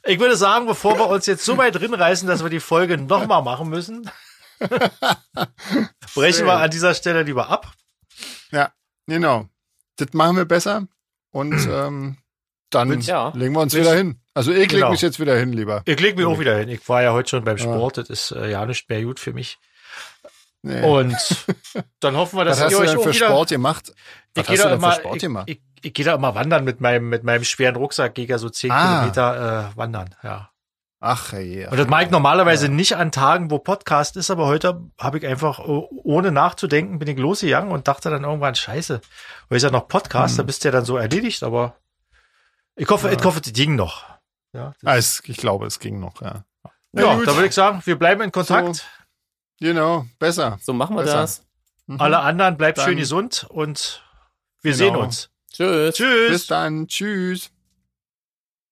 Ich 0.06 0.20
würde 0.20 0.36
sagen, 0.36 0.66
bevor 0.68 0.98
wir 0.98 1.08
uns 1.08 1.26
jetzt 1.26 1.44
so 1.46 1.58
weit 1.58 1.76
drin 1.76 1.94
reißen, 1.94 2.28
dass 2.28 2.44
wir 2.44 2.50
die 2.50 2.60
Folge 2.60 2.98
nochmal 2.98 3.42
machen 3.44 3.70
müssen, 3.70 4.10
brechen 6.16 6.46
wir 6.46 6.54
an 6.58 6.70
dieser 6.72 6.94
Stelle 6.94 7.24
lieber 7.24 7.50
ab. 7.50 7.72
Ja, 8.52 8.72
genau. 9.08 9.48
Das 9.98 10.14
machen 10.14 10.38
wir 10.38 10.46
besser. 10.46 10.88
Und 11.32 11.54
ähm, 11.72 12.18
dann 12.70 13.02
Ja. 13.02 13.30
legen 13.36 13.54
wir 13.56 13.62
uns 13.62 13.74
Willst- 13.74 13.88
wieder 13.90 13.98
hin. 13.98 14.20
Also 14.34 14.52
ich 14.52 14.58
leg 14.60 14.70
Genau. 14.70 14.92
mich 14.92 15.02
jetzt 15.02 15.20
wieder 15.20 15.38
hin, 15.38 15.52
lieber. 15.52 15.82
Ich 15.86 16.00
leg 16.00 16.16
mich 16.16 16.26
auch 16.26 16.40
wieder 16.40 16.58
hin. 16.58 16.70
Ich 16.70 16.88
war 16.88 17.02
ja 17.04 17.12
heute 17.12 17.30
schon 17.30 17.44
beim 17.44 17.58
Ja. 17.58 17.64
Sport. 17.64 17.98
Das 17.98 18.10
ist 18.10 18.32
äh, 18.32 18.50
ja 18.52 18.66
nicht 18.66 18.88
mehr 18.90 19.04
gut 19.04 19.20
für 19.20 19.34
mich. 19.34 19.58
Nee. 20.62 20.82
Und 20.84 21.16
dann 22.02 22.16
hoffen 22.18 22.38
wir, 22.38 22.46
dass 22.46 22.60
was 22.60 22.72
ihr 22.72 22.80
euch 22.80 22.98
auch 22.98 23.04
für 23.04 23.14
wieder... 23.14 23.28
Sport 23.28 23.50
gemacht? 23.50 23.94
Was 24.36 24.44
ich 24.44 24.48
gehe 24.48 24.58
hast 24.58 24.64
du 24.66 24.70
für 24.70 24.76
immer, 24.76 24.92
Sport 24.94 25.16
ich, 25.16 25.22
gemacht? 25.22 25.50
ich, 25.50 25.62
ich 25.82 25.94
gehe 25.94 26.06
da 26.06 26.16
immer 26.16 26.36
wandern 26.36 26.64
mit 26.66 26.82
meinem, 26.82 27.08
mit 27.10 27.24
meinem 27.24 27.44
schweren 27.46 27.76
Rucksack, 27.78 28.16
gehe 28.16 28.26
ja 28.28 28.38
so 28.38 28.50
zehn 28.50 28.72
Ah. 28.72 29.00
Kilometer 29.00 29.70
äh, 29.74 29.78
wandern, 29.78 30.16
ja. 30.24 30.50
Ach 31.02 31.32
je. 31.32 31.66
Und 31.68 31.78
das 31.80 31.88
mache 31.88 32.04
ich 32.04 32.10
normalerweise 32.12 32.68
nicht 32.68 32.98
an 32.98 33.14
Tagen, 33.14 33.52
wo 33.52 33.60
Podcast 33.60 34.18
ist, 34.18 34.30
aber 34.32 34.48
heute 34.48 34.82
habe 35.00 35.18
ich 35.20 35.26
einfach, 35.26 35.60
äh, 35.60 35.64
ohne 36.04 36.32
nachzudenken, 36.34 37.00
bin 37.00 37.08
ich 37.08 37.18
losgegangen 37.18 37.72
und 37.72 37.88
dachte 37.88 38.10
dann 38.10 38.26
irgendwann, 38.26 38.56
scheiße, 38.56 39.00
weil 39.48 39.56
ist 39.56 39.64
ja 39.64 39.72
noch 39.72 39.88
Podcast, 39.88 40.38
da 40.38 40.44
bist 40.44 40.64
du 40.64 40.68
ja 40.68 40.74
dann 40.74 40.84
so 40.84 40.98
erledigt, 40.98 41.42
aber 41.44 41.78
ich 42.76 42.90
hoffe, 42.90 43.08
Hm. 43.08 43.14
Ja. 43.14 43.20
ich 43.20 43.26
hoffe, 43.26 43.40
die 43.40 43.54
ging 43.54 43.76
noch. 43.76 44.04
Ja, 44.52 44.74
Ah, 44.84 44.98
es, 44.98 45.22
ich 45.26 45.38
glaube, 45.38 45.68
es 45.68 45.80
ging 45.80 46.02
noch, 46.02 46.22
ja. 46.22 46.44
Ja 46.92 47.16
gut. 47.16 47.28
da 47.28 47.36
würde 47.36 47.48
ich 47.48 47.54
sagen, 47.54 47.82
wir 47.86 47.98
bleiben 47.98 48.22
in 48.22 48.32
Kontakt. 48.34 48.86
Genau, 49.60 50.06
besser. 50.20 50.58
So 50.62 50.74
machen 50.74 50.96
wir 50.96 51.04
Besser. 51.04 51.18
das. 51.18 51.46
Mhm. 51.88 52.00
Alle 52.00 52.20
anderen 52.20 52.58
bleibt 52.58 52.78
Dann- 52.78 52.86
schön 52.86 52.98
gesund 52.98 53.46
und 53.50 54.04
wir 54.62 54.72
Genau. 54.72 54.78
sehen 54.78 54.96
uns. 54.96 55.30
Tschüss. 55.52 55.96
Tschüss. 55.96 56.30
Bis 56.32 56.48
dann. 56.48 56.88
Tschüss. 56.88 57.52